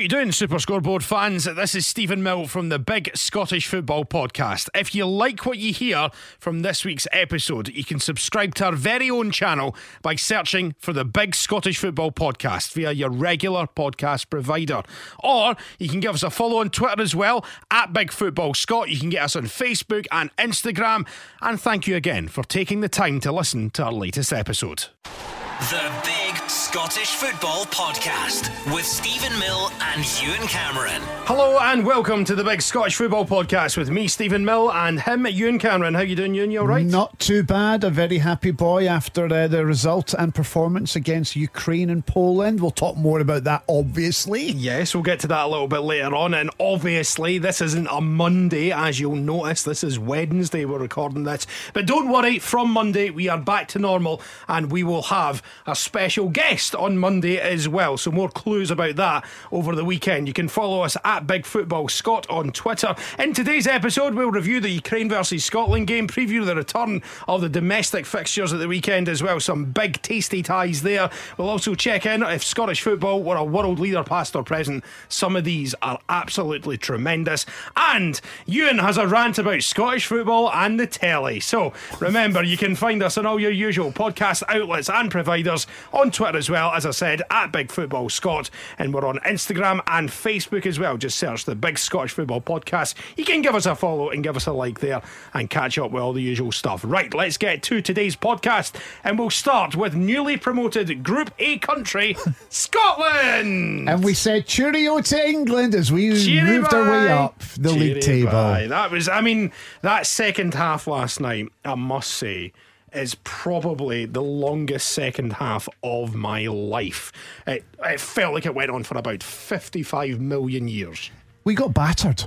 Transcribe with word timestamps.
you 0.00 0.08
doing, 0.08 0.32
Super 0.32 0.58
Scoreboard 0.58 1.04
fans? 1.04 1.44
This 1.44 1.74
is 1.74 1.86
Stephen 1.86 2.22
Mill 2.22 2.46
from 2.46 2.70
the 2.70 2.78
Big 2.78 3.14
Scottish 3.14 3.66
Football 3.66 4.06
Podcast. 4.06 4.70
If 4.74 4.94
you 4.94 5.04
like 5.04 5.44
what 5.44 5.58
you 5.58 5.74
hear 5.74 6.08
from 6.38 6.62
this 6.62 6.86
week's 6.86 7.06
episode, 7.12 7.68
you 7.68 7.84
can 7.84 8.00
subscribe 8.00 8.54
to 8.54 8.64
our 8.64 8.72
very 8.72 9.10
own 9.10 9.30
channel 9.30 9.76
by 10.00 10.14
searching 10.14 10.74
for 10.78 10.94
the 10.94 11.04
Big 11.04 11.34
Scottish 11.34 11.76
Football 11.76 12.12
Podcast 12.12 12.72
via 12.72 12.92
your 12.92 13.10
regular 13.10 13.66
podcast 13.66 14.30
provider. 14.30 14.82
Or 15.22 15.54
you 15.78 15.90
can 15.90 16.00
give 16.00 16.14
us 16.14 16.22
a 16.22 16.30
follow 16.30 16.60
on 16.60 16.70
Twitter 16.70 17.02
as 17.02 17.14
well, 17.14 17.44
at 17.70 17.92
Big 17.92 18.10
Football 18.10 18.54
Scott. 18.54 18.88
You 18.88 18.98
can 18.98 19.10
get 19.10 19.24
us 19.24 19.36
on 19.36 19.44
Facebook 19.44 20.06
and 20.10 20.34
Instagram. 20.36 21.06
And 21.42 21.60
thank 21.60 21.86
you 21.86 21.94
again 21.94 22.28
for 22.28 22.42
taking 22.42 22.80
the 22.80 22.88
time 22.88 23.20
to 23.20 23.32
listen 23.32 23.68
to 23.70 23.84
our 23.84 23.92
latest 23.92 24.32
episode. 24.32 24.86
The 25.04 25.92
Big 26.04 26.49
Scottish 26.70 27.16
Football 27.16 27.64
Podcast 27.64 28.48
with 28.72 28.84
Stephen 28.84 29.36
Mill 29.40 29.72
and 29.80 30.22
Ewan 30.22 30.46
Cameron. 30.46 31.02
Hello 31.24 31.58
and 31.58 31.84
welcome 31.84 32.24
to 32.24 32.36
the 32.36 32.44
Big 32.44 32.62
Scottish 32.62 32.94
Football 32.94 33.26
Podcast 33.26 33.76
with 33.76 33.90
me, 33.90 34.06
Stephen 34.06 34.44
Mill, 34.44 34.72
and 34.72 35.00
him, 35.00 35.26
Ewan 35.26 35.58
Cameron. 35.58 35.94
How 35.94 36.00
are 36.00 36.04
you 36.04 36.14
doing, 36.14 36.32
Ewan? 36.32 36.52
You 36.52 36.60
all 36.60 36.68
right? 36.68 36.86
Not 36.86 37.18
too 37.18 37.42
bad. 37.42 37.82
A 37.82 37.90
very 37.90 38.18
happy 38.18 38.52
boy 38.52 38.86
after 38.86 39.24
uh, 39.26 39.48
the 39.48 39.66
result 39.66 40.14
and 40.14 40.32
performance 40.32 40.94
against 40.94 41.34
Ukraine 41.34 41.90
and 41.90 42.06
Poland. 42.06 42.60
We'll 42.60 42.70
talk 42.70 42.96
more 42.96 43.18
about 43.18 43.42
that, 43.44 43.64
obviously. 43.68 44.52
Yes, 44.52 44.94
we'll 44.94 45.02
get 45.02 45.18
to 45.20 45.26
that 45.26 45.46
a 45.46 45.48
little 45.48 45.66
bit 45.66 45.80
later 45.80 46.14
on. 46.14 46.34
And 46.34 46.50
obviously, 46.60 47.38
this 47.38 47.60
isn't 47.60 47.88
a 47.90 48.00
Monday, 48.00 48.70
as 48.70 49.00
you'll 49.00 49.16
notice. 49.16 49.64
This 49.64 49.82
is 49.82 49.98
Wednesday. 49.98 50.64
We're 50.64 50.78
recording 50.78 51.24
this. 51.24 51.48
But 51.72 51.86
don't 51.86 52.10
worry, 52.10 52.38
from 52.38 52.70
Monday, 52.70 53.10
we 53.10 53.28
are 53.28 53.38
back 53.38 53.66
to 53.68 53.80
normal 53.80 54.22
and 54.46 54.70
we 54.70 54.84
will 54.84 55.02
have 55.02 55.42
a 55.66 55.74
special 55.74 56.28
guest 56.28 56.59
on 56.74 56.98
Monday 56.98 57.38
as 57.38 57.68
well. 57.68 57.96
So, 57.96 58.10
more 58.10 58.28
clues 58.28 58.70
about 58.70 58.96
that 58.96 59.24
over 59.50 59.74
the 59.74 59.84
weekend. 59.84 60.28
You 60.28 60.34
can 60.34 60.48
follow 60.48 60.82
us 60.82 60.96
at 61.04 61.26
Big 61.26 61.46
Football 61.46 61.88
Scott 61.88 62.28
on 62.28 62.52
Twitter. 62.52 62.94
In 63.18 63.32
today's 63.32 63.66
episode, 63.66 64.14
we'll 64.14 64.30
review 64.30 64.60
the 64.60 64.68
Ukraine 64.68 65.08
versus 65.08 65.44
Scotland 65.44 65.86
game, 65.86 66.06
preview 66.06 66.44
the 66.44 66.54
return 66.54 67.02
of 67.26 67.40
the 67.40 67.48
domestic 67.48 68.04
fixtures 68.04 68.52
at 68.52 68.58
the 68.58 68.68
weekend 68.68 69.08
as 69.08 69.22
well. 69.22 69.40
Some 69.40 69.66
big, 69.66 70.02
tasty 70.02 70.42
ties 70.42 70.82
there. 70.82 71.10
We'll 71.38 71.48
also 71.48 71.74
check 71.74 72.04
in 72.04 72.22
if 72.22 72.44
Scottish 72.44 72.82
football 72.82 73.22
were 73.22 73.36
a 73.36 73.44
world 73.44 73.78
leader, 73.78 74.04
past 74.04 74.36
or 74.36 74.42
present. 74.42 74.84
Some 75.08 75.36
of 75.36 75.44
these 75.44 75.74
are 75.80 75.98
absolutely 76.08 76.76
tremendous. 76.76 77.46
And 77.76 78.20
Ewan 78.46 78.78
has 78.78 78.98
a 78.98 79.06
rant 79.06 79.38
about 79.38 79.62
Scottish 79.62 80.06
football 80.06 80.50
and 80.52 80.78
the 80.78 80.86
telly. 80.86 81.40
So 81.40 81.72
remember, 82.00 82.42
you 82.42 82.56
can 82.56 82.76
find 82.76 83.02
us 83.02 83.16
on 83.16 83.26
all 83.26 83.40
your 83.40 83.50
usual 83.50 83.92
podcast 83.92 84.42
outlets 84.48 84.90
and 84.90 85.10
providers 85.10 85.66
on 85.92 86.10
Twitter 86.10 86.38
as 86.38 86.49
well, 86.49 86.49
as 86.54 86.86
I 86.86 86.90
said, 86.90 87.22
at 87.30 87.52
Big 87.52 87.70
Football 87.70 88.08
Scott. 88.08 88.50
And 88.78 88.92
we're 88.94 89.06
on 89.06 89.18
Instagram 89.20 89.80
and 89.86 90.08
Facebook 90.08 90.66
as 90.66 90.78
well. 90.78 90.96
Just 90.96 91.18
search 91.18 91.44
the 91.44 91.54
Big 91.54 91.78
Scottish 91.78 92.12
Football 92.12 92.40
Podcast. 92.40 92.94
You 93.16 93.24
can 93.24 93.42
give 93.42 93.54
us 93.54 93.66
a 93.66 93.74
follow 93.74 94.10
and 94.10 94.22
give 94.22 94.36
us 94.36 94.46
a 94.46 94.52
like 94.52 94.80
there 94.80 95.02
and 95.34 95.48
catch 95.50 95.78
up 95.78 95.90
with 95.90 96.02
all 96.02 96.12
the 96.12 96.22
usual 96.22 96.52
stuff. 96.52 96.82
Right, 96.84 97.12
let's 97.14 97.36
get 97.36 97.62
to 97.64 97.80
today's 97.80 98.16
podcast. 98.16 98.74
And 99.04 99.18
we'll 99.18 99.30
start 99.30 99.76
with 99.76 99.94
newly 99.94 100.36
promoted 100.36 101.02
Group 101.02 101.32
A 101.38 101.58
country, 101.58 102.16
Scotland. 102.48 103.88
And 103.88 104.02
we 104.04 104.14
said 104.14 104.46
cheerio 104.46 105.00
to 105.00 105.28
England 105.28 105.74
as 105.74 105.92
we 105.92 106.10
Cheery 106.16 106.58
moved 106.58 106.72
our 106.74 106.90
way 106.90 107.08
up 107.08 107.38
the 107.58 107.70
Cheery 107.72 107.94
league 107.94 108.02
table. 108.02 108.30
bye. 108.32 108.66
That 108.68 108.90
was, 108.90 109.08
I 109.08 109.20
mean, 109.20 109.52
that 109.82 110.06
second 110.06 110.54
half 110.54 110.86
last 110.86 111.20
night, 111.20 111.48
I 111.64 111.74
must 111.74 112.10
say, 112.10 112.52
is 112.92 113.14
probably 113.24 114.04
the 114.06 114.22
longest 114.22 114.90
second 114.90 115.34
half 115.34 115.68
of 115.82 116.14
my 116.14 116.46
life. 116.46 117.12
It, 117.46 117.64
it 117.84 118.00
felt 118.00 118.34
like 118.34 118.46
it 118.46 118.54
went 118.54 118.70
on 118.70 118.82
for 118.84 118.96
about 118.98 119.22
55 119.22 120.20
million 120.20 120.68
years. 120.68 121.10
We 121.44 121.54
got 121.54 121.72
battered. 121.74 122.24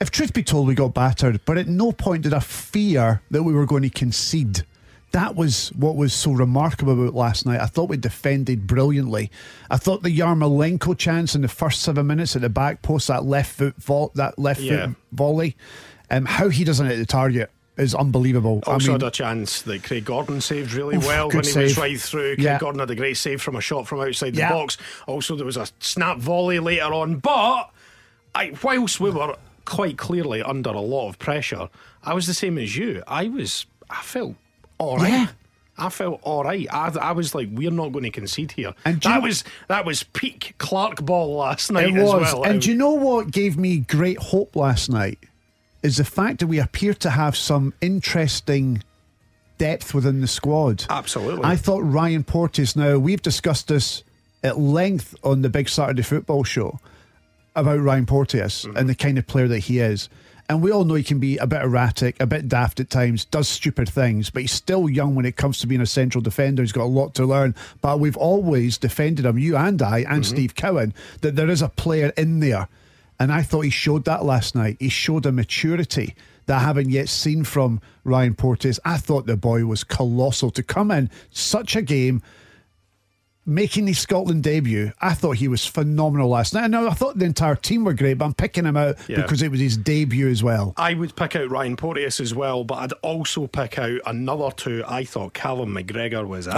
If 0.00 0.10
truth 0.10 0.32
be 0.32 0.42
told, 0.42 0.66
we 0.66 0.74
got 0.74 0.94
battered, 0.94 1.40
but 1.44 1.58
at 1.58 1.68
no 1.68 1.92
point 1.92 2.22
did 2.24 2.34
I 2.34 2.40
fear 2.40 3.22
that 3.30 3.42
we 3.44 3.52
were 3.52 3.66
going 3.66 3.82
to 3.82 3.90
concede. 3.90 4.62
That 5.12 5.36
was 5.36 5.68
what 5.76 5.94
was 5.94 6.14
so 6.14 6.32
remarkable 6.32 6.94
about 6.94 7.14
last 7.14 7.44
night. 7.44 7.60
I 7.60 7.66
thought 7.66 7.90
we 7.90 7.98
defended 7.98 8.66
brilliantly. 8.66 9.30
I 9.70 9.76
thought 9.76 10.02
the 10.02 10.08
Yarmolenko 10.18 10.96
chance 10.96 11.34
in 11.34 11.42
the 11.42 11.48
first 11.48 11.82
seven 11.82 12.06
minutes 12.06 12.34
at 12.34 12.40
the 12.42 12.48
back 12.48 12.80
post, 12.82 13.08
that 13.08 13.24
left 13.24 13.52
foot 13.58 13.76
vo- 13.76 14.10
that 14.14 14.38
left 14.38 14.60
Yeah. 14.60 14.86
foot 14.86 14.96
volley, 15.12 15.56
um, 16.10 16.24
how 16.24 16.48
he 16.48 16.64
doesn't 16.64 16.86
hit 16.86 16.96
the 16.96 17.06
target 17.06 17.50
is 17.76 17.94
unbelievable. 17.94 18.62
Also 18.66 18.90
I 18.90 18.92
mean, 18.94 19.00
had 19.00 19.08
a 19.08 19.10
chance 19.10 19.62
that 19.62 19.82
Craig 19.82 20.04
Gordon 20.04 20.40
saved 20.40 20.72
really 20.74 20.96
Oof, 20.96 21.06
well 21.06 21.28
when 21.28 21.32
he 21.32 21.38
was 21.38 21.52
save. 21.52 21.78
right 21.78 22.00
through. 22.00 22.34
Craig 22.36 22.44
Yeah. 22.44 22.58
Gordon 22.58 22.80
had 22.80 22.90
a 22.90 22.94
great 22.94 23.16
save 23.16 23.40
from 23.40 23.56
a 23.56 23.60
shot 23.60 23.88
from 23.88 24.00
outside 24.00 24.34
the 24.34 24.40
Yeah. 24.40 24.50
box. 24.52 24.76
Also, 25.06 25.36
there 25.36 25.46
was 25.46 25.56
a 25.56 25.66
snap 25.80 26.18
volley 26.18 26.58
later 26.58 26.92
on. 26.92 27.16
But 27.16 27.70
I, 28.34 28.52
whilst 28.62 29.00
we 29.00 29.10
were 29.10 29.36
quite 29.64 29.96
clearly 29.96 30.42
under 30.42 30.70
a 30.70 30.80
lot 30.80 31.08
of 31.08 31.18
pressure, 31.18 31.68
I 32.04 32.14
was 32.14 32.26
the 32.26 32.34
same 32.34 32.58
as 32.58 32.76
you. 32.76 33.02
I 33.06 33.28
was, 33.28 33.64
I 33.88 34.02
felt 34.02 34.34
all 34.78 34.98
right. 34.98 35.08
Yeah. 35.10 35.26
I 35.78 35.88
felt 35.88 36.20
all 36.22 36.44
right. 36.44 36.66
I, 36.70 36.88
I 37.00 37.12
was 37.12 37.34
like, 37.34 37.48
we're 37.50 37.70
not 37.70 37.92
going 37.92 38.04
to 38.04 38.10
concede 38.10 38.52
here. 38.52 38.74
And 38.84 39.00
that 39.00 39.16
you- 39.16 39.22
was 39.22 39.44
that 39.68 39.86
was 39.86 40.02
peak 40.02 40.54
Clarke 40.58 41.02
ball 41.02 41.36
last 41.36 41.72
night 41.72 41.88
It 41.88 41.96
as 41.96 42.02
was. 42.04 42.22
well. 42.34 42.42
And 42.44 42.56
It- 42.56 42.62
do 42.64 42.70
you 42.70 42.76
know 42.76 42.92
what 42.92 43.30
gave 43.30 43.56
me 43.56 43.78
great 43.78 44.18
hope 44.18 44.54
last 44.54 44.90
night? 44.90 45.18
Is 45.82 45.96
the 45.96 46.04
fact 46.04 46.40
that 46.40 46.46
we 46.46 46.58
appear 46.60 46.94
to 46.94 47.10
have 47.10 47.36
some 47.36 47.74
interesting 47.80 48.82
depth 49.58 49.94
within 49.94 50.20
the 50.20 50.26
squad. 50.26 50.84
Absolutely. 50.90 51.44
I 51.44 51.54
thought 51.56 51.80
Ryan 51.82 52.24
Porteous, 52.24 52.74
now 52.74 52.98
we've 52.98 53.22
discussed 53.22 53.68
this 53.68 54.02
at 54.42 54.58
length 54.58 55.14
on 55.22 55.42
the 55.42 55.48
Big 55.48 55.68
Saturday 55.68 56.02
Football 56.02 56.42
Show 56.42 56.80
about 57.54 57.80
Ryan 57.80 58.06
Porteous 58.06 58.64
Mm-hmm. 58.64 58.76
and 58.76 58.88
the 58.88 58.94
kind 58.94 59.18
of 59.18 59.26
player 59.26 59.46
that 59.48 59.60
he 59.60 59.78
is. 59.78 60.08
And 60.48 60.60
we 60.62 60.72
all 60.72 60.84
know 60.84 60.94
he 60.94 61.04
can 61.04 61.20
be 61.20 61.36
a 61.38 61.46
bit 61.46 61.62
erratic, 61.62 62.20
a 62.20 62.26
bit 62.26 62.48
daft 62.48 62.80
at 62.80 62.90
times, 62.90 63.24
does 63.26 63.48
stupid 63.48 63.88
things, 63.88 64.30
but 64.30 64.42
he's 64.42 64.52
still 64.52 64.88
young 64.88 65.14
when 65.14 65.24
it 65.24 65.36
comes 65.36 65.58
to 65.60 65.66
being 65.68 65.80
a 65.80 65.86
central 65.86 66.20
defender. 66.20 66.62
He's 66.62 66.72
got 66.72 66.82
a 66.82 66.86
lot 66.86 67.14
to 67.14 67.24
learn. 67.24 67.54
But 67.80 68.00
we've 68.00 68.16
always 68.16 68.78
defended 68.78 69.24
him, 69.24 69.38
you 69.38 69.56
and 69.56 69.80
I, 69.80 70.00
and 70.08 70.26
Steve 70.26 70.54
Cowan, 70.56 70.92
that 71.20 71.36
there 71.36 71.48
is 71.48 71.62
a 71.62 71.68
player 71.68 72.12
in 72.16 72.40
there. 72.40 72.68
And 73.22 73.32
I 73.32 73.42
thought 73.42 73.60
he 73.60 73.70
showed 73.70 74.04
that 74.06 74.24
last 74.24 74.54
night. 74.56 74.76
He 74.80 74.88
showed 74.88 75.26
a 75.26 75.32
maturity 75.32 76.16
that 76.46 76.56
I 76.56 76.64
haven't 76.64 76.90
yet 76.90 77.08
seen 77.08 77.44
from 77.44 77.80
Ryan 78.02 78.34
Porteous. 78.34 78.80
I 78.84 78.96
thought 78.96 79.26
the 79.26 79.36
boy 79.36 79.64
was 79.64 79.84
colossal 79.84 80.50
to 80.50 80.62
come 80.62 80.90
in 80.90 81.08
such 81.30 81.76
a 81.76 81.82
game 81.82 82.20
making 83.44 83.86
his 83.88 83.98
Scotland 83.98 84.42
debut, 84.44 84.92
I 85.00 85.14
thought 85.14 85.32
he 85.36 85.48
was 85.48 85.66
phenomenal 85.66 86.28
last 86.28 86.54
night. 86.54 86.70
Now 86.70 86.86
I 86.86 86.94
thought 86.94 87.18
the 87.18 87.24
entire 87.24 87.56
team 87.56 87.84
were 87.84 87.92
great, 87.92 88.14
but 88.14 88.24
I'm 88.26 88.34
picking 88.34 88.64
him 88.64 88.76
out 88.76 88.96
Yeah. 89.08 89.22
because 89.22 89.42
it 89.42 89.50
was 89.50 89.58
his 89.58 89.76
debut 89.76 90.28
as 90.28 90.44
well. 90.44 90.74
I 90.76 90.94
would 90.94 91.16
pick 91.16 91.34
out 91.34 91.50
Ryan 91.50 91.74
Porteous 91.76 92.20
as 92.20 92.34
well, 92.34 92.62
but 92.62 92.74
I'd 92.76 92.92
also 93.02 93.48
pick 93.48 93.78
out 93.80 94.00
another 94.06 94.50
two. 94.52 94.84
I 94.86 95.04
thought 95.04 95.34
Callum 95.34 95.74
McGregor 95.74 96.24
was 96.26 96.46
Oh. 96.46 96.52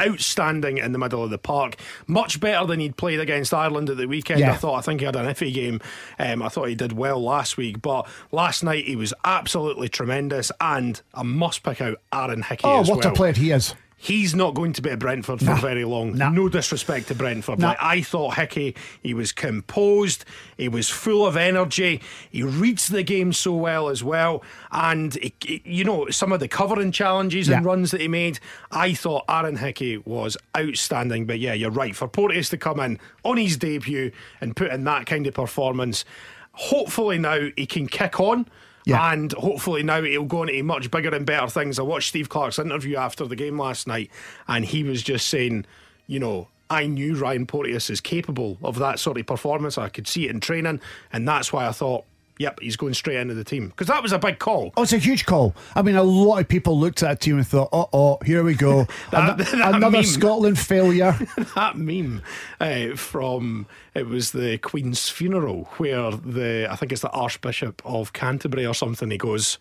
Outstanding 0.00 0.78
in 0.78 0.92
the 0.92 0.98
middle 0.98 1.22
of 1.24 1.30
the 1.30 1.38
park. 1.38 1.76
Much 2.06 2.40
better 2.40 2.66
than 2.66 2.80
he'd 2.80 2.96
played 2.96 3.20
against 3.20 3.52
Ireland 3.54 3.90
at 3.90 3.96
the 3.96 4.06
weekend. 4.06 4.40
Yeah. 4.40 4.52
I 4.52 4.56
thought. 4.56 4.74
I 4.76 4.80
think 4.82 5.00
he 5.00 5.06
had 5.06 5.16
an 5.16 5.26
iffy 5.26 5.52
game. 5.52 5.80
Um, 6.18 6.42
I 6.42 6.48
thought 6.48 6.68
he 6.68 6.74
did 6.74 6.92
well 6.92 7.22
last 7.22 7.56
week, 7.56 7.80
but 7.82 8.06
last 8.32 8.62
night 8.62 8.84
he 8.86 8.96
was 8.96 9.14
absolutely 9.24 9.88
tremendous. 9.88 10.52
And 10.60 11.00
I 11.14 11.22
must 11.22 11.62
pick 11.62 11.80
out 11.80 12.00
Aaron 12.12 12.42
Hickey 12.42 12.62
Oh, 12.64 12.82
what 12.82 13.04
well. 13.04 13.12
a 13.12 13.14
player 13.14 13.32
he 13.32 13.50
is! 13.50 13.74
He's 13.98 14.34
not 14.34 14.54
going 14.54 14.74
to 14.74 14.82
be 14.82 14.90
at 14.90 14.98
Brentford 14.98 15.38
for 15.38 15.46
Nah. 15.46 15.56
very 15.56 15.84
long. 15.86 16.18
Nah. 16.18 16.28
No 16.28 16.50
disrespect 16.50 17.08
to 17.08 17.14
Brentford. 17.14 17.58
Nah. 17.58 17.68
Like, 17.68 17.78
I 17.80 18.02
thought 18.02 18.34
Hickey, 18.36 18.76
he 19.02 19.14
was 19.14 19.32
composed, 19.32 20.26
he 20.58 20.68
was 20.68 20.90
full 20.90 21.26
of 21.26 21.34
energy, 21.34 22.02
he 22.30 22.42
reads 22.42 22.88
the 22.88 23.02
game 23.02 23.32
so 23.32 23.54
well 23.54 23.88
as 23.88 24.04
well. 24.04 24.42
And, 24.70 25.14
he- 25.14 25.32
he- 25.42 25.62
you 25.64 25.84
know, 25.84 26.08
some 26.10 26.30
of 26.30 26.40
the 26.40 26.46
covering 26.48 26.92
challenges 26.92 27.48
and 27.48 27.64
runs 27.64 27.90
that 27.92 28.02
he 28.02 28.08
made, 28.08 28.38
I 28.70 28.92
thought 28.92 29.24
Aaron 29.30 29.56
Hickey 29.56 29.96
was 29.96 30.36
outstanding. 30.56 31.24
But 31.24 31.38
yeah, 31.40 31.54
you're 31.54 31.70
right. 31.70 31.96
For 31.96 32.06
Porteous 32.06 32.50
to 32.50 32.58
come 32.58 32.78
in 32.80 32.98
on 33.24 33.38
his 33.38 33.56
debut 33.56 34.12
and 34.42 34.54
put 34.54 34.72
in 34.72 34.84
that 34.84 35.06
kind 35.06 35.26
of 35.26 35.32
performance, 35.32 36.04
hopefully 36.52 37.16
now 37.18 37.48
he 37.56 37.64
can 37.64 37.86
kick 37.86 38.20
on. 38.20 38.46
Yeah. 38.86 39.12
And 39.12 39.32
hopefully 39.32 39.82
now 39.82 40.00
he'll 40.00 40.24
go 40.24 40.44
into 40.44 40.62
much 40.62 40.90
bigger 40.92 41.14
and 41.14 41.26
better 41.26 41.48
things. 41.48 41.78
I 41.78 41.82
watched 41.82 42.08
Steve 42.08 42.28
Clarke's 42.28 42.58
interview 42.58 42.96
after 42.96 43.26
the 43.26 43.36
game 43.36 43.58
last 43.58 43.86
night, 43.86 44.10
and 44.46 44.64
he 44.64 44.84
was 44.84 45.02
just 45.02 45.26
saying, 45.26 45.66
you 46.06 46.20
know, 46.20 46.48
I 46.70 46.86
knew 46.86 47.16
Ryan 47.16 47.46
Porteous 47.46 47.90
is 47.90 48.00
capable 48.00 48.58
of 48.62 48.78
that 48.78 49.00
sort 49.00 49.18
of 49.18 49.26
performance. 49.26 49.76
I 49.76 49.88
could 49.88 50.06
see 50.06 50.26
it 50.26 50.30
in 50.30 50.40
training, 50.40 50.80
and 51.12 51.26
that's 51.26 51.52
why 51.52 51.66
I 51.66 51.72
thought, 51.72 52.04
yep, 52.38 52.58
he's 52.60 52.76
going 52.76 52.94
straight 52.94 53.16
into 53.18 53.34
the 53.34 53.44
team 53.44 53.68
because 53.68 53.86
that 53.88 54.02
was 54.02 54.12
a 54.12 54.18
big 54.18 54.38
call. 54.38 54.72
Oh, 54.76 54.82
it's 54.82 54.92
a 54.92 54.98
huge 54.98 55.26
call. 55.26 55.54
I 55.74 55.82
mean, 55.82 55.96
a 55.96 56.02
lot 56.02 56.38
of 56.40 56.48
people 56.48 56.78
looked 56.78 57.02
at 57.02 57.08
that 57.08 57.20
team 57.20 57.36
and 57.38 57.46
thought, 57.46 57.68
"Oh, 57.72 57.88
oh, 57.92 58.18
here 58.24 58.42
we 58.44 58.54
go, 58.54 58.86
That- 59.10 59.30
Ano- 59.30 59.36
that 59.36 59.54
another 59.76 59.90
meme. 59.98 60.04
Scotland 60.04 60.58
failure." 60.58 61.16
that 61.54 61.76
meme 61.76 62.22
uh, 62.60 62.96
from 62.96 63.66
it 63.94 64.06
was 64.06 64.32
the 64.32 64.58
Queen's 64.58 65.08
funeral 65.08 65.64
where 65.76 66.10
the 66.12 66.68
I 66.70 66.76
think 66.76 66.92
it's 66.92 67.02
the 67.02 67.10
Archbishop 67.10 67.80
of 67.84 68.12
Canterbury 68.12 68.66
or 68.66 68.74
something. 68.74 69.10
He 69.10 69.18
goes. 69.18 69.58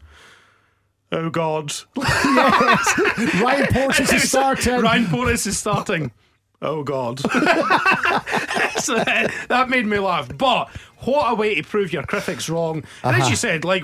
Oh 1.11 1.29
God! 1.29 1.71
Ryan 1.95 3.67
Porteous 3.71 4.11
is 4.11 4.27
starting. 4.29 4.81
Ryan 4.81 5.05
Porteous 5.05 5.45
is 5.45 5.57
starting. 5.57 6.11
Oh 6.61 6.83
God, 6.83 7.19
so 8.79 8.95
that, 8.95 9.31
that 9.49 9.69
made 9.69 9.85
me 9.85 9.99
laugh. 9.99 10.29
But 10.37 10.69
what 10.99 11.31
a 11.31 11.35
way 11.35 11.55
to 11.55 11.63
prove 11.63 11.91
your 11.93 12.03
critics 12.03 12.49
wrong. 12.49 12.83
And 13.03 13.15
as 13.15 13.29
you 13.29 13.35
said, 13.35 13.63
like 13.65 13.83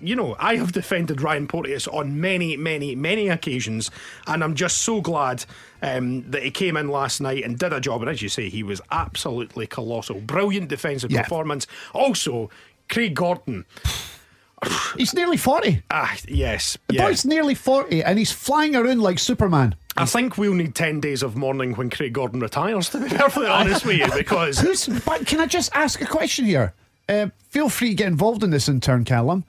you 0.00 0.14
know, 0.16 0.36
I 0.38 0.56
have 0.56 0.72
defended 0.72 1.20
Ryan 1.22 1.46
Porteous 1.48 1.86
on 1.88 2.20
many, 2.20 2.56
many, 2.56 2.94
many 2.94 3.28
occasions, 3.28 3.90
and 4.26 4.44
I'm 4.44 4.54
just 4.54 4.78
so 4.78 5.00
glad 5.00 5.44
um, 5.82 6.30
that 6.30 6.42
he 6.42 6.50
came 6.50 6.76
in 6.76 6.88
last 6.88 7.20
night 7.20 7.44
and 7.44 7.58
did 7.58 7.72
a 7.72 7.80
job. 7.80 8.02
And 8.02 8.10
as 8.10 8.22
you 8.22 8.28
say, 8.28 8.48
he 8.48 8.62
was 8.62 8.80
absolutely 8.90 9.66
colossal, 9.66 10.20
brilliant 10.20 10.68
defensive 10.68 11.10
Yeah. 11.10 11.22
performance. 11.22 11.66
Also, 11.92 12.50
Craig 12.88 13.14
Gordon. 13.14 13.64
He's 14.96 15.14
nearly 15.14 15.36
40. 15.38 15.82
Ah, 15.90 16.14
yes, 16.28 16.76
The 16.88 16.96
yeah. 16.96 17.06
boy's 17.06 17.24
nearly 17.24 17.54
40 17.54 18.02
and 18.04 18.18
he's 18.18 18.30
flying 18.32 18.76
around 18.76 19.00
like 19.00 19.18
Superman. 19.18 19.74
I 19.96 20.04
think 20.04 20.36
we'll 20.36 20.54
need 20.54 20.74
10 20.74 21.00
days 21.00 21.22
of 21.22 21.36
mourning 21.36 21.74
when 21.74 21.88
Craig 21.90 22.12
Gordon 22.12 22.40
retires, 22.40 22.88
to 22.90 23.00
be 23.00 23.08
perfectly 23.08 23.46
honest 23.48 23.84
with 23.86 23.98
you, 23.98 24.06
because 24.16 24.58
Who's, 24.60 24.86
but 25.04 25.26
can 25.26 25.40
I 25.40 25.46
just 25.46 25.74
ask 25.74 26.00
a 26.00 26.06
question 26.06 26.44
here? 26.44 26.74
Uh, 27.08 27.28
feel 27.48 27.68
free 27.68 27.90
to 27.90 27.94
get 27.94 28.06
involved 28.08 28.44
in 28.44 28.50
this 28.50 28.68
in 28.68 28.80
turn, 28.80 29.04
Callum. 29.04 29.44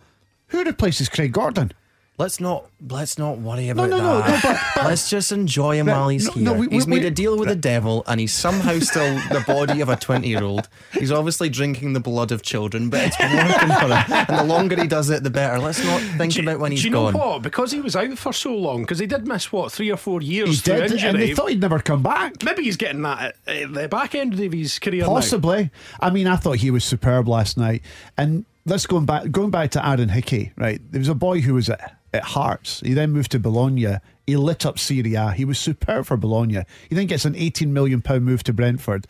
Who 0.48 0.64
replaces 0.64 1.10
Craig 1.10 1.32
Gordon? 1.34 1.72
Let's 2.22 2.40
not 2.40 2.66
let's 2.88 3.18
not 3.18 3.40
worry 3.40 3.70
about 3.70 3.90
no, 3.90 3.98
no, 3.98 4.22
that. 4.22 4.44
no, 4.44 4.50
but- 4.54 4.62
but- 4.76 4.86
let's 4.86 5.10
just 5.10 5.32
enjoy 5.32 5.78
him 5.78 5.88
No, 5.88 5.94
while 5.94 6.10
he's 6.10 6.28
no, 6.28 6.32
here. 6.34 6.44
no, 6.44 6.54
we- 6.54 6.68
he's 6.70 6.86
we- 6.86 6.90
made 6.96 7.02
we- 7.02 7.08
a 7.08 7.12
deal 7.12 7.36
with 7.38 7.50
the 7.50 7.56
devil, 7.56 8.04
and 8.08 8.20
he's 8.20 8.32
somehow 8.34 8.78
still 8.80 9.16
the 9.30 9.44
body 9.48 9.82
of 9.82 9.90
a 9.90 9.96
twenty-year-old. 9.96 10.70
He's 10.94 11.12
obviously 11.12 11.50
drinking 11.50 11.94
the 11.94 12.00
blood 12.00 12.32
of 12.32 12.44
children, 12.44 12.90
but 12.92 13.02
it's 13.08 13.20
working 13.20 13.76
for 13.76 13.88
him. 13.96 14.26
And 14.30 14.38
the 14.40 14.44
longer 14.44 14.80
he 14.80 14.88
does 14.88 15.10
it, 15.10 15.24
the 15.24 15.30
better. 15.32 15.58
Let's 15.58 15.84
not 15.84 16.00
think 16.20 16.38
about 16.38 16.60
when 16.60 16.72
he's 16.72 16.82
do 16.82 16.88
you 16.90 16.92
know 16.92 17.12
gone. 17.12 17.14
what? 17.20 17.42
Because 17.42 17.72
he 17.72 17.82
was 17.82 17.96
out 17.96 18.16
for 18.20 18.32
so 18.34 18.54
long, 18.56 18.82
because 18.82 19.00
he 19.00 19.08
did 19.08 19.28
miss 19.28 19.52
what 19.52 19.72
three 19.72 19.90
or 19.92 19.98
four 19.98 20.22
years 20.22 20.50
He 20.50 20.56
through 20.58 20.76
did, 20.82 20.92
injury. 20.92 21.10
and 21.10 21.20
they 21.20 21.34
thought 21.34 21.50
he'd 21.50 21.60
never 21.62 21.80
come 21.80 22.04
back. 22.04 22.44
Maybe 22.44 22.64
he's 22.64 22.78
getting 22.78 23.02
that 23.02 23.36
at, 23.48 23.56
at 23.56 23.74
the 23.74 23.88
back 23.88 24.14
end 24.14 24.34
of 24.40 24.52
his 24.54 24.78
career. 24.78 25.02
now. 25.02 25.08
Possibly. 25.08 25.72
I 26.00 26.12
mean, 26.12 26.28
I 26.28 26.36
thought 26.36 26.58
he 26.58 26.70
was 26.70 26.84
superb 26.84 27.28
last 27.28 27.58
night. 27.58 27.82
And 28.16 28.46
let's 28.66 28.86
go 28.86 29.00
back 29.00 29.32
going 29.32 29.50
back 29.50 29.72
to 29.72 29.88
Aaron 29.88 30.10
Hickey, 30.10 30.52
right? 30.56 30.80
There 30.92 31.00
was 31.00 31.08
a 31.10 31.16
boy 31.16 31.42
who 31.42 31.56
was 31.56 31.68
at, 31.70 31.96
at 32.14 32.24
Hearts. 32.24 32.82
He 32.82 32.94
then 32.94 33.12
moved 33.12 33.32
to 33.32 33.40
Bologna. 33.40 33.98
He 34.28 34.36
lit 34.36 34.66
up 34.66 34.80
Serie 34.80 35.16
A. 35.16 35.32
He 35.32 35.46
was 35.46 35.60
superb 35.60 36.06
for 36.06 36.18
Bologna. 36.18 36.64
He 36.90 36.96
then 36.96 37.08
gets 37.08 37.26
an 37.26 37.36
18 37.36 37.74
million 37.74 38.02
pound 38.02 38.26
move 38.26 38.44
to 38.44 38.54
Brentford. 38.54 39.08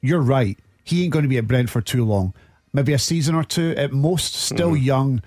You're 0.00 0.20
right. 0.20 0.58
He 0.84 1.04
ain't 1.04 1.12
going 1.12 1.22
to 1.24 1.28
be 1.28 1.38
at 1.38 1.46
Brentford 1.46 1.86
too 1.86 2.04
long. 2.04 2.34
Maybe 2.72 2.92
a 2.92 2.98
season 2.98 3.34
or 3.34 3.44
two 3.44 3.74
at 3.76 3.92
most. 3.92 4.34
Still 4.34 4.70
mm-hmm. 4.70 4.84
young. 4.84 5.22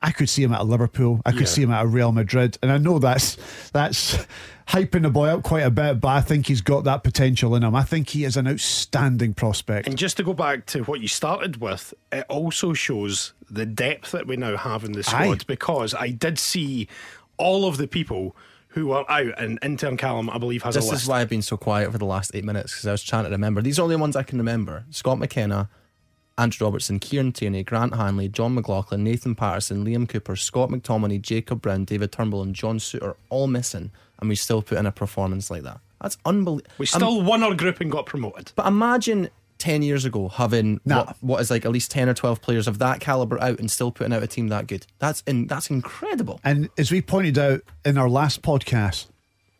I 0.00 0.12
could 0.12 0.28
see 0.28 0.42
him 0.42 0.52
at 0.52 0.60
a 0.60 0.64
Liverpool. 0.64 1.20
I 1.26 1.32
could 1.32 1.40
Yeah. 1.40 1.46
see 1.46 1.62
him 1.62 1.72
at 1.72 1.84
a 1.84 1.86
Real 1.86 2.12
Madrid, 2.12 2.56
and 2.62 2.70
I 2.70 2.78
know 2.78 2.98
that's 2.98 3.36
that's 3.72 4.16
hyping 4.68 5.02
the 5.02 5.10
boy 5.10 5.28
up 5.28 5.42
quite 5.42 5.64
a 5.64 5.70
bit. 5.70 6.00
But 6.00 6.08
I 6.08 6.20
think 6.20 6.46
he's 6.46 6.60
got 6.60 6.84
that 6.84 7.02
potential 7.02 7.54
in 7.56 7.64
him. 7.64 7.74
I 7.74 7.82
think 7.82 8.10
he 8.10 8.24
is 8.24 8.36
an 8.36 8.46
outstanding 8.46 9.34
prospect. 9.34 9.88
And 9.88 9.98
just 9.98 10.16
to 10.18 10.22
go 10.22 10.34
back 10.34 10.66
to 10.66 10.84
what 10.84 11.00
you 11.00 11.08
started 11.08 11.60
with, 11.60 11.94
it 12.12 12.24
also 12.28 12.72
shows 12.74 13.32
the 13.50 13.66
depth 13.66 14.12
that 14.12 14.26
we 14.26 14.36
now 14.36 14.56
have 14.56 14.84
in 14.84 14.92
the 14.92 15.02
squad 15.02 15.40
Aye. 15.40 15.44
because 15.46 15.94
I 15.94 16.10
did 16.10 16.38
see 16.38 16.86
all 17.36 17.66
of 17.66 17.76
the 17.76 17.88
people 17.88 18.36
who 18.72 18.92
are 18.92 19.04
out, 19.08 19.32
and 19.40 19.58
intern 19.62 19.96
Callum, 19.96 20.28
I 20.30 20.38
believe, 20.38 20.62
has 20.62 20.74
This 20.74 20.90
a 20.90 20.94
is 20.94 21.08
why 21.08 21.20
I've 21.22 21.28
been 21.30 21.42
so 21.42 21.56
quiet 21.56 21.90
for 21.90 21.98
the 21.98 22.04
last 22.04 22.30
eight 22.34 22.44
minutes 22.44 22.72
because 22.74 22.86
I 22.86 22.92
was 22.92 23.02
trying 23.02 23.24
to 23.24 23.30
remember. 23.30 23.62
These 23.62 23.78
are 23.78 23.82
the 23.82 23.94
only 23.94 23.96
ones 23.96 24.14
I 24.14 24.22
can 24.22 24.38
remember: 24.38 24.84
Scott 24.90 25.18
McKenna, 25.18 25.70
Andrew 26.38 26.66
Robertson, 26.66 26.98
Kieran 26.98 27.32
Tierney, 27.32 27.64
Grant 27.64 27.94
Hanley, 27.96 28.28
Jon 28.28 28.54
McLaughlin, 28.54 29.04
Nathan 29.04 29.34
Patterson, 29.34 29.84
Liam 29.84 30.08
Cooper, 30.08 30.36
Scott 30.36 30.70
McTominay, 30.70 31.20
Jacob 31.20 31.60
Brown, 31.60 31.84
David 31.84 32.12
Turnbull, 32.12 32.42
and 32.42 32.54
John 32.54 32.78
Souttar 32.78 33.16
all 33.28 33.46
missing, 33.48 33.90
and 34.20 34.28
we 34.28 34.36
still 34.36 34.62
put 34.62 34.78
in 34.78 34.86
a 34.86 34.92
performance 34.92 35.50
like 35.50 35.62
that. 35.64 35.80
That's 36.00 36.16
unbelievable. 36.24 36.70
we 36.78 36.86
still 36.86 37.22
won 37.22 37.42
our 37.42 37.54
group 37.54 37.80
and 37.80 37.90
got 37.90 38.06
promoted. 38.06 38.52
But 38.54 38.66
imagine 38.68 39.30
10 39.58 39.82
years 39.82 40.04
ago 40.04 40.28
having 40.28 40.80
Nah. 40.84 41.06
what, 41.06 41.16
what 41.20 41.40
is 41.40 41.50
like 41.50 41.64
at 41.64 41.72
least 41.72 41.90
10 41.90 42.08
or 42.08 42.14
12 42.14 42.40
players 42.40 42.68
of 42.68 42.78
that 42.78 43.00
caliber 43.00 43.40
out 43.42 43.58
and 43.58 43.68
still 43.68 43.90
putting 43.90 44.12
out 44.12 44.22
a 44.22 44.28
team 44.28 44.46
that 44.48 44.68
good. 44.68 44.86
That's 45.00 45.24
in, 45.26 45.48
that's 45.48 45.68
incredible. 45.70 46.38
And 46.44 46.68
as 46.78 46.92
we 46.92 47.02
pointed 47.02 47.36
out 47.36 47.62
in 47.84 47.98
our 47.98 48.08
last 48.08 48.42
podcast, 48.42 49.08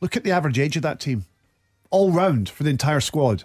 look 0.00 0.16
at 0.16 0.22
the 0.22 0.30
average 0.30 0.60
age 0.60 0.76
of 0.76 0.82
that 0.82 1.00
team, 1.00 1.24
all 1.90 2.12
round 2.12 2.48
for 2.48 2.62
the 2.62 2.70
entire 2.70 3.00
squad. 3.00 3.42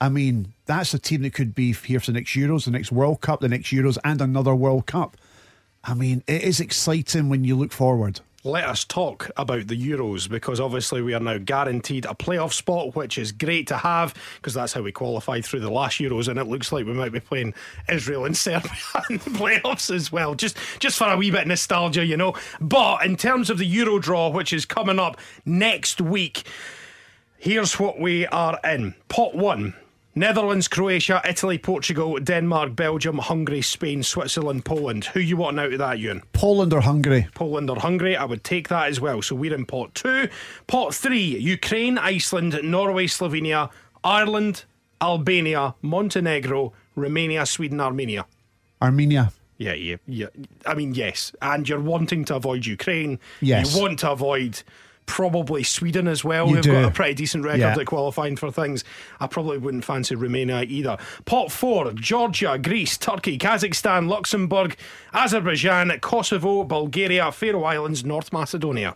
I 0.00 0.08
mean, 0.08 0.54
that's 0.64 0.94
a 0.94 0.98
team 0.98 1.22
that 1.22 1.34
could 1.34 1.54
be 1.54 1.72
here 1.72 2.00
for 2.00 2.06
the 2.06 2.18
next 2.18 2.30
Euros, 2.30 2.64
the 2.64 2.70
next 2.70 2.90
World 2.90 3.20
Cup, 3.20 3.40
the 3.40 3.48
next 3.48 3.70
Euros, 3.70 3.98
and 4.02 4.20
another 4.22 4.54
World 4.54 4.86
Cup. 4.86 5.16
I 5.84 5.94
mean, 5.94 6.22
it 6.26 6.42
is 6.42 6.60
exciting 6.60 7.28
when 7.28 7.44
you 7.44 7.56
look 7.56 7.72
forward. 7.72 8.20
Let 8.42 8.64
us 8.64 8.84
talk 8.84 9.30
about 9.36 9.66
the 9.66 9.76
Euros 9.76 10.26
because 10.26 10.60
obviously 10.60 11.02
we 11.02 11.12
are 11.12 11.20
now 11.20 11.36
guaranteed 11.36 12.06
a 12.06 12.14
playoff 12.14 12.54
spot, 12.54 12.96
which 12.96 13.18
is 13.18 13.32
great 13.32 13.66
to 13.66 13.76
have 13.76 14.14
because 14.36 14.54
that's 14.54 14.72
how 14.72 14.80
we 14.80 14.92
qualified 14.92 15.44
through 15.44 15.60
the 15.60 15.70
last 15.70 15.98
Euros, 15.98 16.26
and 16.26 16.38
it 16.38 16.46
looks 16.46 16.72
like 16.72 16.86
we 16.86 16.94
might 16.94 17.12
be 17.12 17.20
playing 17.20 17.52
Israel 17.90 18.24
and 18.24 18.34
Serbia 18.36 18.70
in 19.10 19.18
the 19.18 19.30
playoffs 19.30 19.94
as 19.94 20.10
well, 20.10 20.34
just 20.34 20.56
just 20.78 20.96
for 20.96 21.08
a 21.08 21.18
wee 21.18 21.30
bit 21.30 21.42
of 21.42 21.48
nostalgia, 21.48 22.02
you 22.06 22.16
know. 22.16 22.32
But 22.62 23.04
in 23.04 23.16
terms 23.16 23.50
of 23.50 23.58
the 23.58 23.66
Euro 23.66 23.98
draw, 23.98 24.30
which 24.30 24.54
is 24.54 24.64
coming 24.64 24.98
up 24.98 25.18
next 25.44 26.00
week, 26.00 26.44
here's 27.36 27.78
what 27.78 28.00
we 28.00 28.26
are 28.28 28.58
in. 28.64 28.94
Pot 29.08 29.34
one. 29.34 29.74
Netherlands, 30.14 30.66
Croatia, 30.66 31.22
Italy, 31.24 31.56
Portugal, 31.56 32.18
Denmark, 32.18 32.74
Belgium, 32.74 33.18
Hungary, 33.18 33.62
Spain, 33.62 34.02
Switzerland, 34.02 34.64
Poland. 34.64 35.04
Who 35.06 35.20
you 35.20 35.36
want 35.36 35.60
out 35.60 35.72
of 35.72 35.78
that, 35.78 36.00
Ewan? 36.00 36.22
Poland 36.32 36.72
or 36.72 36.80
Hungary? 36.80 37.28
Poland 37.34 37.70
or 37.70 37.78
Hungary, 37.78 38.16
I 38.16 38.24
would 38.24 38.42
take 38.42 38.68
that 38.68 38.88
as 38.88 39.00
well. 39.00 39.22
So 39.22 39.36
we're 39.36 39.54
in 39.54 39.66
pot 39.66 39.94
two. 39.94 40.28
Pot 40.66 40.94
three 40.94 41.38
Ukraine, 41.38 41.96
Iceland, 41.96 42.58
Norway, 42.64 43.06
Slovenia, 43.06 43.70
Ireland, 44.02 44.64
Albania, 45.00 45.74
Montenegro, 45.80 46.72
Romania, 46.96 47.46
Sweden, 47.46 47.80
Armenia. 47.80 48.26
Armenia. 48.82 49.32
Yeah, 49.58 49.74
yeah, 49.74 49.96
yeah. 50.06 50.26
I 50.66 50.74
mean, 50.74 50.94
yes. 50.94 51.32
And 51.40 51.68
you're 51.68 51.80
wanting 51.80 52.24
to 52.26 52.36
avoid 52.36 52.66
Ukraine. 52.66 53.20
Yes. 53.40 53.74
You 53.74 53.80
want 53.80 53.98
to 54.00 54.10
avoid 54.10 54.62
probably 55.10 55.64
Sweden 55.64 56.06
as 56.06 56.24
well. 56.24 56.46
You 56.46 56.54
We've 56.54 56.62
do. 56.62 56.72
got 56.72 56.84
a 56.84 56.90
pretty 56.92 57.14
decent 57.14 57.44
record 57.44 57.60
Yeah. 57.60 57.76
at 57.78 57.86
qualifying 57.86 58.36
for 58.36 58.50
things. 58.52 58.84
I 59.18 59.26
probably 59.26 59.58
wouldn't 59.58 59.84
fancy 59.84 60.14
Romania 60.14 60.62
either. 60.62 60.96
Pot 61.24 61.50
four 61.50 61.92
Georgia, 61.92 62.56
Greece, 62.62 62.96
Turkey, 62.96 63.36
Kazakhstan, 63.36 64.08
Luxembourg, 64.08 64.76
Azerbaijan, 65.12 65.90
Kosovo, 66.00 66.62
Bulgaria, 66.64 67.32
Faroe 67.32 67.64
Islands, 67.64 68.04
North 68.04 68.32
Macedonia. 68.32 68.94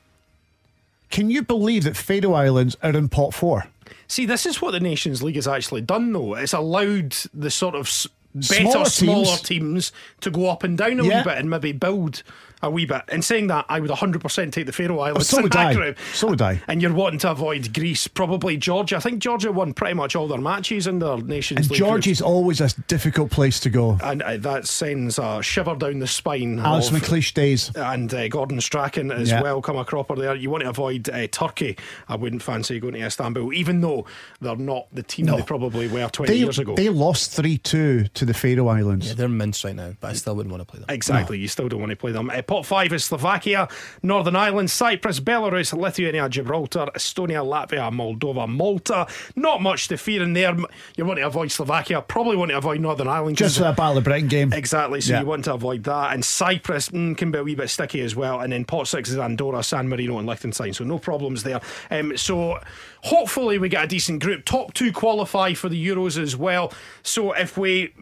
Can 1.10 1.30
you 1.30 1.42
believe 1.42 1.84
that 1.84 1.96
Faroe 1.96 2.32
Islands 2.34 2.76
are 2.82 2.96
in 2.96 3.08
pot 3.08 3.34
four? 3.34 3.64
See, 4.06 4.24
this 4.26 4.46
is 4.46 4.62
what 4.62 4.70
the 4.70 4.80
Nations 4.80 5.22
League 5.22 5.34
has 5.36 5.48
actually 5.48 5.80
done, 5.80 6.12
though. 6.12 6.34
It's 6.34 6.52
allowed 6.52 7.14
the 7.34 7.50
sort 7.50 7.74
of 7.74 7.90
better, 8.34 8.44
Smaller 8.70 8.84
smaller, 8.86 9.24
teams. 9.36 9.42
teams. 9.42 9.92
to 10.20 10.30
go 10.30 10.48
up 10.48 10.62
and 10.64 10.76
down 10.78 11.00
a 11.00 11.04
Yeah. 11.04 11.18
wee 11.18 11.24
bit 11.24 11.38
and 11.38 11.48
maybe 11.50 11.72
build 11.72 12.22
a 12.62 12.70
wee 12.70 12.86
bit. 12.86 13.02
And 13.08 13.24
saying 13.24 13.48
that, 13.48 13.66
I 13.68 13.80
would 13.80 13.90
100% 13.90 14.52
take 14.52 14.66
the 14.66 14.72
Faroe 14.72 14.98
Islands 15.00 15.28
so 15.28 15.38
in 15.38 15.42
would 15.44 15.56
I. 15.56 15.74
group. 15.74 15.98
So 16.12 16.28
would 16.28 16.40
I. 16.42 16.62
And 16.68 16.80
you're 16.80 16.92
wanting 16.94 17.18
to 17.20 17.30
avoid 17.30 17.72
Greece, 17.74 18.06
probably 18.08 18.56
Georgia. 18.56 18.96
I 18.96 19.00
think 19.00 19.18
Georgia 19.20 19.52
won 19.52 19.74
pretty 19.74 19.94
much 19.94 20.16
all 20.16 20.28
their 20.28 20.40
matches 20.40 20.86
in 20.86 20.98
their 20.98 21.18
Nations 21.18 21.60
And 21.68 21.70
League. 21.70 22.02
group. 22.04 22.22
Always 22.22 22.60
a 22.60 22.68
difficult 22.88 23.30
place 23.30 23.60
to 23.60 23.70
go. 23.70 23.98
And 24.02 24.22
uh, 24.22 24.36
that 24.38 24.66
sends 24.66 25.18
a 25.18 25.42
shiver 25.42 25.74
down 25.76 25.98
the 25.98 26.06
spine. 26.06 26.58
Alex 26.58 26.88
of- 26.90 26.94
McLeish 26.94 27.34
days. 27.34 27.70
and 27.74 28.12
uh, 28.14 28.28
Gordon 28.28 28.60
Strachan 28.60 29.10
as 29.12 29.30
Yeah. 29.30 29.42
well 29.42 29.60
come 29.60 29.76
a 29.76 29.84
cropper 29.84 30.16
there. 30.16 30.34
You 30.34 30.50
want 30.50 30.62
to 30.62 30.70
avoid 30.70 31.08
uh, 31.10 31.26
Turkey. 31.28 31.76
I 32.08 32.16
wouldn't 32.16 32.42
fancy 32.42 32.80
going 32.80 32.94
to 32.94 33.00
Istanbul, 33.04 33.52
even 33.52 33.80
though 33.80 34.06
they're 34.40 34.56
not 34.56 34.86
the 34.92 35.02
team 35.02 35.26
No. 35.26 35.36
they 35.36 35.42
probably 35.42 35.88
were 35.88 36.08
20 36.08 36.32
They, 36.32 36.38
years 36.38 36.58
ago. 36.58 36.74
they 36.74 36.88
lost 36.88 37.32
3 37.32 37.58
2 37.58 38.04
to 38.14 38.24
the 38.24 38.34
Faroe 38.34 38.68
Islands. 38.68 39.08
Yeah, 39.08 39.14
they're 39.14 39.28
mince 39.28 39.64
right 39.64 39.74
now, 39.74 39.92
but 40.00 40.10
I 40.10 40.12
still 40.14 40.34
wouldn't 40.36 40.52
want 40.52 40.62
to 40.66 40.70
play 40.70 40.80
them. 40.80 40.86
Exactly, 40.88 41.38
you 41.38 41.48
still 41.48 41.68
don't 41.68 41.80
want 41.80 41.90
to 41.90 41.96
play 41.96 42.12
them. 42.12 42.30
Uh, 42.30 42.42
pot 42.54 42.64
five 42.64 42.92
is 42.92 43.04
Slovakia, 43.04 43.66
Northern 44.00 44.36
Ireland, 44.36 44.70
Cyprus, 44.70 45.18
Belarus, 45.18 45.76
Lithuania, 45.76 46.28
Gibraltar, 46.28 46.86
Estonia, 46.94 47.42
Latvia, 47.44 47.90
Moldova, 47.92 48.48
Malta. 48.48 49.08
Not 49.34 49.60
much 49.60 49.88
to 49.88 49.96
fear 49.96 50.22
in 50.22 50.34
there. 50.34 50.56
You 50.96 51.04
want 51.04 51.18
to 51.18 51.26
avoid 51.26 51.50
Slovakia, 51.50 52.00
probably 52.00 52.36
want 52.36 52.52
to 52.52 52.56
avoid 52.58 52.80
Northern 52.80 53.08
Ireland. 53.08 53.38
Just 53.38 53.56
for 53.56 53.64
that 53.64 53.76
Battle 53.76 53.98
of 53.98 54.04
Britain 54.04 54.28
game. 54.28 54.52
Exactly. 54.52 55.00
So 55.00 55.14
Yeah. 55.14 55.20
you 55.20 55.26
want 55.26 55.44
to 55.46 55.54
avoid 55.54 55.82
that. 55.84 56.12
And 56.12 56.24
Cyprus 56.24 56.90
mm, 56.90 57.16
can 57.16 57.32
be 57.32 57.38
a 57.38 57.42
wee 57.42 57.56
bit 57.56 57.70
sticky 57.70 58.02
as 58.02 58.14
well. 58.14 58.38
And 58.40 58.52
then 58.52 58.64
pot 58.64 58.86
six 58.86 59.10
is 59.10 59.18
Andorra, 59.18 59.64
San 59.64 59.88
Marino, 59.88 60.18
and 60.18 60.26
Liechtenstein. 60.28 60.74
So 60.74 60.84
no 60.84 61.00
problems 61.00 61.42
there. 61.42 61.60
Um, 61.90 62.16
so 62.16 62.60
hopefully 63.02 63.58
we 63.58 63.68
get 63.68 63.82
a 63.82 63.88
decent 63.88 64.22
group. 64.22 64.44
Top 64.44 64.74
two 64.74 64.92
qualify 64.92 65.54
for 65.54 65.68
the 65.68 65.88
Euros 65.88 66.16
as 66.22 66.36
well. 66.36 66.72
So 67.02 67.32
if 67.32 67.58
we 67.58 67.92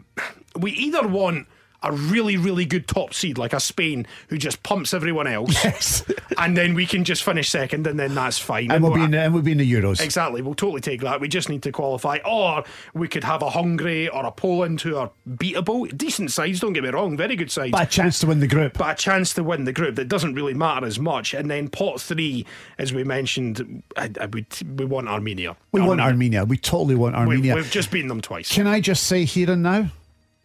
we 0.58 0.72
either 0.72 1.08
want 1.08 1.46
a 1.82 1.92
really, 1.92 2.36
really 2.36 2.64
good 2.64 2.86
top 2.86 3.12
seed 3.14 3.38
like 3.38 3.52
a 3.52 3.60
Spain 3.60 4.06
who 4.28 4.38
just 4.38 4.62
pumps 4.62 4.94
everyone 4.94 5.26
else. 5.26 5.52
Yes. 5.72 6.04
and 6.38 6.56
then 6.56 6.74
we 6.74 6.86
can 6.86 7.04
just 7.04 7.22
finish 7.22 7.48
second, 7.48 7.86
and 7.86 7.98
then 7.98 8.14
that's 8.14 8.38
fine. 8.38 8.70
and 8.70 8.82
we'll 8.82 8.94
be 8.94 9.02
in 9.02 9.10
the, 9.12 9.20
and 9.20 9.32
we'll 9.34 9.42
be 9.42 9.52
in 9.52 9.58
the 9.58 9.70
Euros. 9.72 10.00
Exactly, 10.02 10.42
we'll 10.42 10.54
totally 10.54 10.80
take 10.80 11.00
that. 11.02 11.20
We 11.20 11.28
just 11.28 11.48
need 11.48 11.62
to 11.62 11.72
qualify, 11.72 12.18
or 12.24 12.64
we 12.94 13.06
could 13.08 13.24
have 13.24 13.42
a 13.42 13.50
Hungary 13.50 14.08
or 14.08 14.24
a 14.26 14.32
Poland 14.32 14.80
who 14.80 14.96
are 14.96 15.10
beatable. 15.28 15.96
Decent 15.96 16.30
sides, 16.30 16.60
don't 16.60 16.72
get 16.72 16.82
me 16.82 16.90
wrong, 16.90 17.16
very 17.16 17.36
good 17.36 17.50
sides. 17.50 17.72
But 17.72 17.82
a 17.82 17.90
chance 17.90 18.18
to 18.20 18.26
win 18.26 18.40
the 18.40 18.46
group. 18.48 18.78
but 18.78 18.98
a 18.98 19.02
chance 19.02 19.32
to 19.34 19.44
win 19.44 19.64
the 19.64 19.72
group 19.72 19.96
that 19.96 20.08
doesn't 20.08 20.34
really 20.34 20.54
matter 20.54 20.86
as 20.86 20.98
much. 20.98 21.34
And 21.34 21.50
then 21.50 21.68
pot 21.68 22.00
three, 22.00 22.46
as 22.78 22.92
we 22.92 23.04
mentioned, 23.04 23.82
I, 23.96 24.10
I 24.20 24.26
would, 24.26 24.46
we 24.78 24.84
want 24.84 25.08
Armenia. 25.08 25.56
we 25.72 25.80
want 25.80 26.00
Armenia. 26.00 26.44
We 26.44 26.56
totally 26.56 26.94
want 26.94 27.14
We, 27.14 27.20
Armenia. 27.20 27.54
we've 27.54 27.70
just 27.70 27.90
beaten 27.90 28.08
them 28.08 28.20
twice. 28.20 28.50
Can 28.52 28.66
I 28.66 28.80
just 28.80 29.04
say 29.04 29.24
here 29.24 29.50
and 29.50 29.62
now, 29.62 29.88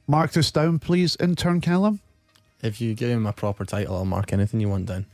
mark 0.07 0.31
this 0.31 0.51
down, 0.51 0.79
please, 0.79 1.15
intern 1.19 1.61
Callum? 1.61 1.99
If 2.61 2.81
you 2.81 2.95
give 2.95 3.09
him 3.09 3.25
a 3.25 3.33
proper 3.33 3.65
title, 3.65 3.95
I'll 3.97 4.05
mark 4.05 4.33
anything 4.33 4.59
you 4.59 4.69
want 4.69 4.87
down. 4.87 5.05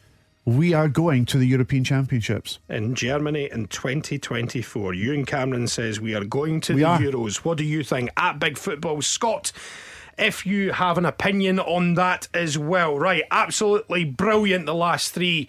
We 0.46 0.74
are 0.74 0.90
going 0.90 1.26
to 1.28 1.38
the 1.38 1.46
European 1.46 1.84
Championships. 1.84 2.60
in 2.70 2.96
Germany 2.96 3.50
in 3.52 3.68
2024. 3.68 4.94
Ewan 4.94 5.26
Cameron 5.26 5.68
says 5.68 6.02
we 6.02 6.16
are 6.16 6.26
going 6.26 6.60
to 6.62 6.74
We 6.74 6.82
the 6.82 6.88
are. 6.88 7.00
Euros. 7.00 7.38
What 7.38 7.58
do 7.58 7.64
you 7.64 7.84
think? 7.84 8.10
At 8.18 8.40
Big 8.40 8.58
Football 8.58 9.02
Scott, 9.02 9.54
if 10.18 10.46
you 10.46 10.74
have 10.74 10.98
an 10.98 11.06
opinion 11.06 11.60
on 11.60 11.94
that 11.94 12.28
as 12.34 12.58
well. 12.58 12.98
Right, 13.00 13.24
absolutely 13.32 14.04
brilliant 14.04 14.66
the 14.66 14.76
last 14.76 15.14
three 15.14 15.48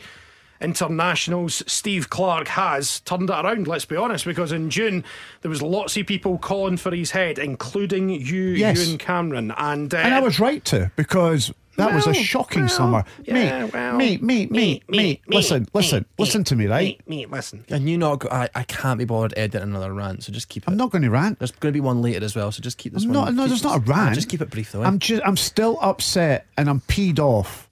internationals. 0.64 1.62
Steve 1.66 2.10
Clarke 2.10 2.48
has 2.48 3.00
turned 3.00 3.30
it 3.30 3.32
around, 3.32 3.68
let's 3.68 3.84
be 3.84 3.96
honest, 3.96 4.24
because 4.24 4.50
in 4.52 4.70
June 4.70 5.04
there 5.42 5.50
was 5.50 5.62
lots 5.62 5.96
of 5.96 6.06
people 6.06 6.38
calling 6.38 6.76
for 6.76 6.94
his 6.94 7.10
head, 7.12 7.38
including 7.38 8.10
you, 8.10 8.42
Yes. 8.50 8.84
Ewan 8.86 8.98
Cameron. 8.98 9.52
And, 9.56 9.92
uh, 9.94 9.98
And 9.98 10.14
I 10.14 10.20
was 10.20 10.40
right 10.40 10.64
to, 10.66 10.90
because 10.96 11.52
that 11.76 11.92
was 11.92 12.06
a 12.06 12.14
shocking 12.14 12.62
well, 12.62 12.68
summer. 12.68 13.04
yeah, 13.24 13.64
me, 13.64 13.70
well, 13.72 13.96
me, 13.96 14.16
me, 14.18 14.46
me, 14.46 14.82
me, 14.88 15.20
Listen, 15.26 15.66
listen, 15.74 16.04
listen 16.18 16.44
to 16.44 16.54
me, 16.56 16.66
right? 16.68 17.00
Me, 17.08 17.18
me, 17.18 17.26
listen. 17.26 17.64
And 17.68 17.88
you 17.90 17.98
not, 17.98 18.20
go, 18.20 18.28
I, 18.30 18.48
I 18.54 18.62
can't 18.62 18.96
be 18.98 19.04
bothered 19.04 19.34
editing 19.36 19.62
another 19.70 19.92
rant, 19.92 20.22
so 20.22 20.32
just 20.32 20.48
keep 20.48 20.62
it. 20.62 20.68
I'm 20.70 20.76
not 20.76 20.90
going 20.92 21.02
to 21.02 21.10
rant. 21.10 21.40
There's 21.40 21.50
going 21.50 21.72
to 21.72 21.76
be 21.76 21.80
one 21.80 22.00
later 22.00 22.24
as 22.24 22.36
well, 22.36 22.52
so 22.52 22.62
just 22.62 22.78
keep 22.78 22.92
this 22.92 23.02
I'm 23.04 23.12
one. 23.12 23.24
not, 23.24 23.34
no, 23.34 23.48
there's 23.48 23.64
not 23.64 23.78
a 23.78 23.80
rant. 23.80 24.14
Just 24.14 24.28
keep 24.28 24.40
it 24.40 24.50
brief 24.50 24.70
though. 24.72 24.82
eh? 24.82 24.86
I'm 24.86 24.98
just, 25.00 25.20
I'm 25.26 25.36
still 25.36 25.78
upset 25.80 26.46
and 26.56 26.70
I'm 26.70 26.80
peed 26.82 27.18
off 27.18 27.68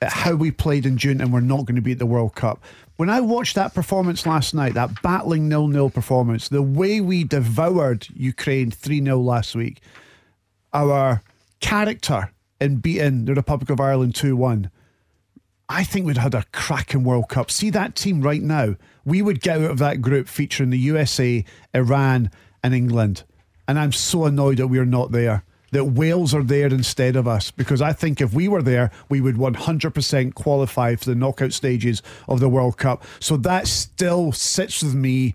at 0.00 0.12
how 0.12 0.34
we 0.34 0.50
played 0.50 0.86
in 0.86 0.96
June 0.96 1.20
and 1.20 1.32
we're 1.32 1.40
not 1.40 1.66
going 1.66 1.76
to 1.76 1.82
be 1.82 1.92
at 1.92 1.98
the 1.98 2.06
World 2.06 2.34
Cup. 2.34 2.62
When 2.96 3.10
I 3.10 3.20
watched 3.20 3.54
that 3.54 3.74
performance 3.74 4.26
last 4.26 4.54
night, 4.54 4.74
that 4.74 5.02
battling 5.02 5.48
nil-nil 5.48 5.90
performance, 5.90 6.48
the 6.48 6.62
way 6.62 7.00
we 7.00 7.24
devoured 7.24 8.06
Ukraine 8.14 8.70
3-0 8.70 9.24
last 9.24 9.54
week, 9.54 9.80
our 10.72 11.22
character 11.60 12.32
in 12.60 12.76
beating 12.76 13.24
the 13.24 13.34
Republic 13.34 13.70
of 13.70 13.80
Ireland 13.80 14.14
2-1, 14.14 14.70
I 15.68 15.84
think 15.84 16.06
we'd 16.06 16.16
had 16.16 16.34
a 16.34 16.44
cracking 16.52 17.04
World 17.04 17.28
Cup. 17.28 17.50
See 17.50 17.70
that 17.70 17.94
team 17.94 18.22
right 18.22 18.42
now. 18.42 18.76
We 19.04 19.20
would 19.22 19.40
get 19.40 19.58
out 19.58 19.70
of 19.70 19.78
that 19.78 20.00
group 20.00 20.26
featuring 20.26 20.70
the 20.70 20.78
USA, 20.78 21.44
Iran, 21.74 22.30
and 22.62 22.74
England. 22.74 23.24
And 23.66 23.78
I'm 23.78 23.92
so 23.92 24.24
annoyed 24.24 24.56
that 24.58 24.68
we're 24.68 24.84
not 24.84 25.12
there. 25.12 25.44
That 25.72 25.84
Wales 25.84 26.34
are 26.34 26.42
there 26.42 26.68
instead 26.68 27.16
of 27.16 27.28
us. 27.28 27.50
Because 27.50 27.82
I 27.82 27.92
think 27.92 28.20
if 28.20 28.32
we 28.32 28.48
were 28.48 28.62
there, 28.62 28.90
we 29.08 29.20
would 29.20 29.36
100% 29.36 30.34
qualify 30.34 30.96
for 30.96 31.04
the 31.04 31.14
knockout 31.14 31.52
stages 31.52 32.02
of 32.26 32.40
the 32.40 32.48
World 32.48 32.78
Cup. 32.78 33.04
So 33.20 33.36
that 33.38 33.66
still 33.66 34.32
sits 34.32 34.82
with 34.82 34.94
me 34.94 35.34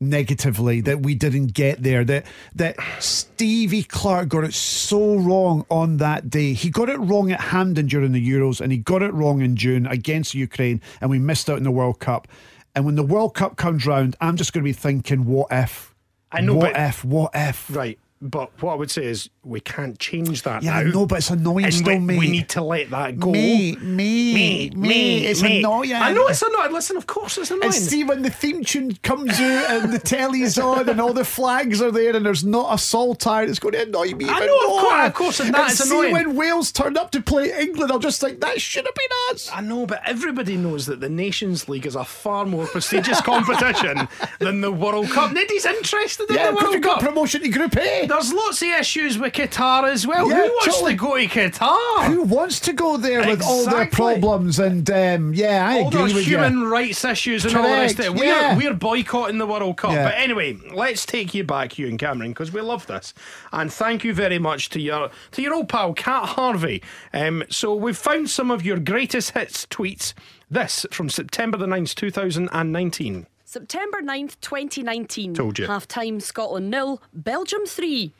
negatively 0.00 0.80
that 0.80 1.02
we 1.02 1.14
didn't 1.14 1.48
get 1.48 1.82
there. 1.82 2.04
That 2.04 2.26
that 2.54 2.76
Stevie 2.98 3.82
Clarke 3.82 4.28
got 4.28 4.44
it 4.44 4.54
so 4.54 5.16
wrong 5.16 5.66
on 5.70 5.98
that 5.98 6.30
day. 6.30 6.54
He 6.54 6.70
got 6.70 6.88
it 6.88 6.98
wrong 6.98 7.30
at 7.30 7.40
Hampden 7.40 7.86
during 7.86 8.12
the 8.12 8.30
Euros, 8.30 8.60
and 8.60 8.72
he 8.72 8.78
got 8.78 9.02
it 9.02 9.12
wrong 9.12 9.42
in 9.42 9.56
June 9.56 9.86
against 9.86 10.34
Ukraine, 10.34 10.80
and 11.00 11.10
we 11.10 11.18
missed 11.18 11.50
out 11.50 11.58
in 11.58 11.64
the 11.64 11.70
World 11.70 12.00
Cup. 12.00 12.28
And 12.74 12.84
when 12.84 12.94
the 12.94 13.02
World 13.02 13.34
Cup 13.34 13.56
comes 13.56 13.86
round, 13.86 14.16
I'm 14.20 14.36
just 14.36 14.52
going 14.52 14.62
to 14.62 14.68
be 14.68 14.72
thinking, 14.72 15.26
what 15.26 15.48
if? 15.50 15.94
I 16.32 16.40
know, 16.40 16.54
What 16.54 16.76
if? 16.76 17.04
What 17.04 17.32
if? 17.34 17.68
Right. 17.74 17.98
But 18.22 18.50
what 18.62 18.72
I 18.72 18.76
would 18.76 18.90
say 18.90 19.04
is 19.04 19.30
we 19.42 19.58
can't 19.58 19.98
change 19.98 20.42
that 20.42 20.62
Yeah, 20.62 20.72
now. 20.72 20.78
I 20.80 20.82
know, 20.84 21.06
but 21.06 21.18
it's 21.18 21.30
annoying 21.30 21.64
and 21.64 21.72
still, 21.74 21.94
we, 21.94 21.98
mate. 21.98 22.18
we 22.18 22.30
need 22.30 22.48
to 22.50 22.62
let 22.62 22.90
that 22.90 23.18
go. 23.18 23.30
Me, 23.32 23.74
me, 23.76 24.34
me, 24.34 24.70
me. 24.76 25.26
it's 25.26 25.40
annoying. 25.40 25.94
I 25.94 26.12
know 26.12 26.26
it's 26.26 26.42
annoying. 26.42 26.72
Listen, 26.72 26.98
of 26.98 27.06
course 27.06 27.38
it's 27.38 27.50
annoying. 27.50 27.64
And 27.64 27.74
see 27.74 28.04
when 28.04 28.20
the 28.20 28.28
theme 28.28 28.62
tune 28.64 28.94
comes 29.02 29.30
out 29.40 29.70
and 29.70 29.92
the 29.94 29.98
telly's 29.98 30.58
on 30.58 30.88
and 30.90 31.00
all 31.00 31.14
the 31.14 31.24
flags 31.24 31.80
are 31.80 31.90
there 31.90 32.14
and 32.14 32.26
there's 32.26 32.44
not 32.44 32.74
a 32.74 32.76
saltire, 32.78 33.44
it's 33.44 33.58
going 33.58 33.72
to 33.72 33.82
annoy 33.84 34.12
me. 34.12 34.26
I 34.28 34.40
know, 34.44 34.56
of 34.58 34.68
more. 34.68 34.80
course- 34.82 35.06
of 35.06 35.14
course, 35.14 35.40
and 35.40 35.54
that 35.54 35.70
is 35.72 35.78
see 35.78 35.88
annoying. 35.90 36.12
when 36.12 36.36
Wales 36.36 36.70
turned 36.70 36.98
up 36.98 37.10
to 37.12 37.22
play 37.22 37.50
England, 37.58 37.90
I'll 37.90 37.98
just 37.98 38.20
think 38.20 38.40
that 38.42 38.60
should 38.60 38.84
have 38.84 38.94
been 38.94 39.34
us. 39.34 39.48
I 39.50 39.62
know, 39.62 39.86
but 39.86 40.02
everybody 40.06 40.58
knows 40.58 40.84
that 40.86 41.00
the 41.00 41.08
Nations 41.08 41.66
League 41.66 41.86
is 41.86 41.94
a 41.96 42.04
far 42.04 42.44
more 42.44 42.66
prestigious 42.66 43.22
competition 43.22 44.06
than 44.38 44.60
the 44.60 44.70
World 44.70 45.08
Cup. 45.08 45.32
Nobody's 45.32 45.64
interested 45.64 46.28
in 46.28 46.36
Yeah, 46.36 46.50
the 46.50 46.52
because 46.52 46.66
we 46.66 46.72
World 46.74 46.82
got 46.82 47.00
Cup. 47.00 47.08
promotion 47.08 47.40
to 47.40 47.48
Group 47.48 47.76
A. 47.78 48.06
There's 48.06 48.32
lots 48.34 48.60
of 48.60 48.68
issues 48.68 49.18
with 49.18 49.29
Qatar 49.30 49.84
as 49.90 50.06
well. 50.06 50.28
Yeah, 50.28 50.36
Who 50.36 50.42
wants 50.42 50.74
totally. 50.74 50.92
to 50.92 50.98
go 50.98 51.16
to 51.16 51.26
Qatar? 51.26 52.06
Who 52.06 52.22
wants 52.22 52.60
to 52.60 52.72
go 52.72 52.96
there 52.96 53.26
with 53.26 53.42
all 53.42 53.64
their 53.66 53.86
problems? 53.86 54.58
And 54.58 54.88
um, 54.90 55.34
yeah, 55.34 55.66
I 55.68 55.80
all 55.80 55.88
agree 55.88 56.00
those 56.00 56.14
with 56.14 56.26
human 56.26 56.58
you. 56.60 56.68
rights 56.68 57.04
issues 57.04 57.44
and 57.44 57.56
all 57.56 57.62
the 57.62 57.68
rest 57.68 57.98
of 57.98 58.06
it. 58.06 58.14
We're, 58.14 58.24
yeah. 58.24 58.56
we're 58.56 58.74
boycotting 58.74 59.38
the 59.38 59.46
World 59.46 59.76
Cup. 59.76 59.92
Yeah. 59.92 60.04
But 60.04 60.14
anyway, 60.14 60.58
let's 60.72 61.06
take 61.06 61.34
you 61.34 61.44
back, 61.44 61.78
you 61.78 61.88
and 61.88 61.98
Cameron, 61.98 62.32
because 62.32 62.52
we 62.52 62.60
love 62.60 62.86
this. 62.86 63.14
And 63.52 63.72
thank 63.72 64.04
you 64.04 64.14
very 64.14 64.38
much 64.38 64.68
to 64.70 64.80
your 64.80 65.10
to 65.32 65.42
your 65.42 65.54
old 65.54 65.68
pal, 65.68 65.94
Cat 65.94 66.30
Harvey. 66.30 66.82
Um, 67.12 67.44
so 67.50 67.74
we've 67.74 67.96
found 67.96 68.30
some 68.30 68.50
of 68.50 68.64
your 68.64 68.78
greatest 68.78 69.30
hits 69.32 69.66
tweets. 69.66 70.14
This 70.50 70.84
from 70.90 71.08
September 71.08 71.56
the 71.56 71.66
9th, 71.66 71.94
2019. 71.94 73.26
September 73.44 74.00
9th, 74.00 74.36
2019. 74.40 75.34
Told 75.34 75.58
you. 75.58 75.66
Half 75.66 75.88
time 75.88 76.20
Scotland 76.20 76.70
nil, 76.70 77.02
Belgium 77.12 77.66
3. 77.66 78.12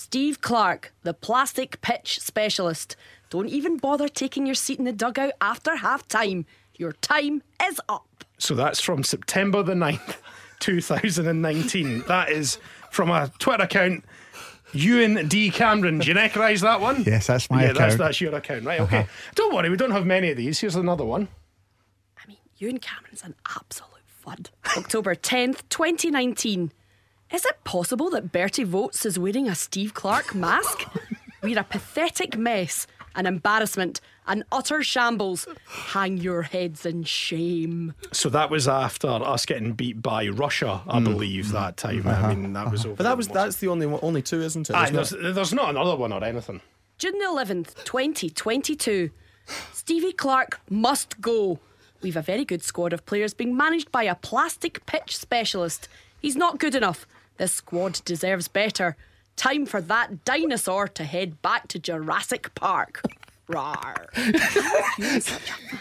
Steve 0.00 0.40
Clarke, 0.40 0.92
the 1.02 1.12
plastic 1.12 1.80
pitch 1.80 2.20
specialist. 2.20 2.94
Don't 3.30 3.48
even 3.48 3.78
bother 3.78 4.08
taking 4.08 4.46
your 4.46 4.54
seat 4.54 4.78
in 4.78 4.84
the 4.84 4.92
dugout 4.92 5.32
after 5.40 5.74
half 5.74 6.06
time. 6.06 6.46
Your 6.76 6.92
time 6.92 7.42
is 7.66 7.80
up. 7.88 8.24
So 8.38 8.54
that's 8.54 8.78
from 8.78 9.02
September 9.02 9.60
the 9.64 9.74
9th, 9.74 10.18
2019. 10.60 12.04
That 12.06 12.30
is 12.30 12.58
from 12.92 13.10
a 13.10 13.32
Twitter 13.40 13.64
account. 13.64 14.04
Ewan 14.72 15.26
D. 15.26 15.50
Cameron. 15.50 15.98
Do 15.98 16.06
you 16.06 16.14
recognise 16.14 16.60
that 16.60 16.80
one? 16.80 17.02
Yes, 17.02 17.26
that's 17.26 17.50
my 17.50 17.64
yeah, 17.64 17.70
account. 17.70 17.94
Uh-huh. 17.94 18.04
that's 18.04 18.20
your 18.20 18.36
account, 18.36 18.66
right? 18.66 18.80
Okay. 18.82 19.04
Don't 19.34 19.52
worry, 19.52 19.68
we 19.68 19.76
don't 19.76 19.90
have 19.90 20.06
many 20.06 20.30
of 20.30 20.36
these. 20.36 20.60
Here's 20.60 20.76
another 20.76 21.04
one. 21.04 21.26
I 22.16 22.28
mean, 22.28 22.38
Ewan 22.58 22.78
Cameron's 22.78 23.24
an 23.24 23.34
absolute 23.48 24.04
fud. 24.24 24.50
October 24.76 25.16
10th, 25.16 25.62
2019. 25.70 26.70
Is 27.32 27.44
it 27.44 27.62
possible 27.64 28.10
that 28.10 28.32
Berti 28.32 28.64
Vogts 28.66 29.04
is 29.04 29.18
wearing 29.18 29.48
a 29.48 29.54
Steve 29.54 29.94
Clarke 29.94 30.34
mask? 30.34 30.84
We're 31.42 31.58
a 31.58 31.64
pathetic 31.64 32.36
mess, 32.38 32.86
an 33.14 33.26
embarrassment, 33.26 34.00
an 34.26 34.44
utter 34.50 34.82
shambles. 34.82 35.46
Hang 35.66 36.16
your 36.16 36.42
heads 36.42 36.84
in 36.86 37.04
shame. 37.04 37.94
So 38.12 38.28
that 38.30 38.50
was 38.50 38.66
after 38.66 39.08
us 39.08 39.44
getting 39.46 39.72
beat 39.74 40.00
by 40.02 40.28
Russia, 40.28 40.80
I 40.88 41.00
believe, 41.00 41.52
that 41.52 41.76
time. 41.76 42.06
Uh-huh. 42.06 42.26
I 42.28 42.34
mean, 42.34 42.52
that 42.54 42.70
was 42.70 42.84
over. 42.86 42.96
But 42.96 43.04
that 43.04 43.16
was 43.16 43.28
almost- 43.28 43.34
that's 43.44 43.56
the 43.56 43.68
only 43.68 43.86
one- 43.86 44.00
only 44.02 44.22
two, 44.22 44.40
isn't 44.40 44.68
it? 44.70 44.74
Aye, 44.74 44.90
There's 44.90 45.10
there's, 45.10 45.22
not- 45.22 45.34
there's 45.34 45.52
not 45.52 45.70
another 45.70 45.96
one 45.96 46.12
or 46.12 46.24
anything. 46.24 46.60
June 46.96 47.18
the 47.18 47.26
11th, 47.26 47.84
2022. 47.84 49.10
Stevie 49.72 50.12
Clarke 50.12 50.60
must 50.68 51.20
go. 51.20 51.60
We've 52.02 52.16
a 52.16 52.22
very 52.22 52.44
good 52.44 52.62
squad 52.62 52.92
of 52.92 53.04
players 53.06 53.34
being 53.34 53.56
managed 53.56 53.92
by 53.92 54.04
a 54.04 54.14
plastic 54.14 54.84
pitch 54.86 55.16
specialist. 55.16 55.88
He's 56.20 56.36
not 56.36 56.58
good 56.58 56.74
enough. 56.74 57.06
This 57.38 57.52
squad 57.52 58.00
deserves 58.04 58.48
better. 58.48 58.96
Time 59.36 59.64
for 59.64 59.80
that 59.82 60.24
dinosaur 60.24 60.88
to 60.88 61.04
head 61.04 61.40
back 61.40 61.68
to 61.68 61.78
Jurassic 61.78 62.52
Park. 62.54 63.02
Rawr. 63.48 64.12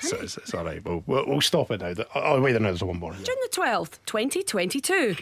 So 0.02 0.18
it's, 0.18 0.38
it's 0.38 0.54
all 0.54 0.64
right. 0.64 0.84
We'll, 0.86 1.04
we'll, 1.06 1.26
we'll 1.28 1.42
stop 1.42 1.70
it 1.72 1.82
now. 1.82 1.94
Oh, 2.16 2.22
oh, 2.38 2.42
wait, 2.42 2.54
there's 2.54 2.84
one 2.84 2.98
more. 2.98 3.12
June 3.12 3.26
the 3.26 3.50
12th, 3.52 4.00
2022. 4.06 5.18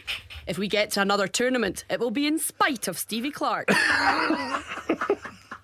If 0.46 0.60
we 0.60 0.68
get 0.68 0.92
to 0.92 1.02
another 1.02 1.28
tournament, 1.28 1.86
it 1.90 2.00
will 2.00 2.12
be 2.12 2.28
in 2.28 2.38
spite 2.38 2.88
of 2.88 3.00
Stevie 3.00 3.32
Clarke. 3.32 3.70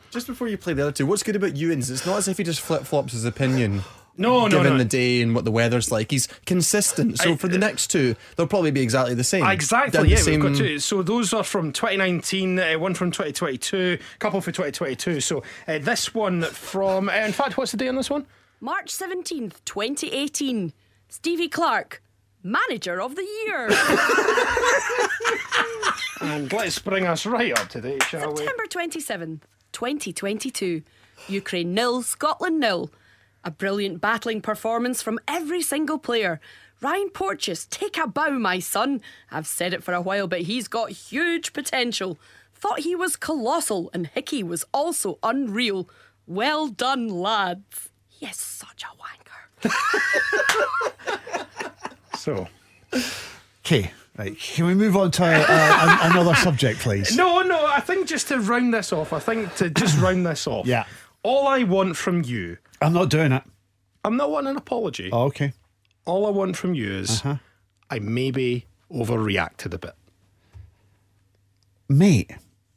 Just 0.10 0.25
before 0.25 0.48
you 0.48 0.58
play 0.58 0.74
the 0.74 0.82
other 0.82 0.92
two, 0.92 1.06
what's 1.06 1.22
good 1.24 1.36
about 1.36 1.56
Ewan's? 1.56 1.92
It's 1.92 2.06
not 2.06 2.18
as 2.18 2.28
if 2.28 2.38
he 2.38 2.44
just 2.44 2.60
flip 2.60 2.84
flops 2.84 3.13
his 3.13 3.24
opinion. 3.24 3.82
No, 4.18 4.48
no, 4.48 4.58
given 4.58 4.74
no. 4.74 4.77
the 4.80 4.86
day 4.86 5.22
and 5.22 5.34
what 5.34 5.46
the 5.46 5.51
weather's 5.51 5.91
like, 5.91 6.12
he's 6.12 6.27
consistent. 6.46 7.18
So 7.20 7.32
I- 7.34 7.36
for 7.38 7.48
the 7.48 7.58
next 7.58 7.88
two, 7.88 8.15
they'll 8.36 8.46
probably 8.48 8.72
be 8.72 8.82
exactly 8.82 9.15
the 9.15 9.24
same. 9.24 9.46
Exactly, 9.46 10.01
the 10.01 10.08
yeah, 10.10 10.18
same- 10.18 10.41
we've 10.41 10.51
got 10.51 10.58
two. 10.58 10.80
So 10.80 11.01
those 11.01 11.34
are 11.34 11.44
from 11.44 11.72
2019, 11.72 12.60
uh, 12.60 12.74
one 12.77 12.94
from 12.94 13.12
2022, 13.12 13.98
a 14.00 14.18
couple 14.20 14.41
for 14.41 14.51
2022. 14.51 15.22
So 15.22 15.44
uh, 15.68 15.80
this 15.80 16.13
one 16.13 16.44
from, 16.44 17.10
uh, 17.10 17.13
in 17.13 17.32
fact, 17.32 17.58
what's 17.58 17.72
the 17.72 17.77
day 17.77 17.88
on 17.88 17.96
this 17.96 18.10
one? 18.10 18.25
March 18.60 18.91
17th, 18.91 19.56
2018. 19.65 20.74
Stevie 21.10 21.50
Clarke, 21.50 22.01
Manager 22.44 23.01
of 23.01 23.15
the 23.15 23.24
Year. 23.46 23.70
And 26.22 26.51
let's 26.53 26.77
bring 26.77 27.08
us 27.08 27.25
right 27.25 27.58
up 27.58 27.68
to 27.70 27.82
date, 27.82 28.03
shall 28.03 28.32
we? 28.32 28.38
September 28.46 28.65
27th. 28.68 29.39
2022. 29.72 30.84
Ukraine 31.30 31.74
nil, 31.74 32.03
Scotland 32.03 32.60
nil. 32.60 32.91
A 33.44 33.52
brilliant 33.52 34.02
battling 34.02 34.42
performance 34.42 35.02
from 35.02 35.20
every 35.28 35.62
single 35.62 35.98
player. 35.98 36.40
Ryan 36.82 37.10
Porteous, 37.10 37.66
take 37.70 37.98
a 37.98 38.08
bow, 38.08 38.32
my 38.40 38.60
son. 38.60 39.02
I've 39.32 39.48
said 39.48 39.74
it 39.74 39.84
for 39.84 39.94
a 39.94 40.02
while, 40.02 40.28
but 40.28 40.42
he's 40.42 40.68
got 40.68 40.92
huge 40.92 41.54
potential. 41.54 42.20
Thought 42.56 42.80
he 42.82 42.96
was 42.96 43.16
colossal, 43.16 43.90
and 43.94 44.08
Hickey 44.08 44.44
was 44.44 44.66
also 44.74 45.18
unreal. 45.24 45.90
Well 46.28 46.68
done, 46.68 47.08
lads. 47.08 47.90
He 48.10 48.26
is 48.28 48.38
such 48.38 48.84
a 48.84 49.68
wanker. 49.68 49.72
So. 52.22 52.48
Okay, 53.66 53.92
right. 54.16 54.38
Can 54.38 54.68
we 54.68 54.76
move 54.76 54.96
on 54.96 55.10
to 55.10 55.24
uh, 55.26 55.98
another 56.04 56.36
subject, 56.36 56.80
please? 56.82 57.18
No, 57.18 57.42
no, 57.42 57.66
I 57.66 57.80
think 57.80 58.06
just 58.08 58.28
to 58.28 58.40
round 58.40 58.72
this 58.76 58.94
off, 58.94 59.12
I 59.12 59.18
think 59.18 59.56
to 59.56 59.72
just 59.72 60.00
round 60.00 60.24
this 60.28 60.46
off. 60.46 60.68
Yeah. 60.68 60.86
All 61.24 61.48
I 61.48 61.64
want 61.64 61.98
from 61.98 62.22
you, 62.24 62.58
I'm 62.82 62.94
not 62.94 63.10
doing 63.10 63.32
it. 63.32 63.44
I'm 64.04 64.18
not 64.18 64.32
wanting 64.32 64.52
an 64.52 64.58
apology. 64.58 65.10
Oh, 65.12 65.24
okay. 65.26 65.54
All 66.06 66.26
I 66.26 66.32
want 66.32 66.58
from 66.58 66.74
you 66.74 66.92
is 66.92 67.20
Uh-huh. 67.20 67.36
I 67.90 68.00
maybe 68.00 68.66
overreacted 68.92 69.74
a 69.74 69.78
bit. 69.78 69.94
Mate, 71.90 72.32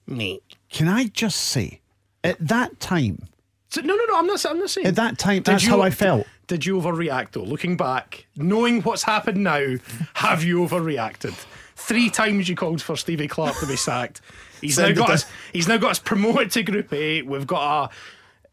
Mate. 0.06 0.42
can 0.70 0.88
I 0.88 1.06
just 1.06 1.36
say, 1.40 1.80
at 2.22 2.36
that 2.48 2.80
time, 2.80 3.28
So, 3.70 3.80
no, 3.80 3.94
no, 3.94 4.04
no, 4.06 4.18
I'm 4.18 4.26
not, 4.26 4.44
I'm 4.46 4.58
not 4.58 4.70
saying. 4.70 4.86
at 4.86 4.96
that 4.96 5.18
time, 5.18 5.36
Did 5.36 5.44
that's 5.46 5.64
you- 5.64 5.70
how 5.70 5.80
I 5.82 5.90
felt. 5.90 6.26
Did 6.46 6.66
you 6.66 6.76
overreact 6.78 7.32
though? 7.32 7.42
Looking 7.42 7.76
back, 7.76 8.26
knowing 8.36 8.82
what's 8.82 9.02
happened 9.04 9.42
now, 9.42 9.76
have 10.14 10.44
you 10.44 10.58
overreacted? 10.58 11.34
Three 11.74 12.10
times 12.10 12.48
you 12.50 12.54
called 12.54 12.82
for 12.82 12.96
Stevie 12.96 13.28
Clarke 13.28 13.58
to 13.60 13.66
be 13.66 13.76
sacked. 13.76 14.20
He's 14.60 14.78
now 14.78 14.92
got 14.92 15.10
us. 15.10 15.26
He's 15.52 15.66
now 15.68 15.76
got 15.78 15.92
us 15.92 15.98
promoted 15.98 16.50
to 16.52 16.62
Group 16.62 16.92
A. 16.92 17.22
We've 17.22 17.46
got 17.46 17.90
a 17.90 17.94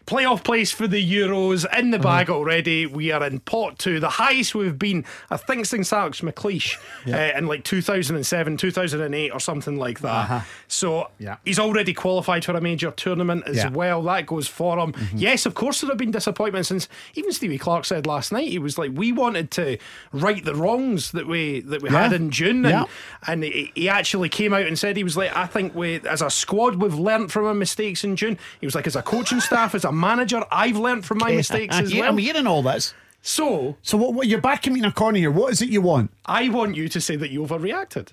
playoff 0.08 0.44
place 0.44 0.72
for 0.72 0.88
the 0.88 1.02
Euros 1.04 1.66
in 1.78 1.92
the 1.92 2.00
bag 2.00 2.30
Uh-huh. 2.30 2.38
already. 2.40 2.86
We 2.86 3.12
are 3.12 3.24
in 3.26 3.40
pot 3.42 3.80
two, 3.80 4.00
the 4.00 4.10
highest 4.10 4.56
we've 4.56 4.78
been, 4.80 5.06
I 5.30 5.38
think, 5.38 5.66
since 5.66 5.94
Alex 5.94 6.22
McLeish 6.22 6.78
uh, 7.08 7.38
in 7.38 7.48
like 7.48 7.64
2007, 7.64 8.58
2008, 8.58 9.30
or 9.32 9.40
something 9.40 9.78
like 9.78 10.00
that. 10.02 10.46
So 10.68 11.02
Uh-huh. 11.02 11.08
Yeah. 11.20 11.36
he's 11.46 11.60
already 11.60 11.94
qualified 11.94 12.44
for 12.46 12.54
a 12.54 12.62
major 12.62 12.92
tournament 12.92 13.44
as 13.48 13.58
Yeah. 13.58 13.66
Mm-hmm. 13.68 13.76
well. 13.76 14.02
That 14.04 14.26
goes 14.26 14.48
for 14.48 14.78
him. 14.80 14.94
Yes, 15.14 15.46
of 15.46 15.54
course, 15.54 15.82
there 15.82 15.90
have 15.90 15.98
been 15.98 16.12
disappointments 16.12 16.70
since 16.70 16.88
even 17.16 17.32
Stevie 17.32 17.58
Clarke 17.58 17.86
said 17.86 18.08
last 18.08 18.32
night 18.32 18.48
he 18.50 18.60
was 18.60 18.78
like, 18.78 18.92
we 18.94 19.12
wanted 19.12 19.52
to 19.52 19.78
right 20.12 20.44
the 20.44 20.56
wrongs 20.56 21.12
that 21.12 21.28
we 21.28 21.62
that 21.62 21.82
we 21.82 21.90
had 21.90 22.14
in 22.14 22.32
June, 22.32 22.66
and, 22.66 22.70
Yeah. 22.70 22.86
and 23.28 23.44
he, 23.44 23.72
he 23.76 23.90
actually 23.90 24.30
came 24.30 24.54
out 24.54 24.66
and 24.66 24.78
said 24.78 24.98
he 24.98 25.04
was 25.04 25.16
like, 25.18 25.36
I 25.36 25.46
think 25.46 25.76
we 25.76 26.00
as 26.10 26.22
a 26.22 26.30
squad 26.30 26.76
we've 26.76 26.94
learnt 26.96 27.32
from 27.32 27.46
our 27.46 27.54
mistakes 27.54 28.04
in 28.04 28.16
June. 28.16 28.38
He 28.60 28.66
was 28.66 28.76
like, 28.76 28.88
as 28.88 28.96
a 28.96 29.02
coaching 29.02 29.40
staff, 29.40 29.76
as 29.76 29.86
a 29.86 29.91
manager, 29.92 30.44
I've 30.52 30.78
learnt 30.78 31.06
from 31.06 31.18
my 31.20 31.32
mistakes 31.36 31.76
as 31.78 31.94
well. 31.96 32.04
I'm 32.10 32.18
hearing 32.18 32.48
all 32.48 32.62
this. 32.64 32.94
So 33.22 33.78
So 33.82 33.98
what, 33.98 34.14
what? 34.14 34.28
You're 34.28 34.42
backing 34.42 34.74
me 34.74 34.80
in 34.80 34.86
a 34.86 34.92
corner 34.92 35.18
here. 35.20 35.32
What 35.32 35.52
is 35.54 35.62
it 35.62 35.70
you 35.70 35.82
want? 35.82 36.12
I 36.26 36.50
want 36.50 36.76
you 36.76 36.88
to 36.90 37.00
say 37.02 37.16
that 37.18 37.30
you 37.32 37.42
overreacted. 37.44 38.10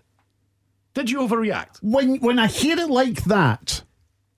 Did 0.95 1.11
you 1.11 1.21
overreact? 1.21 1.79
When 1.83 2.17
when 2.19 2.39
I 2.39 2.47
hear 2.49 2.79
it 2.79 2.91
like 2.91 3.25
that, 3.25 3.83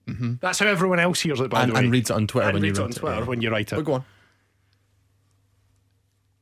mm-hmm. 0.07 0.35
That's 0.39 0.59
how 0.59 0.67
everyone 0.67 0.99
else 0.99 1.21
hears 1.21 1.39
it, 1.41 1.49
by 1.49 1.63
And- 1.63 1.71
the 1.71 1.75
way. 1.75 1.79
and 1.81 1.91
reads 1.91 2.09
it 2.09 2.13
on 2.13 2.27
Twitter 2.27 2.47
And 2.49 2.53
when 2.55 2.63
you 2.63 2.69
reads 2.69 2.79
it 2.79 2.81
write 2.81 2.85
on 2.85 2.91
it, 2.91 2.99
Twitter 2.99 3.19
yeah. 3.21 3.25
when 3.27 3.41
you 3.41 3.49
write 3.51 3.71
it. 3.73 3.75
But 3.75 3.85
go 3.85 3.93
on. 3.93 4.05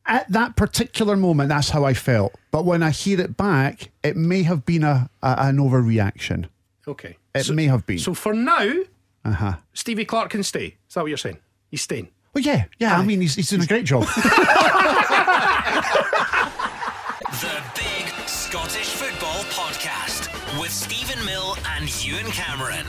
at 0.05 0.31
that 0.31 0.55
particular 0.55 1.15
moment, 1.15 1.49
that's 1.49 1.69
how 1.69 1.83
I 1.85 1.93
felt. 1.93 2.33
But 2.51 2.65
when 2.65 2.81
I 2.83 2.89
hear 2.89 3.19
it 3.21 3.37
back, 3.37 3.89
it 4.03 4.15
may 4.17 4.43
have 4.43 4.65
been 4.65 4.83
a, 4.83 5.09
a 5.21 5.35
an 5.39 5.57
overreaction. 5.57 6.45
Okay. 6.87 7.17
It 7.35 7.49
may 7.51 7.65
have 7.65 7.85
been. 7.85 7.99
So 7.99 8.13
for 8.13 8.33
now, 8.33 8.73
Uh 9.25 9.31
huh. 9.31 9.53
Stevie 9.73 10.05
Clarke 10.05 10.29
can 10.31 10.43
stay. 10.43 10.77
Is 10.87 10.93
that 10.93 11.01
what 11.01 11.07
you're 11.09 11.17
saying? 11.17 11.39
He's 11.69 11.81
staying. 11.81 12.09
Well, 12.33 12.43
yeah, 12.43 12.65
yeah. 12.77 12.97
I 12.97 13.03
mean, 13.03 13.21
he's, 13.21 13.35
he's 13.35 13.49
doing 13.49 13.63
a 13.63 13.65
great 13.65 13.85
job. 13.85 14.05
The 17.41 17.61
Big 17.75 18.07
Scottish 18.27 18.89
Football 18.89 19.43
Podcast 19.51 20.27
with 20.59 20.71
Stephen 20.71 21.23
Mill 21.25 21.55
and 21.77 22.03
Ewan 22.03 22.25
Cameron. 22.31 22.85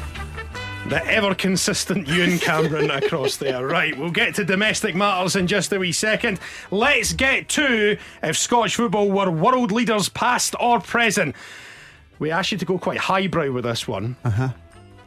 The 0.88 1.04
ever 1.06 1.34
consistent 1.34 2.08
Ewan 2.08 2.38
Cameron 2.38 2.90
across 3.02 3.36
there. 3.36 3.64
Right, 3.66 3.96
we'll 3.96 4.10
get 4.10 4.34
to 4.36 4.44
domestic 4.44 4.94
matters 4.96 5.36
in 5.36 5.46
just 5.46 5.72
a 5.72 5.78
wee 5.78 5.92
second. 5.92 6.40
Let's 6.70 7.12
get 7.12 7.48
to 7.50 7.96
if 8.22 8.36
Scottish 8.36 8.74
football 8.74 9.10
were 9.10 9.30
world 9.30 9.70
leaders 9.70 10.08
past 10.08 10.54
or 10.58 10.80
present. 10.80 11.36
We 12.18 12.30
asked 12.32 12.50
you 12.50 12.58
to 12.58 12.64
go 12.64 12.78
quite 12.78 12.98
highbrow 12.98 13.52
with 13.52 13.64
this 13.64 13.86
one. 13.86 14.16
Uh-huh. 14.24 14.48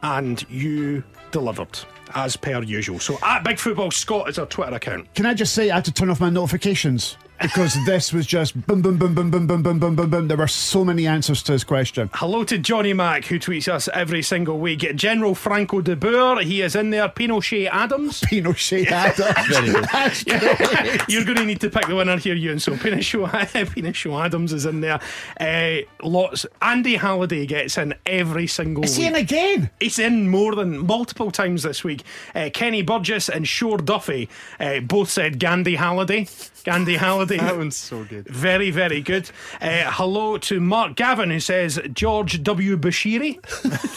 And 0.02 0.42
you 0.48 1.02
delivered, 1.34 1.80
as 2.14 2.36
per 2.36 2.62
usual. 2.62 3.00
So 3.00 3.18
at 3.20 3.42
Big 3.42 3.58
Football 3.58 3.90
Scott 3.90 4.28
is 4.28 4.38
our 4.38 4.46
Twitter 4.46 4.76
account. 4.76 5.12
Can 5.14 5.26
I 5.26 5.34
just 5.34 5.52
say 5.52 5.68
I 5.68 5.74
had 5.74 5.84
to 5.86 5.92
turn 5.92 6.08
off 6.08 6.20
my 6.20 6.30
notifications 6.30 7.16
because 7.40 7.76
this 7.84 8.12
was 8.12 8.26
just 8.26 8.54
boom, 8.66 8.80
boom, 8.82 8.96
boom, 8.96 9.14
boom, 9.14 9.30
boom, 9.30 9.46
boom, 9.46 9.62
boom, 9.62 9.78
boom, 9.78 9.94
boom, 9.96 10.10
boom. 10.10 10.28
There 10.28 10.36
were 10.36 10.46
so 10.46 10.84
many 10.84 11.06
answers 11.06 11.42
to 11.44 11.52
this 11.52 11.64
question. 11.64 12.08
Hello 12.14 12.44
to 12.44 12.58
Johnny 12.58 12.92
Mack, 12.92 13.26
who 13.26 13.38
tweets 13.38 13.68
us 13.68 13.88
every 13.92 14.22
single 14.22 14.58
week. 14.58 14.80
General 14.94 15.34
Franco 15.34 15.80
de 15.80 15.96
Boer, 15.96 16.40
he 16.40 16.62
is 16.62 16.74
in 16.76 16.90
there. 16.90 17.08
Pinochet 17.08 17.68
Adams. 17.70 18.20
Pinochet 18.24 18.86
Adams. 18.86 19.48
Very 19.48 19.72
good. 19.72 19.84
That's 19.92 20.24
great. 20.24 21.00
You're 21.08 21.24
going 21.24 21.38
to 21.38 21.44
need 21.44 21.60
to 21.60 21.70
pick 21.70 21.86
the 21.86 21.96
winner 21.96 22.16
here, 22.18 22.34
Ewan. 22.34 22.60
So 22.60 22.72
Pinochet, 22.72 23.28
Pinochet 23.74 24.24
Adams 24.24 24.52
is 24.52 24.66
in 24.66 24.80
there. 24.80 25.00
Uh, 25.40 25.78
lots. 26.02 26.46
Andy 26.62 26.96
Halliday 26.96 27.46
gets 27.46 27.76
in 27.78 27.94
every 28.06 28.46
single 28.46 28.84
Is 28.84 28.96
week. 28.96 29.02
he 29.02 29.06
in 29.08 29.14
again? 29.16 29.70
He's 29.80 29.98
in 29.98 30.28
more 30.28 30.54
than 30.54 30.86
multiple 30.86 31.30
times 31.30 31.62
this 31.64 31.82
week. 31.84 32.02
Uh, 32.34 32.50
Kenny 32.52 32.82
Burgess 32.82 33.28
and 33.28 33.46
Shore 33.46 33.78
Duffy 33.78 34.28
uh, 34.60 34.80
both 34.80 35.10
said 35.10 35.38
Gandhi 35.40 35.74
Halliday. 35.76 36.28
Gandhi 36.64 36.96
Halliday. 36.96 37.23
That 37.26 37.56
one's 37.56 37.76
so 37.76 38.04
good. 38.04 38.26
Very, 38.28 38.70
very 38.70 39.00
good. 39.00 39.30
Uh, 39.60 39.84
hello 39.90 40.38
to 40.38 40.60
Mark 40.60 40.94
Gavin, 40.96 41.30
who 41.30 41.40
says 41.40 41.80
George 41.92 42.42
W. 42.42 42.76
Bashiri, 42.76 43.38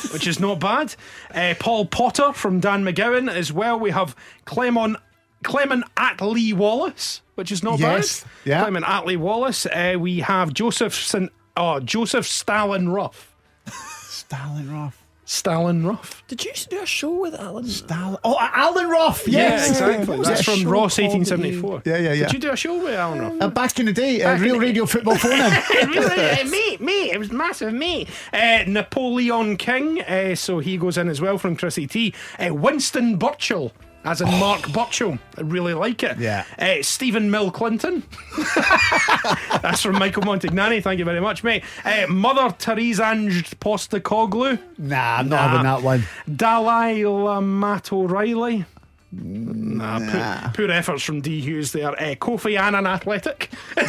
which 0.13 0.28
is 0.28 0.40
not 0.40 0.60
bad. 0.60 0.96
Uh, 1.34 1.54
Paul 1.60 1.86
Potter 1.86 2.34
from 2.34 2.60
Dan 2.60 2.84
McGowan 2.84 3.30
as 3.32 3.52
well. 3.54 3.80
We 3.80 3.92
have 3.92 4.16
Clement, 4.46 4.98
Clement 5.44 5.84
Attlee 5.96 6.54
Wallace, 6.54 7.22
which 7.36 7.52
is 7.52 7.63
not 7.63 7.80
Yes, 7.80 8.22
bad. 8.24 8.32
yeah. 8.46 8.62
Clement 8.62 8.86
Attlee 8.86 9.18
Wallace. 9.18 9.66
Uh, 9.66 9.96
we 10.00 10.20
have 10.22 10.54
Joseph 10.54 10.94
St- 10.96 11.32
oh, 11.56 11.80
Joseph 11.80 12.26
Stalin 12.26 12.90
Rough. 12.90 13.34
Stalin 13.68 14.72
Rough. 14.72 15.04
Stalin 15.30 15.86
Rough. 15.86 16.24
Did 16.30 16.46
you 16.46 16.52
used 16.52 16.70
to 16.70 16.78
do 16.78 16.82
a 16.82 16.86
show 16.86 17.12
with 17.20 17.36
Alan? 17.36 17.66
Stalin. 17.66 18.18
Oh, 18.24 18.38
Alan 18.40 18.88
Rough. 18.88 19.28
Yes. 19.28 19.66
Yeah, 19.66 19.70
exactly. 19.90 20.16
That's 20.24 20.30
that 20.30 20.46
from 20.46 20.62
show 20.62 20.70
Ross 20.70 20.98
1874. 20.98 21.82
Yeah, 21.84 21.98
yeah, 21.98 22.13
yeah. 22.13 22.26
Did 22.28 22.34
you 22.34 22.40
do 22.40 22.52
a 22.52 22.56
show 22.56 22.82
with 22.82 22.94
Alan 22.94 23.20
Rough? 23.20 23.42
Uh, 23.42 23.50
back 23.50 23.78
in 23.78 23.88
the 23.88 23.92
day, 23.92 24.22
uh, 24.22 24.38
Real 24.40 24.58
Radio 24.58 24.86
Football 24.86 25.18
Phone 25.18 25.34
In. 25.34 25.90
really, 25.90 26.50
me, 26.50 26.78
me, 26.78 27.12
it 27.12 27.20
was 27.20 27.30
massive, 27.30 27.74
me. 27.74 28.08
Uh, 28.32 28.63
Napoleon 28.68 29.58
King, 29.58 30.02
uh, 30.04 30.34
so 30.34 30.60
he 30.60 30.78
goes 30.78 30.98
in 30.98 31.10
as 31.10 31.20
well 31.20 31.38
from 31.38 31.58
Chrissy 31.58 31.88
T. 31.88 32.13
Uh, 32.40 32.54
Winston 32.54 33.18
Burchill, 33.18 33.74
as 34.08 34.22
in 34.22 34.30
Mark 34.39 34.72
Burchill. 34.72 35.20
I 35.38 35.41
really 35.41 35.74
like 35.74 36.02
it. 36.02 36.17
Yeah. 36.17 36.46
Uh, 36.58 36.82
Stephen 36.82 37.30
Mill 37.30 37.52
Clinton. 37.52 38.04
That's 39.62 39.82
from 39.82 40.00
Michael 40.00 40.24
Montagnani. 40.24 40.82
Thank 40.82 41.00
you 41.00 41.06
very 41.06 41.20
much, 41.20 41.43
mate. 41.43 41.63
Uh, 41.84 42.08
Mother 42.08 42.56
Teresa 42.58 43.06
Ange 43.06 43.43
Postecoglou. 43.60 44.60
Nah, 44.78 45.17
I'm 45.17 45.30
not 45.30 45.50
having 45.50 45.63
that 45.63 45.82
one. 45.84 46.04
Dalai 46.34 47.02
Lamato 47.02 48.04
O'Reilly. 48.04 48.65
Nah, 49.12 50.00
poor, 50.00 50.52
poor 50.67 50.72
efforts 50.72 51.04
from 51.04 51.22
D 51.22 51.39
Hughes 51.41 51.72
there. 51.74 51.91
Uh, 51.91 52.15
Kofi 52.15 52.60
Annan 52.60 52.88
Athletic. 52.88 53.50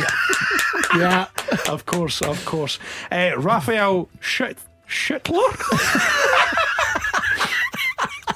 Yeah. 0.96 1.26
Of 1.68 1.84
course, 1.84 2.22
of 2.22 2.42
course. 2.46 2.78
Uh, 3.12 3.32
Raphael 3.36 4.08
Shit 4.20 4.56
Shitler. 4.88 5.52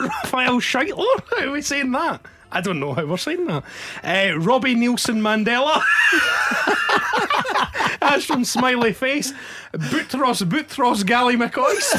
Raphael 0.24 0.60
Scheitler. 0.60 1.04
How 1.38 1.46
are 1.46 1.50
we 1.52 1.62
saying 1.62 1.92
that? 1.92 2.20
I 2.54 2.60
don't 2.60 2.80
know 2.80 2.92
how 2.92 3.06
we're 3.06 3.16
saying 3.16 3.46
that. 3.46 3.64
Uh, 4.04 4.38
Robbie 4.38 4.74
Neilson 4.74 5.22
Mandela. 5.22 5.82
That's 8.00 8.26
from 8.26 8.44
Smiley 8.44 8.92
Face. 8.92 9.32
Boutros 9.72 10.42
Boutros 10.46 11.02
Ghali 11.02 11.36
McCoys. 11.42 11.90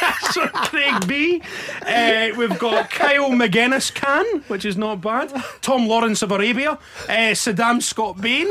That's 0.00 0.36
from 0.36 0.48
Craig 0.68 1.08
B. 1.08 1.42
Uh, 1.84 2.36
we've 2.38 2.56
got 2.60 2.88
Kyle 2.88 3.30
Magennis 3.30 3.92
Khan, 3.92 4.24
which 4.46 4.64
is 4.64 4.76
not 4.76 5.00
bad. 5.00 5.32
Tom 5.60 5.88
Lawrence 5.88 6.22
of 6.22 6.30
Arabia. 6.30 6.78
Uh, 7.08 7.34
Saddam 7.34 7.82
Scott 7.82 8.20
Bain. 8.20 8.46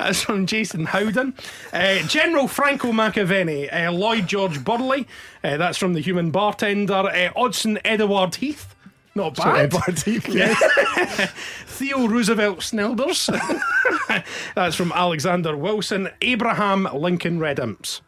That's 0.00 0.22
from 0.22 0.46
Jason 0.46 0.86
Howden. 0.86 1.34
Uh, 1.74 1.98
General 2.06 2.48
Franco 2.48 2.90
Machiavelli, 2.90 3.68
uh, 3.70 3.92
Lloyd 3.92 4.26
George 4.26 4.64
Burley. 4.64 5.06
Uh, 5.44 5.58
that's 5.58 5.76
from 5.76 5.92
The 5.92 6.00
Human 6.00 6.30
Bartender. 6.30 6.94
Uh, 6.94 7.30
Odson 7.36 7.78
Edward 7.84 8.36
Heath. 8.36 8.74
Not 9.14 9.36
bad. 9.36 9.74
Edward 9.74 9.98
Heath, 9.98 10.26
yes. 10.30 11.30
Theo 11.66 12.08
Roosevelt 12.08 12.60
Snelders. 12.60 13.28
that's 14.54 14.74
from 14.74 14.90
Alexander 14.92 15.54
Wilson. 15.54 16.08
Abraham 16.22 16.88
Lincoln 16.94 17.38
Red 17.38 17.58
Imps. 17.58 18.00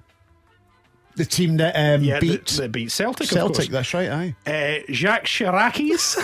The 1.17 1.27
team 1.27 1.59
that 1.59 1.75
um, 1.77 2.03
Yeah, 2.03 2.21
beat 2.21 2.47
the, 2.47 2.63
the 2.63 2.69
beat 2.71 2.91
Celtic. 2.91 3.27
Of 3.27 3.35
Celtic. 3.35 3.69
That's 3.69 3.93
right. 3.93 4.09
Aye. 4.09 4.35
Uh, 4.47 4.91
Jacques 4.91 5.27
Chirac's. 5.27 6.17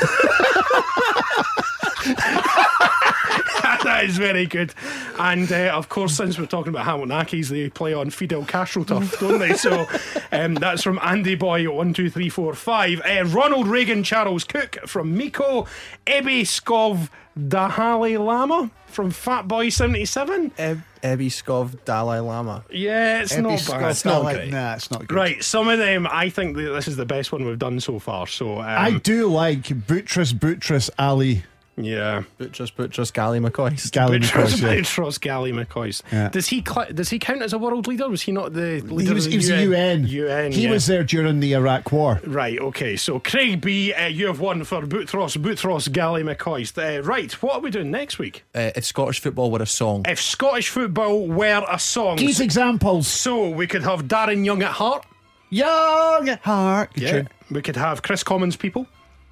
that 3.85 4.03
is 4.05 4.17
very 4.17 4.47
good. 4.47 4.73
And 5.19 5.51
uh, 5.51 5.73
of 5.75 5.89
course, 5.89 6.17
since 6.17 6.39
we're 6.39 6.47
talking 6.47 6.71
about 6.71 6.85
Hamilton 6.85 7.11
Accies, 7.17 7.49
they 7.49 7.69
play 7.71 7.95
on 7.95 8.11
Fidel 8.11 8.45
Castro 8.45 8.85
turf, 8.85 9.19
don't 9.21 9.39
they? 9.39 9.55
So 9.55 9.87
um, 10.33 10.55
that's 10.55 10.83
from 10.83 10.99
Andy 11.03 11.35
Boy, 11.35 11.71
one, 11.71 11.93
two, 11.93 12.11
three, 12.11 12.29
four, 12.29 12.55
five. 12.55 13.01
Uh, 13.05 13.25
Ronald 13.27 13.67
Reagan, 13.67 14.03
Charles 14.03 14.45
Cook 14.45 14.79
from 14.87 15.17
Miko. 15.17 15.67
Ebbe 16.07 16.43
Skov 16.45 17.09
Dahali 17.39 18.23
Lama 18.23 18.71
from 18.87 19.11
Fat 19.11 19.47
Boy 19.47 19.69
77. 19.69 20.53
Eb- 20.59 20.83
Ebby 21.03 21.27
Skov 21.27 21.85
Dalai 21.85 22.19
Lama. 22.19 22.65
Yeah, 22.71 23.21
it's 23.23 23.37
not 23.37 23.53
Epi 23.53 23.57
bad. 23.57 23.61
Scott- 23.61 23.91
It's 23.91 24.05
not 24.05 24.23
Nah, 24.25 24.33
great. 24.33 24.51
Nah, 24.51 24.75
it's 24.75 24.91
not 24.91 25.07
good. 25.07 25.15
Right, 25.17 25.45
some 25.45 25.69
of 25.69 25.79
them, 25.79 26.09
I 26.11 26.29
think 26.31 26.57
that 26.57 26.63
this 26.63 26.89
is 26.89 26.97
the 26.97 27.07
best 27.07 27.31
one 27.31 27.45
we've 27.45 27.59
done 27.59 27.79
so 27.81 27.99
far. 28.01 28.27
So, 28.27 28.59
um, 28.59 28.65
I 28.67 28.93
do 28.99 29.29
like 29.29 29.87
Buttress, 29.87 30.33
Buttress, 30.33 30.91
Ali, 30.99 31.45
yeah. 31.79 32.23
Butchers, 32.39 32.71
Butchers, 32.71 33.11
Gally 33.11 33.41
McCoy. 33.41 33.91
Gally 33.93 34.19
Boutros, 34.19 34.55
McCoy. 34.55 34.61
yeah. 34.63 34.81
Boutros 34.81 35.19
Ghali 35.19 35.65
McCoist. 35.67 36.03
Yeah. 36.13 36.29
Does 36.29 36.49
he 36.49 36.63
cl- 36.67 36.93
does 36.93 37.11
he 37.11 37.19
count 37.19 37.43
as 37.43 37.53
a 37.53 37.59
world 37.59 37.87
leader? 37.87 38.09
Was 38.09 38.23
he 38.23 38.33
not 38.33 38.53
the 38.53 38.81
leader 38.81 39.11
He 39.11 39.15
was, 39.15 39.27
of 39.27 39.33
he 39.33 39.39
the 39.39 39.41
was 39.41 39.49
the 39.49 39.63
UN. 39.65 40.07
UN. 40.07 40.53
he 40.53 40.65
yeah. 40.65 40.71
was 40.71 40.87
there 40.87 41.05
during 41.05 41.41
the 41.41 41.53
Iraq 41.55 41.93
War. 41.93 42.21
Right, 42.27 42.59
okay. 42.59 42.97
So 42.97 43.21
Craig 43.21 43.61
B, 43.61 43.93
uh, 43.93 44.07
you 44.07 44.27
have 44.27 44.41
won 44.41 44.65
for 44.65 44.83
Boutros, 44.83 45.37
Boutros 45.37 45.89
Ghali 45.89 46.23
McCoist. 46.35 46.77
Uh, 46.79 47.03
right, 47.03 47.33
what 47.43 47.55
are 47.55 47.61
we 47.61 47.71
doing 47.71 47.91
next 47.91 48.19
week? 48.19 48.45
Uh, 48.55 48.71
if 48.77 48.85
Scottish 48.85 49.21
football 49.21 49.51
were 49.51 49.63
a 49.63 49.67
song, 49.67 50.05
If 50.09 50.21
Scottish 50.21 50.69
football 50.69 51.27
were 51.29 51.65
a 51.69 51.79
song, 51.79 52.17
These 52.17 52.41
examples. 52.41 53.07
so 53.07 53.49
we 53.51 53.67
could 53.67 53.83
have 53.83 54.05
Darren 54.05 54.45
Young 54.45 54.63
at 54.63 54.73
heart. 54.73 55.05
Young 55.51 56.29
at 56.29 56.41
heart. 56.43 56.93
Good 56.95 57.09
tune. 57.09 57.29
We 57.51 57.63
could 57.63 57.77
have 57.77 58.03
Kris 58.03 58.23
Commons 58.23 58.57
people. 58.57 58.87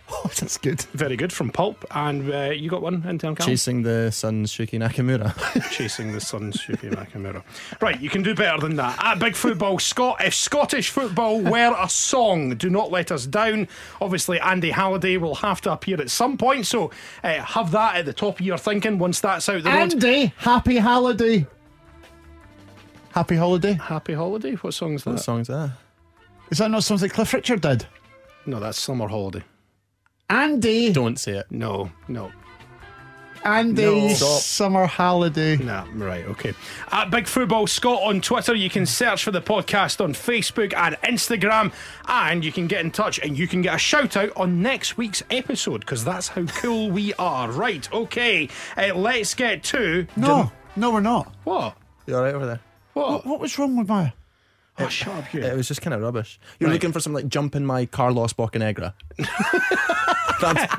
Oh, 0.09 0.31
that's 0.38 0.57
good. 0.57 0.81
Very 0.92 1.16
good 1.16 1.33
from 1.33 1.51
Pulp. 1.51 1.85
And 1.90 2.33
uh, 2.33 2.51
you 2.51 2.71
got 2.71 2.83
one 2.83 3.05
in 3.09 3.19
town, 3.19 3.35
Cal? 3.35 3.47
chasing 3.47 3.83
the 3.83 4.11
sun's 4.12 4.53
Shuki 4.53 4.79
Nakamura. 4.79 5.35
Chasing 5.71 6.12
the 6.12 6.21
Sun, 6.21 6.53
Shuki 6.53 6.90
Nakamura. 6.92 7.42
Right, 7.81 8.01
you 8.01 8.09
can 8.09 8.23
do 8.23 8.35
better 8.35 8.61
than 8.61 8.77
that. 8.77 8.97
At 9.03 9.19
Big 9.19 9.35
Football 9.35 9.79
Scott, 9.79 10.25
if 10.25 10.35
Scottish 10.35 10.90
football 10.90 11.40
were 11.40 11.75
a 11.79 11.88
song, 11.88 12.55
do 12.57 12.71
not 12.71 12.90
let 12.90 13.11
us 13.11 13.27
down. 13.27 13.69
Obviously, 14.01 14.38
Andy 14.40 14.71
Halliday 14.71 15.16
will 15.16 15.35
have 15.37 15.61
to 15.62 15.73
appear 15.73 16.01
at 16.01 16.11
some 16.11 16.38
point, 16.38 16.66
so 16.66 16.90
uh, 17.25 17.35
have 17.40 17.71
that 17.73 17.97
at 17.97 18.05
the 18.07 18.12
top 18.12 18.38
of 18.40 18.47
your 18.47 18.59
thinking 18.59 18.99
once 18.99 19.21
that's 19.21 19.49
out 19.49 19.62
the 19.64 19.71
road. 19.71 19.92
Andy, 19.92 20.33
happy 20.38 20.77
holiday. 20.79 21.47
Happy 23.11 23.37
holiday. 23.37 23.73
Happy 23.73 24.12
Holiday? 24.12 24.57
What 24.57 24.75
song's 24.75 25.01
are 25.03 25.05
that? 25.05 25.11
what 25.12 25.25
song's 25.25 25.47
that? 25.49 25.71
Is 26.51 26.59
that 26.59 26.71
not 26.71 26.85
something 26.85 27.09
Cliff 27.09 27.33
Richard 27.33 27.62
did? 27.62 27.87
No, 28.45 28.61
that's 28.61 28.79
Summer 28.79 29.09
Holiday. 29.09 29.42
Andy, 30.28 30.92
Don't 30.92 31.18
say 31.18 31.32
it. 31.38 31.46
No, 31.50 31.90
no. 32.08 32.32
Andy, 33.44 33.84
No. 33.84 34.08
Summer 34.08 34.86
holiday. 34.86 35.56
Nah, 35.56 35.86
right, 35.94 36.24
okay. 36.24 36.52
At 36.90 37.10
Big 37.10 37.28
Football 37.28 37.68
Scott 37.68 38.02
on 38.02 38.20
Twitter, 38.20 38.54
you 38.56 38.68
can 38.68 38.86
search 38.86 39.22
for 39.22 39.30
the 39.30 39.40
podcast 39.40 40.02
on 40.02 40.14
Facebook 40.14 40.74
and 40.74 40.96
Instagram, 41.02 41.72
and 42.08 42.44
you 42.44 42.50
can 42.50 42.66
get 42.66 42.80
in 42.84 42.90
touch 42.90 43.20
and 43.20 43.38
you 43.38 43.46
can 43.46 43.62
get 43.62 43.76
a 43.76 43.78
shout 43.78 44.16
out 44.16 44.32
on 44.36 44.62
next 44.62 44.96
week's 44.96 45.22
episode 45.30 45.80
because 45.80 46.04
that's 46.04 46.26
how 46.26 46.44
cool 46.46 46.90
we 46.90 47.14
are. 47.14 47.48
Right, 47.52 47.88
okay. 47.92 48.48
Uh, 48.76 48.94
let's 48.96 49.34
get 49.34 49.62
to. 49.64 50.08
No, 50.16 50.50
no, 50.74 50.90
we're 50.90 51.00
not. 51.00 51.32
What? 51.44 51.76
You 52.06 52.16
alright 52.16 52.34
over 52.34 52.46
there? 52.46 52.60
What? 52.94 53.24
What 53.26 53.38
was 53.38 53.56
wrong 53.60 53.76
with 53.76 53.88
my? 53.88 54.12
Oh, 54.78 54.88
shut 54.88 55.14
up, 55.14 55.32
you. 55.32 55.42
It 55.42 55.56
was 55.56 55.68
just 55.68 55.80
kind 55.80 55.94
of 55.94 56.02
rubbish. 56.02 56.38
You're 56.60 56.70
looking 56.70 56.92
for 56.92 57.00
some 57.00 57.12
like 57.12 57.28
jump 57.28 57.56
in 57.56 57.64
my 57.64 57.86
Carlos 57.86 58.32
Bocanegra. 58.32 58.92
That's, 60.40 60.76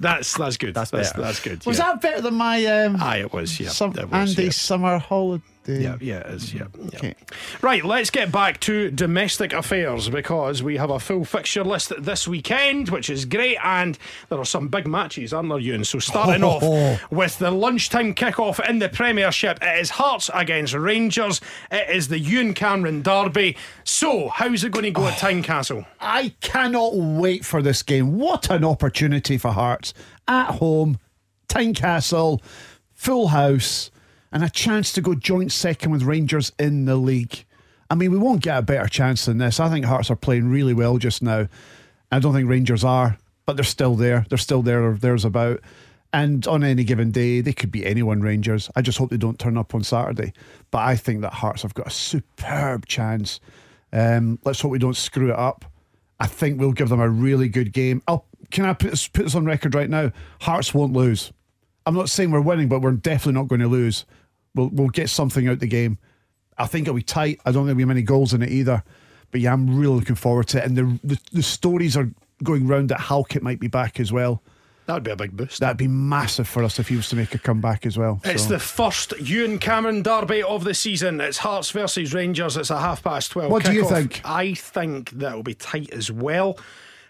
That's 0.00 0.36
that's 0.36 0.56
good. 0.56 0.74
That's 0.74 0.90
That's 0.90 1.12
that's, 1.12 1.40
good. 1.40 1.64
Was 1.66 1.78
yeah. 1.78 1.92
that 1.92 2.00
better 2.00 2.20
than 2.22 2.34
my 2.34 2.64
um, 2.64 2.96
Aye, 3.00 3.18
it 3.18 3.32
was. 3.32 3.60
Yeah, 3.60 3.68
some, 3.68 3.90
it 3.92 4.10
was, 4.10 4.30
Andy 4.30 4.44
yeah. 4.44 4.50
summer 4.50 4.98
holiday? 4.98 5.44
Yeah, 5.66 5.96
yeah, 6.00 6.18
it 6.18 6.26
is. 6.34 6.54
Yeah, 6.54 6.64
mm-hmm. 6.64 6.88
yeah. 6.92 6.98
Okay. 6.98 7.14
Right, 7.62 7.84
let's 7.84 8.10
get 8.10 8.30
back 8.30 8.60
to 8.60 8.90
domestic 8.90 9.52
affairs 9.52 10.08
because 10.08 10.62
we 10.62 10.76
have 10.76 10.90
a 10.90 10.98
full 10.98 11.24
fixture 11.24 11.64
list 11.64 11.92
this 11.98 12.28
weekend, 12.28 12.90
which 12.90 13.08
is 13.08 13.24
great, 13.24 13.56
and 13.62 13.98
there 14.28 14.38
are 14.38 14.44
some 14.44 14.68
big 14.68 14.86
matches, 14.86 15.32
aren't 15.32 15.48
there, 15.48 15.58
Ewan? 15.58 15.84
So 15.84 15.98
starting 15.98 16.44
off 16.44 17.10
with 17.10 17.38
the 17.38 17.50
lunchtime 17.50 18.14
kick-off 18.14 18.60
in 18.68 18.78
the 18.78 18.88
Premiership, 18.88 19.58
it 19.62 19.80
is 19.80 19.90
Hearts 19.90 20.30
against 20.34 20.74
Rangers. 20.74 21.40
It 21.70 21.88
is 21.88 22.08
the 22.08 22.18
Ewan 22.18 22.54
Cameron 22.54 23.02
derby. 23.02 23.56
So, 23.84 24.28
how's 24.28 24.64
it 24.64 24.72
going 24.72 24.84
to 24.84 24.90
go 24.90 25.06
at 25.06 25.18
Tynecastle? 25.18 25.86
I 26.00 26.34
cannot 26.40 26.94
wait 26.94 27.44
for 27.44 27.62
this 27.62 27.82
game. 27.82 28.18
What 28.18 28.50
an 28.50 28.64
opportunity 28.64 29.38
for 29.38 29.52
Hearts 29.52 29.94
at 30.28 30.52
home, 30.52 30.98
Tynecastle, 31.48 32.42
full 32.92 33.28
house, 33.28 33.90
and 34.34 34.42
a 34.42 34.50
chance 34.50 34.92
to 34.92 35.00
go 35.00 35.14
joint 35.14 35.52
second 35.52 35.92
with 35.92 36.02
Rangers 36.02 36.52
in 36.58 36.84
the 36.84 36.96
league. 36.96 37.44
I 37.88 37.94
mean, 37.94 38.10
we 38.10 38.18
won't 38.18 38.42
get 38.42 38.58
a 38.58 38.62
better 38.62 38.88
chance 38.88 39.24
than 39.26 39.38
this. 39.38 39.60
I 39.60 39.70
think 39.70 39.84
Hearts 39.86 40.10
are 40.10 40.16
playing 40.16 40.50
really 40.50 40.74
well 40.74 40.98
just 40.98 41.22
now. 41.22 41.46
I 42.10 42.18
don't 42.18 42.34
think 42.34 42.48
Rangers 42.48 42.82
are, 42.82 43.16
but 43.46 43.54
they're 43.56 43.64
still 43.64 43.94
there. 43.94 44.26
They're 44.28 44.36
still 44.36 44.62
there 44.62 44.84
or 44.84 44.94
there's 44.94 45.24
about. 45.24 45.60
And 46.12 46.46
on 46.48 46.64
any 46.64 46.82
given 46.82 47.12
day, 47.12 47.40
they 47.42 47.52
could 47.52 47.70
be 47.70 47.86
anyone, 47.86 48.20
Rangers. 48.20 48.70
I 48.74 48.82
just 48.82 48.98
hope 48.98 49.10
they 49.10 49.16
don't 49.16 49.38
turn 49.38 49.56
up 49.56 49.74
on 49.74 49.84
Saturday. 49.84 50.32
But 50.72 50.78
I 50.78 50.96
think 50.96 51.20
that 51.20 51.32
Hearts 51.32 51.62
have 51.62 51.74
got 51.74 51.86
a 51.86 51.90
superb 51.90 52.86
chance. 52.86 53.38
Um, 53.92 54.40
let's 54.44 54.60
hope 54.60 54.72
we 54.72 54.78
don't 54.80 54.96
screw 54.96 55.30
it 55.30 55.38
up. 55.38 55.64
I 56.18 56.26
think 56.26 56.58
we'll 56.58 56.72
give 56.72 56.88
them 56.88 57.00
a 57.00 57.08
really 57.08 57.48
good 57.48 57.72
game. 57.72 58.02
I'll, 58.08 58.26
can 58.50 58.64
I 58.64 58.72
put 58.72 58.90
this, 58.90 59.06
put 59.06 59.24
this 59.24 59.34
on 59.36 59.44
record 59.44 59.76
right 59.76 59.90
now? 59.90 60.10
Hearts 60.40 60.74
won't 60.74 60.92
lose. 60.92 61.32
I'm 61.86 61.94
not 61.94 62.08
saying 62.08 62.30
we're 62.30 62.40
winning, 62.40 62.68
but 62.68 62.80
we're 62.80 62.92
definitely 62.92 63.34
not 63.40 63.48
going 63.48 63.60
to 63.60 63.68
lose. 63.68 64.04
We'll, 64.54 64.68
we'll 64.68 64.88
get 64.88 65.10
something 65.10 65.48
out 65.48 65.58
the 65.60 65.66
game. 65.66 65.98
I 66.56 66.66
think 66.66 66.86
it'll 66.86 66.94
be 66.96 67.02
tight. 67.02 67.40
I 67.44 67.50
don't 67.50 67.62
think 67.66 67.76
there'll 67.76 67.78
be 67.78 67.84
many 67.84 68.02
goals 68.02 68.32
in 68.34 68.42
it 68.42 68.50
either. 68.50 68.82
But 69.30 69.40
yeah, 69.40 69.52
I'm 69.52 69.76
really 69.78 69.94
looking 69.96 70.14
forward 70.14 70.46
to 70.48 70.58
it. 70.58 70.64
And 70.64 70.76
the 70.76 70.98
the, 71.02 71.18
the 71.32 71.42
stories 71.42 71.96
are 71.96 72.08
going 72.42 72.66
round 72.66 72.88
that 72.90 73.00
Halkett 73.00 73.42
might 73.42 73.58
be 73.58 73.66
back 73.68 73.98
as 73.98 74.12
well. 74.12 74.42
That 74.86 74.94
would 74.94 75.02
be 75.02 75.10
a 75.12 75.16
big 75.16 75.34
boost. 75.34 75.60
That'd 75.60 75.78
be 75.78 75.88
massive 75.88 76.46
for 76.46 76.62
us 76.62 76.78
if 76.78 76.88
he 76.88 76.96
was 76.96 77.08
to 77.08 77.16
make 77.16 77.34
a 77.34 77.38
comeback 77.38 77.86
as 77.86 77.96
well. 77.96 78.20
It's 78.22 78.42
So- 78.42 78.50
the 78.50 78.58
first 78.58 79.18
Ewan 79.18 79.58
Cameron 79.58 80.02
derby 80.02 80.42
of 80.42 80.62
the 80.64 80.74
season. 80.74 81.22
It's 81.22 81.38
Hearts 81.38 81.70
versus 81.70 82.12
Rangers. 82.12 82.56
It's 82.58 82.68
a 82.70 82.78
half 82.78 83.02
past 83.02 83.30
12. 83.32 83.50
What 83.50 83.64
do 83.64 83.72
you 83.72 83.88
think? 83.88 84.20
I 84.24 84.52
think 84.52 85.10
that 85.12 85.34
will 85.34 85.42
be 85.42 85.54
tight 85.54 85.90
as 85.90 86.12
well. 86.12 86.58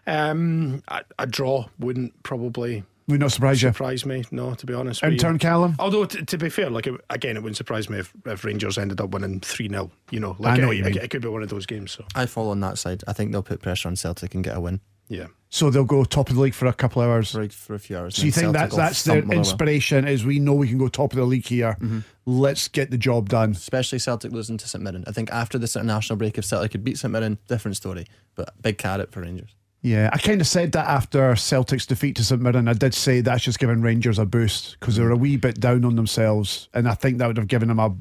Um, 0.07 0.83
a, 0.87 1.03
a 1.19 1.27
draw 1.27 1.67
wouldn't 1.79 2.23
probably 2.23 2.85
would 3.09 3.21
not 3.21 3.33
surprise 3.33 3.63
you. 3.63 3.69
surprise 3.69 4.07
me, 4.07 4.25
no, 4.31 4.55
to 4.55 4.67
be 4.67 4.75
honest. 4.75 5.03
In 5.03 5.09
with 5.11 5.15
you. 5.15 5.19
turn, 5.21 5.39
Callum. 5.39 5.77
Although, 5.79 6.05
t- 6.07 6.25
to 6.25 6.39
be 6.39 6.49
fair, 6.49 6.71
like 6.71 6.87
it, 6.87 6.95
again, 7.11 7.37
it 7.37 7.43
wouldn't 7.43 7.57
surprise 7.57 7.91
me 7.91 7.99
if, 7.99 8.13
if 8.27 8.45
Rangers 8.45 8.79
ended 8.79 9.01
up 9.01 9.11
winning 9.11 9.41
3 9.41 9.69
0. 9.69 9.91
You 10.11 10.21
know, 10.21 10.37
like 10.39 10.55
I 10.55 10.57
know 10.57 10.65
it, 10.65 10.67
what 10.69 10.77
you 10.77 10.85
it- 10.85 10.95
mean. 10.95 10.99
it 11.05 11.11
could 11.11 11.23
be 11.23 11.29
one 11.29 11.43
of 11.43 11.49
those 11.49 11.67
games. 11.67 11.93
So, 11.93 12.05
I 12.15 12.27
fall 12.27 12.51
on 12.51 12.61
that 12.61 12.79
side. 12.79 13.03
I 13.07 13.13
think 13.13 13.33
they'll 13.33 13.43
put 13.43 13.61
pressure 13.61 13.89
on 13.89 13.97
Celtic 13.97 14.35
and 14.35 14.43
get 14.43 14.57
a 14.57 14.61
win 14.61 14.81
yeah. 15.09 15.27
So 15.51 15.71
they'll 15.71 15.85
go 15.85 16.03
top 16.05 16.31
of 16.31 16.35
the 16.35 16.41
league 16.41 16.55
for 16.55 16.67
a 16.67 16.73
couple 16.73 17.01
of 17.01 17.09
hours. 17.09 17.35
Right, 17.35 17.53
for 17.53 17.75
a 17.75 17.79
few 17.79 17.97
hours. 17.97 18.17
So 18.17 18.25
you 18.25 18.33
think 18.33 18.53
that's 18.53 18.75
that's 18.75 19.05
their 19.05 19.19
inspiration? 19.19 19.39
inspiration 19.39 20.09
is 20.09 20.25
we 20.25 20.41
know 20.41 20.55
we 20.55 20.67
can 20.69 20.79
go 20.79 20.89
top 20.89 21.13
of 21.13 21.19
the 21.19 21.25
league 21.25 21.47
here. 21.47 21.77
Mm-hmm. 21.81 22.01
Let's 22.27 22.67
get 22.67 22.91
the 22.91 22.99
job 22.99 23.29
done. 23.29 23.53
Especially 23.53 24.01
Celtic 24.01 24.33
losing 24.33 24.57
to 24.57 24.67
St 24.67 24.83
Mirren. 24.83 25.05
I 25.07 25.13
think 25.13 25.31
after 25.31 25.59
this 25.59 25.77
international 25.77 26.17
break, 26.17 26.39
if 26.39 26.45
Celtic 26.45 26.73
could 26.73 26.83
beat 26.83 26.99
St 26.99 27.13
Mirren, 27.13 27.39
different 27.47 27.77
story. 27.77 28.07
But 28.35 28.61
big 28.63 28.79
carrot 28.79 29.13
for 29.13 29.21
Rangers. 29.21 29.55
Yeah, 29.85 30.09
I 30.15 30.17
kind 30.17 30.41
of 30.41 30.47
said 30.47 30.73
that 30.73 30.89
after 30.89 31.37
Celtic's 31.37 31.85
defeat 31.85 32.17
to 32.17 32.25
St 32.25 32.41
Mirren. 32.41 32.69
I 32.69 32.73
did 32.73 32.95
say 32.95 33.21
that's 33.21 33.45
just 33.45 33.59
giving 33.59 33.83
Rangers 33.83 34.19
a 34.19 34.25
boost 34.25 34.79
because 34.81 34.97
they're 34.97 35.11
a 35.11 35.17
wee 35.17 35.37
bit 35.37 35.61
down 35.61 35.85
on 35.85 35.95
themselves, 35.95 36.71
and 36.73 36.89
I 36.89 36.95
think 36.95 37.19
that 37.19 37.27
would 37.27 37.37
have 37.37 37.49
given 37.49 37.69
them 37.69 37.79
a 37.79 37.95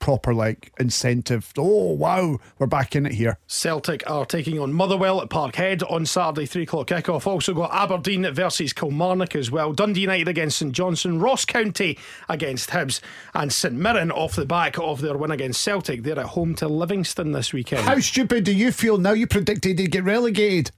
proper 0.00 0.34
like 0.34 0.70
incentive. 0.78 1.50
Oh 1.56 1.94
wow, 1.94 2.36
we're 2.58 2.66
back 2.66 2.94
in 2.94 3.06
it 3.06 3.12
here. 3.12 3.38
Celtic 3.46 4.02
are 4.06 4.26
taking 4.26 4.58
on 4.58 4.74
Motherwell 4.74 5.22
at 5.22 5.30
Parkhead 5.30 5.82
on 5.90 6.04
Saturday, 6.04 6.44
3 6.44 6.64
o'clock 6.64 6.88
kickoff. 6.88 7.26
Also 7.26 7.54
got 7.54 7.72
Aberdeen 7.72 8.30
versus 8.34 8.74
Kilmarnock 8.74 9.34
as 9.34 9.50
well. 9.50 9.72
Dundee 9.72 10.02
United 10.02 10.28
against 10.28 10.58
St 10.58 10.72
Johnstone. 10.72 11.20
Ross 11.20 11.46
County 11.46 11.98
against 12.28 12.68
Hibs. 12.68 13.00
And 13.32 13.50
St 13.50 13.74
Mirren 13.74 14.10
off 14.10 14.36
the 14.36 14.44
back 14.44 14.78
of 14.78 15.00
their 15.00 15.16
win 15.16 15.30
against 15.30 15.62
Celtic. 15.62 16.02
They're 16.02 16.20
at 16.20 16.26
home 16.26 16.54
to 16.56 16.68
Livingston 16.68 17.32
this 17.32 17.54
weekend. 17.54 17.86
How 17.86 17.98
stupid 18.00 18.44
do 18.44 18.52
you 18.52 18.72
feel 18.72 18.98
now? 18.98 19.12
You 19.12 19.26
predicted 19.26 19.78
they'd 19.78 19.90
get 19.90 20.04
relegated. 20.04 20.70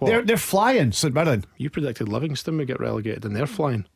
What? 0.00 0.08
They're 0.08 0.22
they're 0.22 0.36
flying, 0.36 0.92
St 0.92 1.14
Mirren. 1.14 1.44
You 1.58 1.70
predicted 1.70 2.08
Livingston 2.08 2.56
would 2.56 2.66
get 2.66 2.80
relegated 2.80 3.24
and 3.24 3.36
they're 3.36 3.46
flying. 3.46 3.86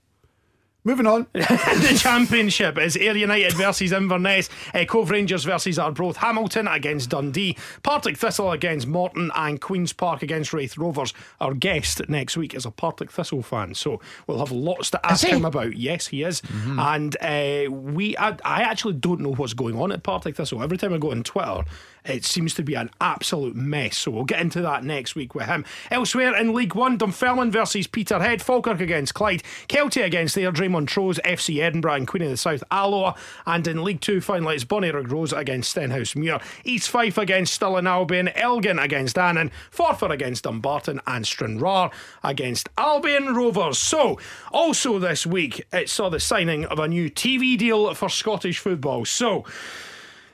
Moving 0.86 1.06
on. 1.06 1.26
the 1.32 1.98
championship 1.98 2.76
is 2.76 2.94
Ayr 2.94 3.16
United 3.16 3.54
versus 3.54 3.90
Inverness, 3.90 4.50
uh, 4.74 4.84
Cove 4.84 5.10
Rangers 5.10 5.44
versus 5.44 5.78
Arbroath, 5.78 6.18
Hamilton 6.18 6.68
against 6.68 7.08
Dundee, 7.08 7.56
Partick 7.82 8.18
Thistle 8.18 8.52
against 8.52 8.86
Morton, 8.86 9.30
and 9.34 9.62
Queen's 9.62 9.94
Park 9.94 10.22
against 10.22 10.52
Raith 10.52 10.76
Rovers. 10.76 11.14
Our 11.40 11.54
guest 11.54 12.06
next 12.10 12.36
week 12.36 12.52
is 12.52 12.66
a 12.66 12.70
Partick 12.70 13.10
Thistle 13.10 13.42
fan, 13.42 13.74
so 13.74 13.98
we'll 14.26 14.40
have 14.40 14.52
lots 14.52 14.90
to 14.90 15.00
ask 15.06 15.26
him 15.26 15.46
about. 15.46 15.74
Yes, 15.74 16.08
he 16.08 16.22
is, 16.22 16.42
and 16.52 17.16
uh, 17.22 17.70
we 17.70 18.14
I, 18.18 18.36
I 18.44 18.60
actually 18.60 18.94
don't 18.94 19.20
know 19.20 19.32
what's 19.32 19.54
going 19.54 19.80
on 19.80 19.90
at 19.90 20.02
Partick 20.02 20.36
Thistle. 20.36 20.62
Every 20.62 20.76
time 20.76 20.92
I 20.92 20.98
go 20.98 21.12
on 21.12 21.22
Twitter, 21.22 21.64
It 22.04 22.24
seems 22.24 22.52
to 22.54 22.62
be 22.62 22.74
an 22.74 22.90
absolute 23.00 23.56
mess. 23.56 23.96
So 23.98 24.10
we'll 24.10 24.24
get 24.24 24.40
into 24.40 24.60
that 24.60 24.84
next 24.84 25.14
week 25.14 25.34
with 25.34 25.46
him. 25.46 25.64
Elsewhere 25.90 26.36
in 26.36 26.52
League 26.52 26.74
One, 26.74 26.98
Dunfermline 26.98 27.50
versus 27.50 27.86
Peterhead, 27.86 28.42
Falkirk 28.42 28.80
against 28.80 29.14
Clyde, 29.14 29.42
Kelty 29.68 30.04
against 30.04 30.34
their 30.34 30.52
Airdrie, 30.52 30.70
Montrose, 30.70 31.18
FC 31.24 31.62
Edinburgh, 31.62 31.94
and 31.94 32.08
Queen 32.08 32.24
of 32.24 32.30
the 32.30 32.36
South, 32.36 32.62
Alloa. 32.70 33.14
And 33.46 33.66
in 33.66 33.82
League 33.82 34.02
Two, 34.02 34.20
finally, 34.20 34.54
it's 34.54 34.64
Bonnyrigg 34.64 35.10
Rose 35.10 35.32
against 35.32 35.74
Stenhousemuir, 35.74 36.42
East 36.64 36.90
Fife 36.90 37.16
against 37.16 37.54
Stirling 37.54 37.86
Albion, 37.86 38.28
Elgin 38.28 38.78
against 38.78 39.16
Annan, 39.16 39.50
Forfar 39.70 40.10
against 40.10 40.44
Dumbarton, 40.44 41.00
and 41.06 41.26
Stranraer 41.26 41.90
against 42.22 42.68
Albion 42.76 43.34
Rovers. 43.34 43.78
So, 43.78 44.18
also 44.52 44.98
this 44.98 45.26
week, 45.26 45.66
it 45.72 45.88
saw 45.88 46.10
the 46.10 46.20
signing 46.20 46.66
of 46.66 46.78
a 46.78 46.88
new 46.88 47.08
TV 47.10 47.56
deal 47.56 47.94
for 47.94 48.10
Scottish 48.10 48.58
football. 48.58 49.06
So, 49.06 49.44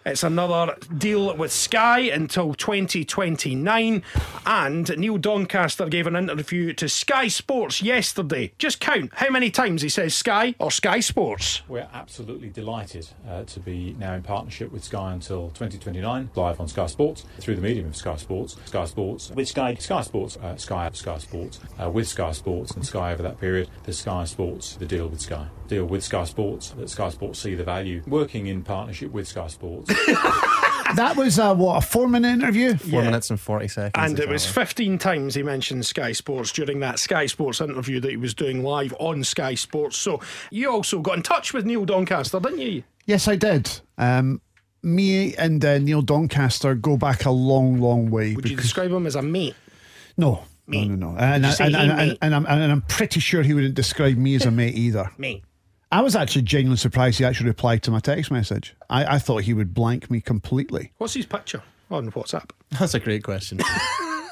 it's 0.05 0.23
another 0.23 0.77
deal 0.97 1.37
with 1.37 1.53
Sky 1.53 2.01
until 2.01 2.55
2029. 2.55 4.03
And 4.47 4.99
Neil 4.99 5.19
Doncaster 5.19 5.87
gave 5.89 6.07
an 6.07 6.17
interview 6.17 6.73
to 6.75 6.89
Sky 6.89 7.29
Sports 7.29 7.83
yesterday. 7.83 8.53
Just 8.59 8.81
count 8.81 9.11
how 9.15 9.31
many 9.31 9.51
times 9.51 9.83
he 9.83 9.89
says 9.89 10.15
Sky 10.15 10.55
or 10.59 10.71
Sky 10.71 11.01
Sports. 11.01 11.63
We're 11.69 11.89
absolutely 11.93 12.49
delighted 12.49 13.09
uh, 13.29 13.45
to 13.45 13.61
be 13.61 13.95
now 13.99 14.15
in 14.15 14.23
partnership 14.23 14.73
with 14.73 14.85
Sky 14.85 15.13
until 15.13 15.49
2029, 15.51 16.31
live 16.35 16.61
on 16.61 16.69
Sky 16.69 16.87
Sports 16.87 17.25
through 17.39 17.57
the 17.57 17.63
medium 17.63 17.87
of 17.87 17.97
Sky 17.97 18.17
Sports. 18.17 18.57
Sky 18.65 18.85
Sports 18.85 19.31
with 19.31 19.49
Sky, 19.49 19.75
Sky 19.75 20.01
Sports, 20.03 20.37
uh, 20.39 20.57
Sky 20.57 20.91
Sky 20.93 21.19
Sports, 21.19 21.61
uh, 21.83 21.91
with 21.91 22.09
Sky 22.09 22.33
Sports 22.33 22.73
and 22.73 22.87
Sky 22.87 23.13
over 23.13 23.23
that 23.23 23.39
period. 23.41 23.69
The 23.85 23.93
Sky 23.93 24.25
Sports, 24.25 24.77
the 24.77 24.87
deal 24.87 25.09
with 25.09 25.21
Sky, 25.21 25.47
deal 25.71 25.87
with 25.87 26.05
Sky 26.05 26.25
Sports. 26.25 26.71
That 26.71 26.91
Sky 26.91 27.09
Sports 27.09 27.39
see 27.39 27.55
the 27.55 27.65
value 27.65 28.03
working 28.07 28.47
in 28.49 28.63
partnership 28.63 29.11
with 29.13 29.27
Sky 29.29 29.47
Sports. 29.47 29.93
That 30.97 31.15
was 31.17 31.39
a 31.39 31.55
what 31.55 31.77
a 31.85 31.87
four 31.87 32.09
minute 32.09 32.31
interview. 32.33 32.75
Four 32.77 33.03
Yeah. 33.03 33.07
minutes 33.07 33.31
and 33.31 33.39
40 33.39 33.69
seconds. 33.69 33.93
And 34.11 34.19
it 34.19 34.29
was 34.29 34.45
15 34.45 34.99
times 34.99 35.37
he 35.37 35.43
mentioned 35.45 35.87
Sky 35.87 36.11
Sports 36.11 36.51
during 36.51 36.81
that 36.81 36.99
Sky 36.99 37.27
Sports 37.27 37.61
interview 37.61 38.01
that 38.01 38.11
he 38.11 38.17
was 38.17 38.35
doing 38.35 38.65
live 38.65 38.93
on 38.99 39.23
Sky 39.23 39.55
Sports. 39.55 39.97
So 39.97 40.21
you 40.51 40.69
also 40.69 40.99
got 40.99 41.17
in 41.17 41.23
touch 41.23 41.55
with 41.55 41.65
Neil 41.65 41.85
Doncaster, 41.85 42.41
didn't 42.41 42.59
you? 42.59 42.83
Yes, 43.07 43.29
I 43.29 43.37
did. 43.37 43.71
Um, 43.99 44.41
me 44.83 45.33
and 45.37 45.65
uh, 45.65 45.79
Neil 45.79 46.03
Doncaster 46.03 46.75
go 46.75 46.97
back 46.97 47.25
a 47.25 47.31
long, 47.31 47.79
long 47.81 48.11
way. 48.11 48.35
Would 48.35 48.51
you 48.51 48.57
describe 48.57 48.91
him 48.91 49.07
as 49.07 49.15
a 49.15 49.23
mate? 49.23 49.55
no, 50.17 50.43
Mate. 50.67 50.89
no, 50.89 50.97
no, 50.97 51.11
no. 51.13 51.19
And, 51.19 51.47
I, 51.47 51.55
and, 51.61 51.77
and, 51.77 51.91
and, 52.01 52.19
and, 52.21 52.35
I'm, 52.35 52.47
and 52.47 52.73
I'm 52.73 52.83
pretty 52.83 53.21
sure 53.21 53.43
he 53.45 53.55
wouldn't 53.55 53.77
describe 53.77 54.17
me 54.17 54.35
as 54.35 54.45
a 54.45 54.51
mate 54.51 54.75
either. 54.75 55.13
Mate. 55.19 55.45
I 55.93 56.03
was 56.03 56.15
actually 56.15 56.43
genuinely 56.43 56.77
surprised 56.77 57.19
he 57.19 57.25
actually 57.25 57.49
replied 57.49 57.83
to 57.85 57.91
my 57.91 57.99
text 58.01 58.31
message. 58.31 58.75
I, 58.89 59.17
I 59.17 59.19
thought 59.19 59.43
he 59.43 59.55
would 59.55 59.75
blank 59.75 60.11
me 60.11 60.21
completely. 60.21 60.93
What's 60.99 61.15
his 61.15 61.27
picture 61.27 61.63
on 61.91 62.11
WhatsApp? 62.13 62.51
That's 62.79 62.95
a 62.95 63.01
great 63.01 63.23
question. 63.25 63.61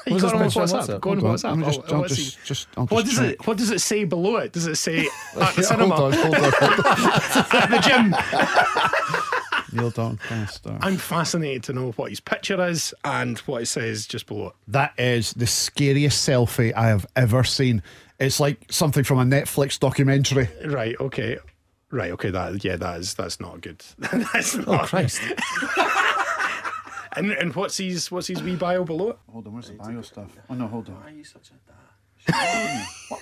You 0.07 0.13
Was 0.15 0.23
got 0.23 0.31
him 0.31 0.37
on 0.39 0.43
his 0.45 0.53
picture 0.55 0.61
on 0.61 0.67
WhatsApp. 0.81 0.87
WhatsApp? 0.87 1.01
Go 1.01 1.09
on 1.11 1.19
Hold 1.19 1.29
on, 1.29 1.37
WhatsApp. 1.37 1.57
me 1.59 1.65
just- 1.65 1.91
I'll 1.93 1.99
what's 1.99 2.15
just- 2.15 2.37
he- 2.39 2.45
just- 2.47 2.67
I'll 2.77 2.85
what 2.87 3.05
just 3.05 3.17
does 3.17 3.25
check. 3.27 3.33
it? 3.41 3.47
What 3.47 3.57
does 3.57 3.69
it 3.69 3.79
say 3.81 4.03
below 4.05 4.37
it? 4.37 4.53
Does 4.53 4.65
it 4.65 4.75
say 4.77 5.07
at 5.39 5.55
the 5.55 5.61
cinema, 5.63 5.95
hold 5.95 6.13
on, 6.15 6.19
hold 6.19 6.35
on, 6.35 6.41
hold 6.41 6.53
on. 6.85 7.61
at 7.61 7.69
the 7.69 7.79
gym? 7.83 8.15
Neil 9.73 9.89
Doncaster. 9.91 10.77
I'm 10.81 10.97
fascinated 10.97 11.63
to 11.65 11.73
know 11.73 11.91
what 11.91 12.09
his 12.09 12.19
picture 12.21 12.65
is 12.65 12.93
and 13.03 13.37
what 13.39 13.61
it 13.61 13.65
says 13.67 14.07
just 14.07 14.25
below 14.25 14.47
it. 14.47 14.53
That 14.69 14.93
is 14.97 15.33
the 15.33 15.45
scariest 15.45 16.27
selfie 16.27 16.73
I 16.73 16.87
have 16.87 17.05
ever 17.15 17.43
seen. 17.43 17.83
It's 18.19 18.39
like 18.39 18.65
something 18.69 19.03
from 19.03 19.19
a 19.19 19.23
Netflix 19.23 19.79
documentary. 19.79 20.49
Right. 20.65 20.95
Okay. 20.99 21.37
Right. 21.91 22.11
Okay. 22.11 22.29
That. 22.31 22.63
Yeah. 22.63 22.75
That 22.75 22.99
is. 22.99 23.13
That's 23.13 23.39
not 23.39 23.61
good. 23.61 23.83
that's 23.99 24.55
oh, 24.55 24.59
not. 24.59 24.83
Oh, 24.83 24.87
Christ. 24.87 25.21
And 27.13 27.31
and 27.31 27.55
what's 27.55 27.77
his 27.77 28.11
what's 28.11 28.27
his 28.27 28.43
wee 28.43 28.55
bio 28.55 28.83
below 28.83 29.09
it? 29.09 29.17
Hold 29.31 29.47
on, 29.47 29.53
where's 29.53 29.67
the 29.67 29.73
bio 29.73 30.01
stuff? 30.01 30.29
Oh 30.49 30.53
no, 30.53 30.67
hold 30.67 30.89
on. 30.89 30.95
Why 30.95 31.07
are 31.07 31.09
you 31.09 31.23
such 31.23 31.49
a 31.49 31.53
dad? 31.67 31.75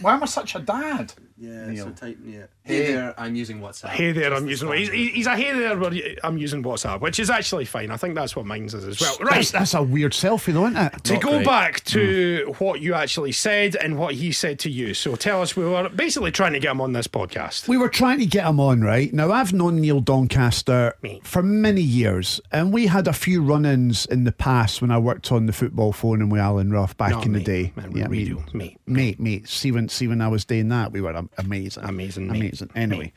Why 0.01 0.13
am 0.13 0.23
I 0.23 0.25
such 0.25 0.55
a 0.55 0.59
dad? 0.59 1.13
Yeah, 1.39 1.67
Neil. 1.67 1.85
so 1.85 1.91
type, 1.91 2.17
yeah. 2.25 2.45
Hey 2.63 2.93
there, 2.93 3.13
I'm 3.17 3.35
using 3.35 3.59
WhatsApp. 3.61 3.89
Hey 3.89 4.11
there, 4.11 4.33
I'm 4.33 4.47
Just 4.47 4.63
using. 4.63 4.77
He's, 4.77 5.13
he's 5.13 5.27
a 5.27 5.35
hey 5.35 5.53
there, 5.53 5.75
but 5.77 5.93
I'm 6.23 6.37
using 6.37 6.63
WhatsApp, 6.63 6.99
which 6.99 7.19
is 7.19 7.29
actually 7.29 7.65
fine. 7.65 7.91
I 7.91 7.97
think 7.97 8.15
that's 8.15 8.35
what 8.35 8.45
mine's 8.45 8.73
is 8.73 8.85
as 8.85 8.99
well. 8.99 9.17
That's, 9.19 9.31
Right. 9.31 9.47
that's 9.47 9.73
a 9.75 9.83
weird 9.83 10.13
selfie, 10.13 10.51
though, 10.53 10.65
isn't 10.65 10.77
it? 10.77 11.03
To 11.05 11.13
Not 11.13 11.21
go 11.21 11.29
great. 11.37 11.45
back 11.45 11.79
hmm. 11.81 11.93
to 11.93 12.55
what 12.57 12.81
you 12.81 12.95
actually 12.95 13.31
said 13.31 13.75
and 13.75 13.97
what 13.97 14.15
he 14.15 14.31
said 14.31 14.59
to 14.59 14.69
you. 14.71 14.93
So 14.93 15.15
tell 15.15 15.41
us, 15.41 15.55
we 15.55 15.63
were 15.63 15.89
basically 15.89 16.31
trying 16.31 16.53
to 16.53 16.59
get 16.59 16.71
him 16.71 16.81
on 16.81 16.93
this 16.93 17.07
podcast. 17.07 17.67
We 17.67 17.77
were 17.77 17.89
trying 17.89 18.19
to 18.19 18.25
get 18.25 18.45
him 18.45 18.59
on, 18.59 18.81
right? 18.81 19.13
Now, 19.13 19.31
I've 19.31 19.53
known 19.53 19.79
Neil 19.79 20.01
Doncaster 20.01 20.95
Me. 21.03 21.21
for 21.23 21.43
many 21.43 21.81
years, 21.81 22.41
and 22.51 22.73
we 22.73 22.87
had 22.87 23.07
a 23.07 23.13
few 23.13 23.43
run 23.43 23.65
ins 23.65 24.05
in 24.07 24.23
the 24.23 24.31
past 24.31 24.81
when 24.81 24.89
I 24.91 24.97
worked 24.97 25.31
on 25.31 25.45
the 25.45 25.53
football 25.53 25.93
phone 25.93 26.21
and 26.21 26.31
with 26.31 26.41
Alan 26.41 26.71
Rough 26.71 26.97
back 26.97 27.11
No, 27.11 27.21
in 27.21 27.33
the 27.33 27.39
day. 27.43 27.73
Man, 27.75 27.91
we're 27.91 28.07
radio. 28.07 28.43
Mate. 28.53 28.79
Mate, 28.97 29.19
mate. 29.19 29.47
See 29.47 29.71
when, 29.71 29.87
see 29.89 30.07
when 30.07 30.21
I 30.21 30.27
was 30.27 30.43
doing 30.45 30.69
that, 30.69 30.91
we 30.91 31.01
were 31.01 31.15
am- 31.15 31.29
amazing. 31.37 31.83
Amazing, 31.83 32.27
mate. 32.27 32.41
Amazing. 32.41 32.69
Anyway, 32.75 33.13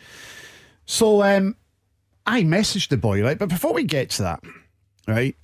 so 0.86 1.22
um, 1.22 1.56
I 2.26 2.42
messaged 2.42 2.88
the 2.88 2.96
boy, 2.96 3.22
right? 3.22 3.38
But 3.38 3.48
before 3.48 3.72
we 3.72 3.84
get 3.84 4.10
to 4.10 4.22
that, 4.22 4.40
right? 5.08 5.36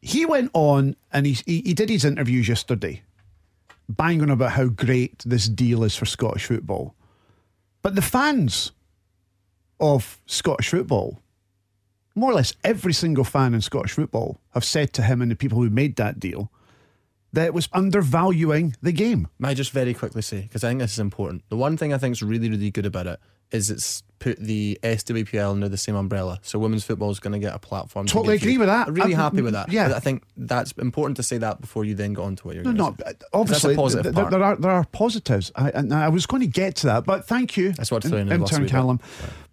He 0.00 0.24
went 0.24 0.50
on 0.54 0.94
and 1.12 1.26
he, 1.26 1.38
he, 1.46 1.62
he 1.62 1.74
did 1.74 1.88
his 1.88 2.04
interviews 2.04 2.48
yesterday, 2.48 3.02
banging 3.88 4.30
about 4.30 4.52
how 4.52 4.66
great 4.66 5.18
this 5.26 5.48
deal 5.48 5.82
is 5.82 5.96
for 5.96 6.06
Scottish 6.06 6.46
football. 6.46 6.94
But 7.82 7.94
the 7.96 8.02
fans 8.02 8.72
of 9.80 10.20
Scottish 10.26 10.68
football, 10.68 11.20
more 12.14 12.30
or 12.30 12.34
less 12.34 12.54
every 12.64 12.92
single 12.92 13.24
fan 13.24 13.54
in 13.54 13.60
Scottish 13.60 13.92
football, 13.92 14.38
have 14.54 14.64
said 14.64 14.92
to 14.94 15.02
him 15.02 15.22
and 15.22 15.30
the 15.30 15.36
people 15.36 15.58
who 15.58 15.70
made 15.70 15.96
that 15.96 16.20
deal 16.20 16.50
that 17.36 17.52
was 17.54 17.68
undervaluing 17.72 18.74
the 18.82 18.92
game. 18.92 19.28
May 19.38 19.50
I 19.50 19.54
just 19.54 19.70
very 19.70 19.94
quickly 19.94 20.22
say, 20.22 20.40
because 20.42 20.64
I 20.64 20.68
think 20.68 20.80
this 20.80 20.92
is 20.92 20.98
important. 20.98 21.42
The 21.50 21.56
one 21.56 21.76
thing 21.76 21.92
I 21.92 21.98
think 21.98 22.12
is 22.12 22.22
really, 22.22 22.48
really 22.50 22.70
good 22.70 22.86
about 22.86 23.06
it 23.06 23.20
is 23.52 23.70
it's 23.70 24.02
put 24.18 24.38
the 24.40 24.78
SWPL 24.82 25.52
under 25.52 25.68
the 25.68 25.76
same 25.76 25.94
umbrella. 25.94 26.38
So 26.42 26.58
women's 26.58 26.82
football 26.84 27.10
is 27.10 27.20
going 27.20 27.34
to 27.34 27.38
get 27.38 27.54
a 27.54 27.58
platform. 27.58 28.06
to 28.06 28.12
Totally 28.12 28.36
give 28.38 28.42
agree 28.42 28.52
you- 28.54 28.58
with 28.60 28.68
that. 28.68 28.88
I'm 28.88 28.94
really 28.94 29.14
I'm- 29.14 29.20
happy 29.22 29.42
with 29.42 29.52
that. 29.52 29.70
yeah. 29.70 29.92
I 29.94 30.00
think 30.00 30.22
that's 30.36 30.72
important 30.72 31.16
to 31.18 31.22
say 31.22 31.38
that 31.38 31.60
before 31.60 31.84
you 31.84 31.94
then 31.94 32.14
go 32.14 32.22
on 32.24 32.36
to 32.36 32.46
what 32.46 32.54
you're 32.56 32.64
No, 32.64 32.72
going 32.72 32.96
no. 32.98 33.04
to 33.04 33.10
say. 33.10 33.16
Obviously, 33.34 33.74
uh, 33.74 33.76
That's 33.76 33.78
a 33.78 33.82
positive 33.82 34.14
th- 34.14 34.14
th- 34.16 34.30
there 34.30 34.42
are 34.42 34.56
there 34.56 34.70
are 34.72 34.84
positives. 34.86 35.52
I, 35.54 35.70
and 35.70 35.92
I 35.94 36.08
was 36.08 36.26
going 36.26 36.40
to 36.40 36.48
get 36.48 36.74
to 36.76 36.86
that, 36.86 37.04
but 37.04 37.28
thank 37.28 37.56
you. 37.56 37.72
That's 37.72 37.92
in- 37.92 38.00
throwing 38.00 38.28
in 38.28 38.40
intern 38.40 38.66
Callum. 38.66 38.98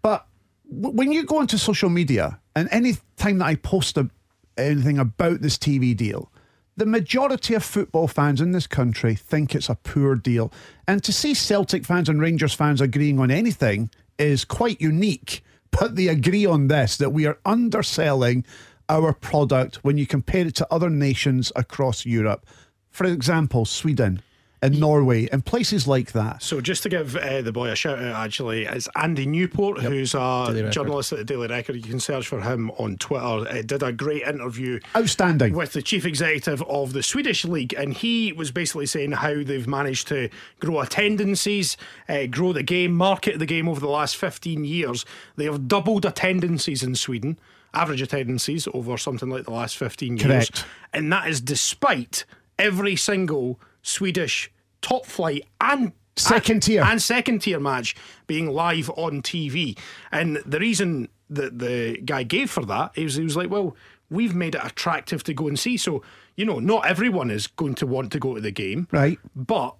But 0.02 0.26
w- 0.74 0.96
when 0.96 1.12
you 1.12 1.26
go 1.26 1.38
onto 1.38 1.58
social 1.58 1.90
media, 1.90 2.40
and 2.56 2.70
any 2.72 2.96
time 3.18 3.38
that 3.40 3.46
I 3.46 3.56
post 3.56 3.98
a, 3.98 4.10
anything 4.58 4.98
about 4.98 5.42
this 5.42 5.58
TV 5.58 5.96
deal, 5.96 6.32
the 6.76 6.86
majority 6.86 7.54
of 7.54 7.64
football 7.64 8.08
fans 8.08 8.42
in 8.42 8.52
this 8.52 8.68
country 8.68 9.16
think 9.16 9.54
it's 9.54 9.70
a 9.70 9.76
poor 9.76 10.16
deal, 10.16 10.52
and 10.88 11.04
to 11.04 11.14
see 11.14 11.34
Celtic 11.34 11.86
fans 11.86 12.10
and 12.10 12.20
Rangers 12.20 12.54
fans 12.54 12.82
agreeing 12.82 13.20
on 13.20 13.30
anything 13.30 13.90
is 14.18 14.46
quite 14.46 14.82
unique. 14.82 15.44
But 15.80 15.96
they 15.96 16.08
agree 16.08 16.46
on 16.46 16.68
this 16.68 16.98
that 16.98 17.14
we 17.14 17.26
are 17.26 17.40
underselling 17.46 18.46
our 18.88 19.12
product 19.12 19.84
when 19.84 19.98
you 19.98 20.06
compare 20.06 20.46
it 20.46 20.54
to 20.58 20.68
other 20.70 20.92
nations 20.92 21.52
across 21.56 22.06
Europe. 22.06 22.46
For 22.92 23.06
example, 23.06 23.66
Sweden 23.66 24.22
and 24.64 24.80
Norway 24.80 25.28
and 25.28 25.46
places 25.46 25.90
like 25.90 26.14
that. 26.14 26.42
So 26.42 26.62
just 26.62 26.84
to 26.84 26.90
give 26.90 27.18
uh, 27.18 27.42
the 27.42 27.52
boy 27.52 27.70
a 27.70 27.76
shout 27.76 28.00
out, 28.00 28.16
actually, 28.16 28.64
is 28.64 28.88
Andy 28.96 29.26
Newport, 29.26 29.82
who's 29.82 30.16
a 30.16 30.70
journalist 30.72 31.12
at 31.12 31.18
the 31.18 31.26
Daily 31.26 31.50
Record. 31.50 31.76
You 31.76 31.82
can 31.82 32.00
search 32.00 32.30
for 32.30 32.40
him 32.40 32.72
on 32.78 32.96
Twitter. 32.96 33.26
Uh, 33.26 33.62
did 33.62 33.84
a 33.84 33.92
great 33.92 34.24
interview 34.24 34.80
Outstanding. 34.96 35.54
with 35.54 35.74
the 35.74 35.82
chief 35.82 36.06
executive 36.06 36.62
of 36.64 36.94
the 36.94 37.04
Swedish 37.04 37.44
league, 37.44 37.74
and 37.74 37.94
he 37.94 38.32
was 38.32 38.52
basically 38.52 38.86
saying 38.86 39.12
how 39.12 39.44
they've 39.44 39.68
managed 39.68 40.08
to 40.08 40.30
grow 40.62 40.80
attendances, 40.80 41.76
uh, 42.08 42.26
grow 42.28 42.54
the 42.54 42.64
game, 42.64 42.94
market 42.94 43.40
the 43.40 43.46
game 43.46 43.68
over 43.68 43.82
the 43.82 43.90
last 43.90 44.16
15 44.16 44.64
years. 44.64 45.06
They 45.36 45.44
have 45.44 45.68
doubled 45.68 46.06
attendances 46.06 46.84
in 46.84 46.96
Sweden, 46.96 47.38
average 47.74 48.02
attendances 48.02 48.70
over 48.74 48.98
something 48.98 49.30
like 49.30 49.44
the 49.44 49.52
last 49.52 49.76
15 49.76 50.16
years. 50.16 50.26
Correct. 50.26 50.66
And 50.94 51.12
that 51.12 51.28
is 51.28 51.42
despite 51.42 52.24
every 52.58 52.96
single 52.96 53.60
Swedish 53.82 54.50
top 54.84 55.08
flight 55.08 55.46
and 55.60 55.94
Second 56.16 56.62
tier. 56.62 56.84
and 56.84 57.02
second 57.02 57.40
tier 57.40 57.60
match 57.60 57.96
being 58.28 58.52
live 58.52 58.92
on 58.92 59.24
TV. 59.24 59.76
And 60.12 60.38
the 60.46 60.60
reason 60.60 61.10
that 61.32 61.58
the 61.58 62.00
guy 62.06 62.22
gave 62.22 62.52
for 62.52 62.64
that 62.66 62.92
is 62.96 63.16
he 63.16 63.24
was 63.24 63.36
like, 63.36 63.50
well, 63.50 63.76
we've 64.12 64.36
made 64.36 64.54
it 64.54 64.62
attractive 64.64 65.24
to 65.24 65.34
go 65.34 65.48
and 65.48 65.58
see. 65.58 65.76
So, 65.76 66.04
you 66.36 66.46
know, 66.46 66.60
not 66.60 66.86
everyone 66.86 67.32
is 67.32 67.48
going 67.48 67.74
to 67.76 67.88
want 67.88 68.12
to 68.12 68.20
go 68.20 68.36
to 68.36 68.42
the 68.42 68.52
game. 68.52 68.88
Right. 68.92 69.18
But 69.36 69.76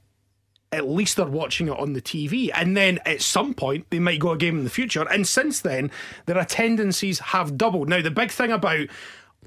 at 0.72 0.90
least 0.90 1.18
they're 1.18 1.28
watching 1.28 1.68
it 1.68 1.78
on 1.78 1.94
the 1.94 2.02
TV. 2.02 2.50
And 2.54 2.76
then 2.76 3.00
at 3.06 3.22
some 3.22 3.54
point, 3.54 3.86
they 3.92 4.00
might 4.00 4.20
go 4.20 4.32
a 4.32 4.38
game 4.38 4.58
in 4.58 4.64
the 4.64 4.72
future. 4.72 5.08
And 5.08 5.28
since 5.28 5.62
then, 5.62 5.92
their 6.26 6.40
attendances 6.40 7.20
have 7.20 7.58
doubled. 7.58 7.90
Now, 7.90 8.02
the 8.02 8.10
big 8.10 8.32
thing 8.32 8.52
about 8.52 8.88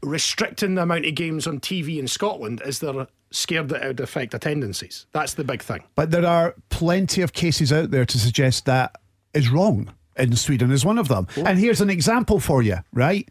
restricting 0.03 0.77
the 0.77 0.83
amount 0.83 1.07
of 1.07 1.15
games 1.17 1.49
on 1.49 1.59
TV 1.59 1.99
in 1.99 2.07
Scotland 2.07 2.63
is 2.65 2.79
they're 2.79 3.09
scared 3.31 3.69
that 3.71 3.83
it 3.83 3.87
would 3.89 4.01
affect 4.01 4.35
attendances. 4.35 5.07
That's 5.13 5.35
the 5.35 5.45
big 5.45 5.63
thing. 5.63 5.83
But 5.95 6.11
there 6.11 6.27
are 6.27 6.55
plenty 6.69 7.23
of 7.23 7.33
cases 7.33 7.73
out 7.73 7.91
there 7.91 8.05
to 8.05 8.19
suggest 8.19 8.67
that 8.67 8.97
is 9.35 9.51
wrong. 9.51 9.93
And 10.17 10.39
Sweden 10.39 10.71
is 10.71 10.85
one 10.85 10.99
of 10.99 11.09
them. 11.09 11.27
Oh. 11.37 11.45
And 11.45 11.59
here's 11.59 11.81
an 11.81 11.91
example 11.91 12.41
for 12.41 12.63
you, 12.63 12.79
right? 12.93 13.29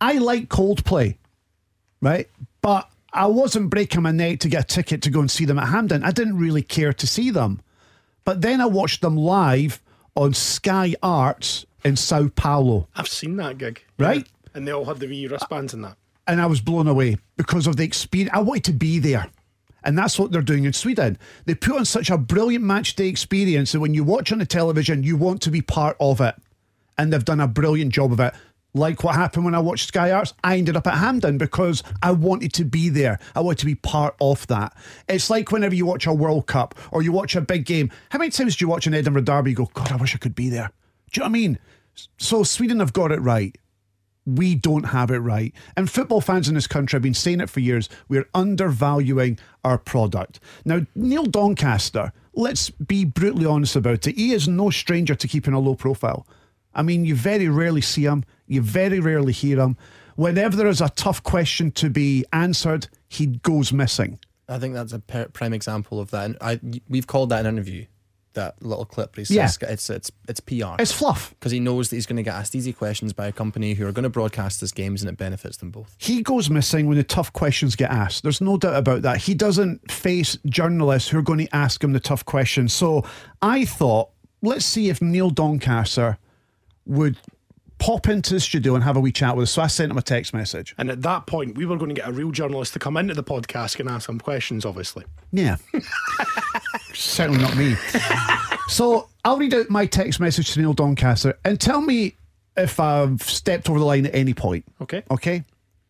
I 0.00 0.18
like 0.18 0.48
Coldplay, 0.48 1.18
right? 2.00 2.28
But 2.62 2.90
I 3.12 3.26
wasn't 3.26 3.70
breaking 3.70 4.02
my 4.02 4.10
neck 4.10 4.40
to 4.40 4.48
get 4.48 4.64
a 4.64 4.66
ticket 4.66 5.02
to 5.02 5.10
go 5.10 5.20
and 5.20 5.30
see 5.30 5.44
them 5.44 5.58
at 5.58 5.68
Hampden. 5.68 6.02
I 6.02 6.10
didn't 6.10 6.38
really 6.38 6.62
care 6.62 6.92
to 6.92 7.06
see 7.06 7.30
them. 7.30 7.60
But 8.24 8.40
then 8.40 8.60
I 8.60 8.66
watched 8.66 9.02
them 9.02 9.16
live 9.16 9.80
on 10.16 10.34
Sky 10.34 10.94
Arts 11.02 11.64
in 11.84 11.96
Sao 11.96 12.28
Paulo, 12.28 12.88
I've 12.96 13.08
seen 13.08 13.36
that 13.36 13.58
gig. 13.58 13.84
Right? 13.98 14.26
And 14.54 14.66
they 14.66 14.72
all 14.72 14.86
had 14.86 15.00
the 15.00 15.06
wee 15.06 15.26
wristbands 15.26 15.74
and 15.74 15.84
that. 15.84 15.96
And 16.26 16.40
I 16.40 16.46
was 16.46 16.60
blown 16.60 16.86
away 16.86 17.18
because 17.36 17.66
of 17.66 17.76
the 17.76 17.84
experience. 17.84 18.34
I 18.34 18.40
wanted 18.40 18.64
to 18.64 18.72
be 18.72 18.98
there. 18.98 19.30
And 19.84 19.98
that's 19.98 20.18
what 20.18 20.32
they're 20.32 20.42
doing 20.42 20.64
in 20.64 20.72
Sweden. 20.72 21.18
They 21.44 21.54
put 21.54 21.76
on 21.76 21.84
such 21.84 22.08
a 22.08 22.16
brilliant 22.16 22.64
match 22.64 22.96
day 22.96 23.08
experience 23.08 23.72
that 23.72 23.80
when 23.80 23.92
you 23.92 24.02
watch 24.02 24.32
on 24.32 24.38
the 24.38 24.46
television, 24.46 25.02
you 25.02 25.16
want 25.16 25.42
to 25.42 25.50
be 25.50 25.60
part 25.60 25.96
of 26.00 26.20
it. 26.20 26.34
And 26.96 27.12
they've 27.12 27.24
done 27.24 27.40
a 27.40 27.48
brilliant 27.48 27.92
job 27.92 28.12
of 28.12 28.20
it. 28.20 28.32
Like 28.76 29.04
what 29.04 29.14
happened 29.14 29.44
when 29.44 29.54
I 29.54 29.60
watched 29.60 29.88
Sky 29.88 30.10
Arts, 30.10 30.32
I 30.42 30.56
ended 30.56 30.76
up 30.76 30.86
at 30.86 30.94
Hampden 30.94 31.38
because 31.38 31.82
I 32.02 32.10
wanted 32.10 32.52
to 32.54 32.64
be 32.64 32.88
there. 32.88 33.20
I 33.36 33.40
wanted 33.40 33.58
to 33.58 33.66
be 33.66 33.76
part 33.76 34.16
of 34.20 34.46
that. 34.48 34.74
It's 35.08 35.30
like 35.30 35.52
whenever 35.52 35.74
you 35.74 35.86
watch 35.86 36.06
a 36.06 36.12
World 36.12 36.46
Cup 36.46 36.74
or 36.90 37.02
you 37.02 37.12
watch 37.12 37.36
a 37.36 37.40
big 37.40 37.66
game. 37.66 37.92
How 38.08 38.18
many 38.18 38.30
times 38.30 38.56
do 38.56 38.64
you 38.64 38.68
watch 38.68 38.86
an 38.86 38.94
Edinburgh 38.94 39.22
Derby? 39.22 39.54
Go, 39.54 39.70
God, 39.74 39.92
I 39.92 39.96
wish 39.96 40.14
I 40.14 40.18
could 40.18 40.34
be 40.34 40.48
there. 40.48 40.72
Do 41.12 41.20
you 41.20 41.20
know 41.20 41.26
what 41.26 41.36
I 41.36 41.40
mean? 41.40 41.58
So 42.16 42.42
Sweden 42.42 42.80
have 42.80 42.92
got 42.92 43.12
it 43.12 43.20
right 43.20 43.56
we 44.26 44.54
don't 44.54 44.84
have 44.84 45.10
it 45.10 45.18
right. 45.18 45.52
And 45.76 45.90
football 45.90 46.20
fans 46.20 46.48
in 46.48 46.54
this 46.54 46.66
country 46.66 46.96
have 46.96 47.02
been 47.02 47.14
saying 47.14 47.40
it 47.40 47.50
for 47.50 47.60
years. 47.60 47.88
We're 48.08 48.28
undervaluing 48.34 49.38
our 49.64 49.78
product. 49.78 50.40
Now, 50.64 50.86
Neil 50.94 51.24
Doncaster, 51.24 52.12
let's 52.34 52.70
be 52.70 53.04
brutally 53.04 53.46
honest 53.46 53.76
about 53.76 54.06
it. 54.06 54.16
He 54.16 54.32
is 54.32 54.48
no 54.48 54.70
stranger 54.70 55.14
to 55.14 55.28
keeping 55.28 55.54
a 55.54 55.60
low 55.60 55.74
profile. 55.74 56.26
I 56.74 56.82
mean, 56.82 57.04
you 57.04 57.14
very 57.14 57.48
rarely 57.48 57.80
see 57.80 58.04
him, 58.04 58.24
you 58.46 58.60
very 58.60 59.00
rarely 59.00 59.32
hear 59.32 59.60
him. 59.60 59.76
Whenever 60.16 60.56
there 60.56 60.68
is 60.68 60.80
a 60.80 60.88
tough 60.90 61.22
question 61.22 61.70
to 61.72 61.90
be 61.90 62.24
answered, 62.32 62.88
he 63.08 63.26
goes 63.26 63.72
missing. 63.72 64.18
I 64.48 64.58
think 64.58 64.74
that's 64.74 64.92
a 64.92 64.98
prime 64.98 65.52
example 65.52 66.00
of 66.00 66.10
that. 66.10 66.24
And 66.26 66.36
I, 66.40 66.60
we've 66.88 67.06
called 67.06 67.30
that 67.30 67.46
an 67.46 67.54
interview, 67.54 67.86
that 68.34 68.62
little 68.62 68.84
clip. 68.84 69.16
Where 69.16 69.22
he 69.22 69.24
says 69.24 69.58
Yeah. 69.60 69.68
it's 69.70 69.90
it's 69.90 70.10
it's 70.28 70.40
PR. 70.40 70.76
It's 70.78 70.92
fluff. 70.92 71.30
because 71.30 71.50
he 71.52 71.60
knows 71.60 71.88
that 71.90 71.96
he's 71.96 72.06
going 72.06 72.16
to 72.16 72.22
get 72.22 72.34
asked 72.34 72.54
easy 72.54 72.72
questions 72.72 73.12
by 73.12 73.26
a 73.26 73.32
company 73.32 73.74
who 73.74 73.86
are 73.86 73.92
going 73.92 74.02
to 74.04 74.08
broadcast 74.10 74.60
his 74.60 74.72
games 74.72 75.02
and 75.02 75.10
it 75.10 75.16
benefits 75.16 75.56
them 75.56 75.70
both. 75.70 75.94
He 75.98 76.22
goes 76.22 76.48
missing 76.50 76.86
when 76.86 76.96
the 76.96 77.04
tough 77.04 77.32
questions 77.32 77.74
get 77.76 77.90
asked. 77.90 78.22
There's 78.22 78.40
no 78.40 78.56
doubt 78.56 78.76
about 78.76 79.02
that. 79.02 79.18
He 79.18 79.34
doesn't 79.34 79.90
face 79.90 80.36
journalists 80.46 81.08
who 81.08 81.18
are 81.18 81.22
going 81.22 81.46
to 81.46 81.56
ask 81.56 81.82
him 81.82 81.92
the 81.92 82.00
tough 82.00 82.24
questions. 82.24 82.72
So 82.72 83.04
I 83.42 83.64
thought, 83.64 84.10
let's 84.42 84.64
see 84.64 84.88
if 84.90 85.00
Neil 85.00 85.30
Doncaster 85.30 86.18
would 86.86 87.16
pop 87.78 88.08
into 88.08 88.32
the 88.34 88.40
studio 88.40 88.74
and 88.74 88.84
have 88.84 88.96
a 88.96 89.00
wee 89.00 89.10
chat 89.12 89.36
with 89.36 89.44
us. 89.44 89.50
So 89.50 89.60
I 89.62 89.66
sent 89.66 89.90
him 89.90 89.98
a 89.98 90.02
text 90.02 90.32
message. 90.32 90.74
And 90.78 90.90
at 90.90 91.02
that 91.02 91.26
point, 91.26 91.56
we 91.58 91.66
were 91.66 91.76
going 91.76 91.88
to 91.88 91.94
get 92.00 92.08
a 92.08 92.12
real 92.12 92.30
journalist 92.30 92.72
to 92.74 92.78
come 92.78 92.96
into 92.96 93.14
the 93.14 93.24
podcast 93.24 93.78
and 93.80 93.88
ask 93.90 94.06
some 94.06 94.18
questions, 94.20 94.64
obviously. 94.64 95.04
Yeah. 95.32 95.56
Certainly 96.94 97.42
not 97.42 97.56
me. 97.56 97.74
so 98.68 99.08
I'll 99.24 99.36
read 99.38 99.54
out 99.54 99.70
my 99.70 99.86
text 99.86 100.20
message 100.20 100.52
to 100.52 100.60
Neil 100.60 100.72
Doncaster 100.72 101.38
and 101.44 101.60
tell 101.60 101.80
me 101.80 102.14
if 102.56 102.78
I've 102.78 103.22
stepped 103.22 103.68
over 103.68 103.78
the 103.78 103.84
line 103.84 104.06
at 104.06 104.14
any 104.14 104.34
point. 104.34 104.64
Okay. 104.80 105.02
Okay. 105.10 105.44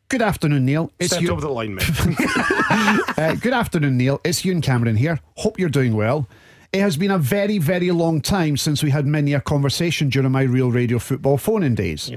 Good 0.09 0.23
afternoon, 0.23 0.65
Neil. 0.67 0.93
It's 1.01 1.13
Step 1.13 1.23
you. 1.23 1.33
over 1.33 1.41
the 1.41 1.49
line, 1.49 1.75
mate. 1.75 1.85
Uh, 3.17 3.35
good 3.37 3.53
afternoon, 3.53 3.97
Neil. 3.97 4.21
It's 4.25 4.45
Ewan 4.45 4.61
Cameron 4.61 4.97
here. 4.97 5.21
Hope 5.37 5.59
you're 5.59 5.69
doing 5.69 5.95
well. 5.95 6.29
It 6.75 6.81
has 6.81 6.97
been 6.97 7.13
a 7.13 7.19
very, 7.19 7.59
very 7.59 7.93
long 7.93 8.21
time 8.21 8.57
since 8.57 8.83
we 8.83 8.91
had 8.91 9.07
many 9.07 9.33
a 9.33 9.41
conversation 9.41 10.09
during 10.09 10.33
my 10.33 10.43
real 10.43 10.73
radio 10.73 10.99
football 10.99 11.39
phone-in 11.39 11.77
days. 11.77 12.11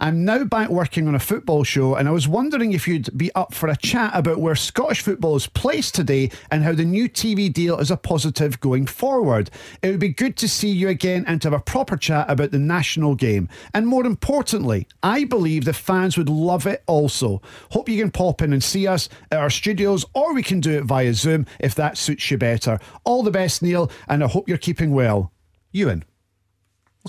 I'm 0.00 0.24
now 0.24 0.42
back 0.42 0.70
working 0.70 1.06
on 1.06 1.14
a 1.14 1.20
football 1.20 1.62
show, 1.62 1.94
and 1.94 2.08
I 2.08 2.10
was 2.10 2.26
wondering 2.26 2.72
if 2.72 2.88
you'd 2.88 3.16
be 3.16 3.32
up 3.36 3.54
for 3.54 3.68
a 3.68 3.76
chat 3.76 4.10
about 4.12 4.40
where 4.40 4.56
Scottish 4.56 5.02
football 5.02 5.36
is 5.36 5.46
placed 5.46 5.94
today 5.94 6.32
and 6.50 6.64
how 6.64 6.72
the 6.72 6.84
new 6.84 7.08
TV 7.08 7.50
deal 7.50 7.78
is 7.78 7.92
a 7.92 7.96
positive 7.96 8.58
going 8.58 8.86
forward. 8.86 9.50
It 9.82 9.92
would 9.92 10.00
be 10.00 10.08
good 10.08 10.36
to 10.38 10.48
see 10.48 10.70
you 10.70 10.88
again 10.88 11.24
and 11.28 11.40
to 11.42 11.50
have 11.50 11.58
a 11.58 11.62
proper 11.62 11.96
chat 11.96 12.28
about 12.28 12.50
the 12.50 12.58
national 12.58 13.14
game. 13.14 13.48
And 13.72 13.86
more 13.86 14.04
importantly, 14.04 14.88
I 15.04 15.22
believe 15.22 15.64
the 15.64 15.72
fans 15.72 16.18
would 16.18 16.28
love 16.28 16.66
it 16.66 16.82
also. 16.88 17.40
Hope 17.70 17.88
you 17.88 18.02
can 18.02 18.10
pop 18.10 18.42
in 18.42 18.52
and 18.52 18.64
see 18.64 18.88
us 18.88 19.08
at 19.30 19.38
our 19.38 19.48
studios, 19.48 20.04
or 20.12 20.34
we 20.34 20.42
can 20.42 20.58
do 20.58 20.72
it 20.72 20.84
via 20.84 21.14
Zoom 21.14 21.46
if 21.60 21.76
that 21.76 21.96
suits 21.96 22.32
you 22.32 22.36
better. 22.36 22.80
All 23.04 23.22
the 23.22 23.30
best, 23.30 23.62
Neil, 23.62 23.75
and 24.08 24.24
I 24.24 24.28
hope 24.28 24.48
you're 24.48 24.58
keeping 24.68 24.90
well. 24.92 25.32
Ewan. 25.72 26.04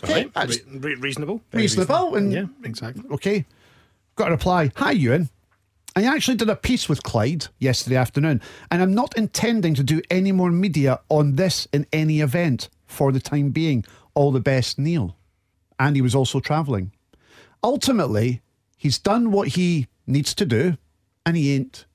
Okay, 0.04 0.14
Right? 0.14 0.34
that's 0.34 0.58
Re- 0.66 0.80
re- 0.80 0.96
reasonable. 0.96 1.42
Very 1.52 1.64
reasonable. 1.64 2.16
And 2.16 2.32
Yeah, 2.32 2.46
exactly. 2.64 3.04
Okay. 3.12 3.46
Got 4.16 4.28
a 4.30 4.32
reply. 4.32 4.72
Hi, 4.76 4.92
Ewan. 4.92 5.30
I 5.96 6.04
actually 6.04 6.38
did 6.38 6.50
a 6.50 6.56
piece 6.56 6.88
with 6.88 7.02
Clyde 7.02 7.48
yesterday 7.58 7.96
afternoon, 7.96 8.40
and 8.70 8.82
I'm 8.84 8.94
not 8.94 9.18
intending 9.18 9.74
to 9.76 9.84
do 9.84 10.02
any 10.12 10.32
more 10.32 10.52
media 10.52 11.00
on 11.10 11.36
this 11.36 11.68
in 11.74 11.88
any 11.92 12.20
event 12.22 12.70
for 12.86 13.12
the 13.12 13.20
time 13.20 13.50
being. 13.50 13.84
All 14.14 14.32
the 14.32 14.40
best, 14.40 14.78
Neil. 14.78 15.16
And 15.80 15.96
he 15.96 16.02
was 16.04 16.14
also 16.14 16.40
travelling. 16.40 16.92
Ultimately, 17.64 18.42
he's 18.78 19.00
done 19.00 19.32
what 19.32 19.50
he 19.50 19.88
needs 20.06 20.36
to 20.36 20.46
do, 20.46 20.78
and 21.26 21.36
he 21.36 21.56
ain't 21.56 21.86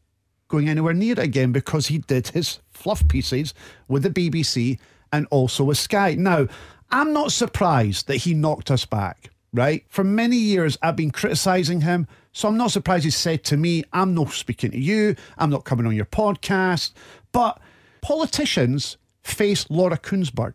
going 0.53 0.69
anywhere 0.69 0.93
near 0.93 1.15
it 1.15 1.19
again 1.19 1.51
because 1.51 1.87
he 1.87 1.97
did 1.97 2.29
his 2.29 2.59
fluff 2.71 3.09
pieces 3.09 3.55
with 3.89 4.03
the 4.03 4.11
BBC 4.11 4.79
and 5.11 5.27
also 5.31 5.65
with 5.65 5.79
Sky. 5.79 6.15
Now, 6.15 6.47
I'm 6.91 7.15
not 7.15 7.33
surprised 7.33 8.07
that 8.07 8.17
he 8.17 8.35
knocked 8.35 8.71
us 8.71 8.85
back, 8.85 9.31
right? 9.55 9.83
For 9.89 10.05
many 10.05 10.37
years, 10.37 10.77
I've 10.83 10.95
been 10.95 11.11
criticising 11.11 11.81
him, 11.81 12.07
so 12.33 12.49
I'm 12.49 12.59
not 12.59 12.71
surprised 12.71 13.05
he 13.05 13.11
said 13.11 13.45
to 13.45 13.57
me, 13.57 13.83
I'm 13.95 14.13
not 14.13 14.33
speaking 14.33 14.73
to 14.73 14.79
you, 14.79 15.17
I'm 15.39 15.49
not 15.49 15.65
coming 15.65 15.87
on 15.87 15.97
your 15.97 16.05
podcast. 16.05 16.93
But 17.33 17.59
politicians 18.03 18.99
face 19.23 19.65
Laura 19.71 19.97
Kuenssberg, 19.97 20.53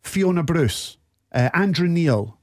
Fiona 0.00 0.44
Bruce, 0.44 0.96
uh, 1.32 1.50
Andrew 1.52 1.88
Neil, 1.88 2.38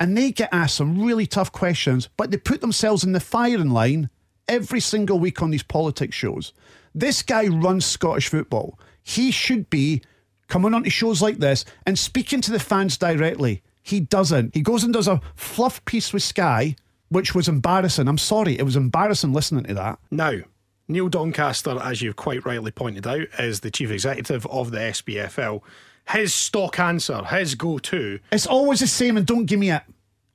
and 0.00 0.16
they 0.16 0.32
get 0.32 0.48
asked 0.52 0.76
some 0.76 1.04
really 1.04 1.26
tough 1.26 1.52
questions, 1.52 2.08
but 2.16 2.30
they 2.30 2.38
put 2.38 2.62
themselves 2.62 3.04
in 3.04 3.12
the 3.12 3.20
firing 3.20 3.70
line 3.70 4.08
every 4.48 4.80
single 4.80 5.18
week 5.18 5.42
on 5.42 5.50
these 5.50 5.62
politics 5.62 6.16
shows. 6.16 6.52
This 6.94 7.22
guy 7.22 7.46
runs 7.46 7.84
Scottish 7.84 8.28
football. 8.28 8.78
He 9.02 9.30
should 9.30 9.70
be 9.70 10.02
coming 10.48 10.74
onto 10.74 10.90
shows 10.90 11.22
like 11.22 11.38
this 11.38 11.64
and 11.86 11.98
speaking 11.98 12.40
to 12.40 12.50
the 12.50 12.58
fans 12.58 12.96
directly. 12.96 13.62
He 13.82 14.00
doesn't. 14.00 14.54
He 14.54 14.62
goes 14.62 14.84
and 14.84 14.92
does 14.92 15.08
a 15.08 15.20
fluff 15.34 15.84
piece 15.84 16.12
with 16.12 16.22
Sky, 16.22 16.76
which 17.08 17.34
was 17.34 17.48
embarrassing. 17.48 18.08
I'm 18.08 18.18
sorry, 18.18 18.58
it 18.58 18.64
was 18.64 18.76
embarrassing 18.76 19.32
listening 19.32 19.64
to 19.64 19.74
that. 19.74 19.98
Now, 20.10 20.40
Neil 20.88 21.08
Doncaster, 21.08 21.78
as 21.82 22.02
you've 22.02 22.16
quite 22.16 22.44
rightly 22.44 22.70
pointed 22.70 23.06
out, 23.06 23.28
is 23.38 23.60
the 23.60 23.70
chief 23.70 23.90
executive 23.90 24.46
of 24.46 24.70
the 24.70 24.78
SPFL. 24.78 25.62
His 26.10 26.32
stock 26.32 26.78
answer, 26.80 27.22
his 27.24 27.54
go 27.54 27.78
to, 27.78 28.18
It's 28.32 28.46
always 28.46 28.80
the 28.80 28.86
same, 28.86 29.18
and 29.18 29.26
don't 29.26 29.44
give 29.44 29.60
me 29.60 29.70
it. 29.70 29.82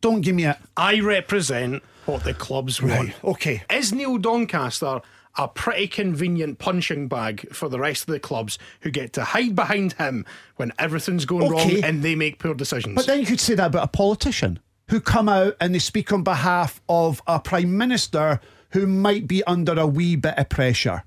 Don't 0.03 0.19
give 0.19 0.35
me 0.35 0.43
it. 0.45 0.57
I 0.75 0.99
represent 0.99 1.81
what 2.05 2.25
the 2.25 2.33
clubs 2.33 2.81
want. 2.81 3.13
Okay. 3.23 3.63
Is 3.71 3.93
Neil 3.93 4.17
Doncaster 4.17 4.99
a 5.37 5.47
pretty 5.47 5.87
convenient 5.87 6.59
punching 6.59 7.07
bag 7.07 7.47
for 7.55 7.69
the 7.69 7.79
rest 7.79 8.03
of 8.03 8.11
the 8.13 8.19
clubs 8.19 8.59
who 8.81 8.91
get 8.91 9.13
to 9.13 9.23
hide 9.23 9.55
behind 9.55 9.93
him 9.93 10.25
when 10.57 10.73
everything's 10.77 11.23
going 11.23 11.51
Okay. 11.51 11.75
wrong 11.75 11.83
and 11.85 12.03
they 12.03 12.15
make 12.15 12.37
poor 12.37 12.53
decisions? 12.53 12.95
But 12.95 13.05
then 13.07 13.21
you 13.21 13.25
could 13.25 13.39
say 13.39 13.55
that 13.55 13.67
about 13.67 13.85
a 13.85 13.87
politician 13.87 14.59
who 14.89 14.99
come 14.99 15.29
out 15.29 15.55
and 15.61 15.73
they 15.73 15.79
speak 15.79 16.11
on 16.11 16.21
behalf 16.21 16.81
of 16.89 17.21
a 17.25 17.39
prime 17.39 17.77
minister 17.77 18.41
who 18.71 18.85
might 18.85 19.25
be 19.25 19.41
under 19.45 19.71
a 19.79 19.87
wee 19.87 20.17
bit 20.17 20.37
of 20.37 20.49
pressure. 20.49 21.03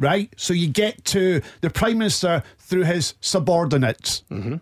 Right? 0.00 0.34
So 0.36 0.52
you 0.54 0.66
get 0.66 1.04
to 1.06 1.40
the 1.60 1.70
prime 1.70 1.98
minister 1.98 2.42
through 2.58 2.82
his 2.82 3.14
subordinates. 3.20 4.24
Mm-hmm. 4.28 4.56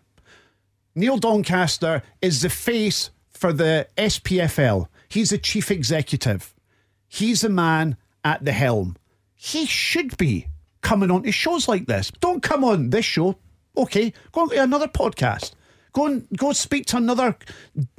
Neil 0.94 1.16
Doncaster 1.16 2.02
is 2.20 2.42
the 2.42 2.50
face 2.50 3.08
for 3.42 3.52
the 3.52 3.88
SPFL. 3.96 4.86
He's 5.08 5.30
the 5.30 5.36
chief 5.38 5.72
executive. 5.72 6.54
He's 7.08 7.40
the 7.40 7.48
man 7.48 7.96
at 8.22 8.44
the 8.44 8.52
helm. 8.52 8.96
He 9.34 9.66
should 9.66 10.16
be 10.16 10.46
coming 10.80 11.10
on 11.10 11.24
to 11.24 11.32
shows 11.32 11.66
like 11.66 11.86
this. 11.86 12.12
Don't 12.20 12.40
come 12.40 12.62
on 12.62 12.90
this 12.90 13.04
show. 13.04 13.36
Okay, 13.76 14.12
go 14.30 14.42
on 14.42 14.50
to 14.50 14.62
another 14.62 14.86
podcast. 14.86 15.54
Go 15.92 16.06
and 16.06 16.28
go 16.36 16.52
speak 16.52 16.86
to 16.86 16.98
another 16.98 17.36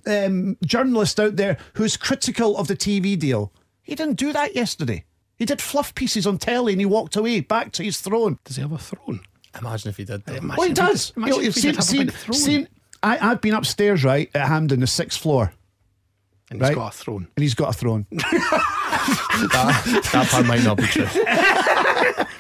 um, 0.07 0.55
journalist 0.65 1.19
out 1.19 1.35
there 1.35 1.57
who's 1.73 1.97
critical 1.97 2.57
of 2.57 2.69
the 2.69 2.75
TV 2.77 3.19
deal. 3.19 3.51
He 3.81 3.95
didn't 3.95 4.15
do 4.17 4.31
that 4.31 4.55
yesterday. 4.55 5.03
He 5.35 5.43
did 5.43 5.61
fluff 5.61 5.93
pieces 5.93 6.25
on 6.25 6.37
telly 6.37 6.71
and 6.71 6.79
he 6.79 6.85
walked 6.85 7.17
away 7.17 7.41
back 7.41 7.73
to 7.73 7.83
his 7.83 7.99
throne. 7.99 8.39
Does 8.45 8.55
he 8.55 8.61
have 8.61 8.71
a 8.71 8.77
throne? 8.77 9.19
Imagine 9.59 9.89
if 9.89 9.97
he 9.97 10.05
did. 10.05 10.23
Though. 10.25 10.35
Imagine 10.35 10.57
Well, 10.57 10.67
he 10.69 10.73
does. 10.73 11.07
did- 11.09 11.17
imagine 11.17 11.35
You 11.35 11.41
know, 11.43 11.47
if 11.49 11.55
he 11.55 11.61
seen, 11.61 11.69
did 11.71 11.75
have 11.75 11.83
a 11.83 11.87
seen, 11.87 12.05
big 12.05 12.15
throne. 12.15 12.33
seen, 12.33 12.67
I, 13.03 13.17
I've 13.31 13.41
been 13.41 13.53
upstairs, 13.53 14.03
right, 14.03 14.29
at 14.33 14.47
Hampden, 14.47 14.79
the 14.79 14.87
sixth 14.87 15.19
floor. 15.21 15.53
And 16.49 16.59
he's 16.61 16.69
Right. 16.69 16.75
got 16.75 16.93
a 16.93 16.97
throne. 16.97 17.27
and 17.35 17.43
he's 17.43 17.53
got 17.55 17.69
a 17.69 17.73
throne. 17.77 18.05
that, 18.11 20.09
that 20.13 20.27
part 20.29 20.45
might 20.45 20.63
not 20.63 20.77
be 20.77 20.83
true. 20.83 21.07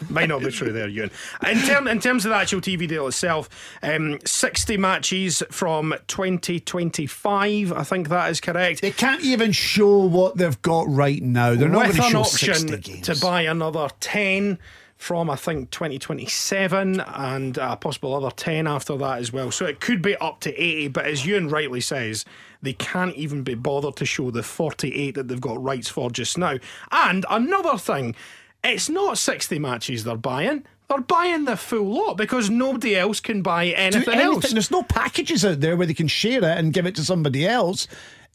Might 0.09 0.29
not 0.29 0.41
be 0.41 0.51
true 0.51 0.71
there, 0.71 0.87
Ewan. 0.87 1.09
In, 1.47 1.59
term, 1.61 1.87
in 1.87 1.99
terms 1.99 2.23
of 2.25 2.29
the 2.29 2.35
actual 2.35 2.61
TV 2.61 2.87
deal 2.87 3.07
itself, 3.07 3.49
um, 3.81 4.19
60 4.25 4.77
matches 4.77 5.41
from 5.49 5.95
2025, 6.07 7.71
I 7.73 7.83
think 7.83 8.09
that 8.09 8.29
is 8.29 8.39
correct. 8.39 8.81
They 8.81 8.91
can't 8.91 9.23
even 9.23 9.51
show 9.51 9.99
what 10.05 10.37
they've 10.37 10.61
got 10.61 10.87
right 10.87 11.21
now. 11.23 11.55
They're 11.55 11.69
not 11.69 11.87
with 11.87 11.97
going 11.97 12.11
to 12.11 12.17
show 12.17 12.23
60 12.23 12.51
option 12.51 12.79
games. 12.81 13.05
to 13.07 13.15
buy 13.25 13.41
another 13.43 13.87
10 14.01 14.59
from 14.97 15.29
I 15.29 15.35
think 15.35 15.71
2027 15.71 17.01
and 17.01 17.57
a 17.57 17.75
possible 17.75 18.15
other 18.15 18.33
10 18.33 18.67
after 18.67 18.97
that 18.97 19.19
as 19.19 19.33
well. 19.33 19.51
So 19.51 19.65
it 19.65 19.79
could 19.79 20.01
be 20.01 20.15
up 20.17 20.39
to 20.41 20.53
80, 20.53 20.89
but 20.89 21.05
as 21.05 21.25
Ewan 21.25 21.49
rightly 21.49 21.81
says, 21.81 22.25
they 22.61 22.73
can't 22.73 23.15
even 23.15 23.43
be 23.43 23.55
bothered 23.55 23.97
to 23.97 24.05
show 24.05 24.31
the 24.31 24.43
48 24.43 25.15
that 25.15 25.27
they've 25.27 25.41
got 25.41 25.61
rights 25.61 25.89
for 25.89 26.09
just 26.09 26.37
now. 26.37 26.57
And 26.91 27.25
another 27.29 27.77
thing, 27.77 28.15
it's 28.63 28.89
not 28.89 29.17
60 29.17 29.59
matches 29.59 30.03
they're 30.03 30.15
buying. 30.15 30.63
They're 30.89 30.99
buying 30.99 31.45
the 31.45 31.57
full 31.57 31.93
lot 31.93 32.15
because 32.15 32.49
nobody 32.49 32.95
else 32.95 33.19
can 33.19 33.41
buy 33.41 33.67
anything, 33.67 34.13
anything. 34.13 34.19
else. 34.19 34.51
There's 34.51 34.71
no 34.71 34.83
packages 34.83 35.43
out 35.43 35.59
there 35.59 35.75
where 35.75 35.87
they 35.87 35.93
can 35.93 36.07
share 36.07 36.39
it 36.39 36.57
and 36.57 36.71
give 36.73 36.85
it 36.85 36.95
to 36.95 37.03
somebody 37.05 37.47
else. 37.47 37.87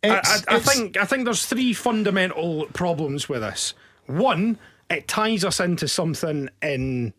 I, 0.02 0.08
I, 0.08 0.56
I 0.56 0.58
think 0.60 0.96
I 0.96 1.04
think 1.04 1.24
there's 1.24 1.44
three 1.44 1.72
fundamental 1.72 2.66
problems 2.66 3.28
with 3.28 3.40
this. 3.40 3.74
One, 4.06 4.58
it 4.90 5.08
ties 5.08 5.44
us 5.44 5.60
into 5.60 5.88
something 5.88 6.48
in 6.62 7.12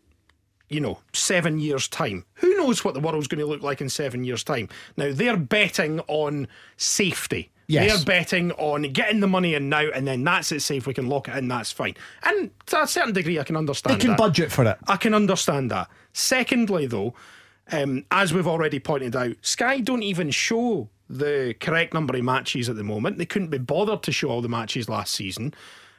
you 0.68 0.80
know 0.80 0.98
seven 1.12 1.58
years' 1.58 1.88
time. 1.88 2.24
Who 2.34 2.56
knows 2.56 2.84
what 2.84 2.94
the 2.94 3.00
world's 3.00 3.28
going 3.28 3.40
to 3.40 3.46
look 3.46 3.62
like 3.62 3.80
in 3.80 3.88
seven 3.88 4.24
years' 4.24 4.44
time? 4.44 4.68
Now 4.96 5.12
they're 5.12 5.36
betting 5.36 6.00
on 6.08 6.48
safety. 6.76 7.50
Yes. 7.66 7.96
They're 7.96 8.04
betting 8.04 8.50
on 8.52 8.82
getting 8.82 9.20
the 9.20 9.28
money 9.28 9.54
in 9.54 9.68
now, 9.68 9.88
and 9.94 10.06
then 10.06 10.24
that's 10.24 10.50
it 10.50 10.60
safe. 10.60 10.88
We 10.88 10.94
can 10.94 11.08
lock 11.08 11.28
it 11.28 11.36
in. 11.36 11.46
That's 11.46 11.70
fine. 11.70 11.94
And 12.24 12.50
to 12.66 12.82
a 12.82 12.86
certain 12.86 13.12
degree, 13.12 13.38
I 13.38 13.44
can 13.44 13.56
understand. 13.56 13.94
they 13.94 14.00
can 14.00 14.10
that. 14.10 14.18
budget 14.18 14.50
for 14.50 14.64
it. 14.64 14.76
I 14.88 14.96
can 14.96 15.14
understand 15.14 15.70
that. 15.70 15.88
Secondly, 16.12 16.86
though, 16.86 17.14
um, 17.70 18.04
as 18.10 18.34
we've 18.34 18.48
already 18.48 18.80
pointed 18.80 19.14
out, 19.14 19.36
Sky 19.42 19.78
don't 19.78 20.02
even 20.02 20.32
show 20.32 20.88
the 21.08 21.54
correct 21.60 21.94
number 21.94 22.16
of 22.16 22.24
matches 22.24 22.68
at 22.68 22.74
the 22.74 22.82
moment. 22.82 23.18
They 23.18 23.26
couldn't 23.26 23.50
be 23.50 23.58
bothered 23.58 24.02
to 24.02 24.12
show 24.12 24.30
all 24.30 24.42
the 24.42 24.48
matches 24.48 24.88
last 24.88 25.14
season. 25.14 25.54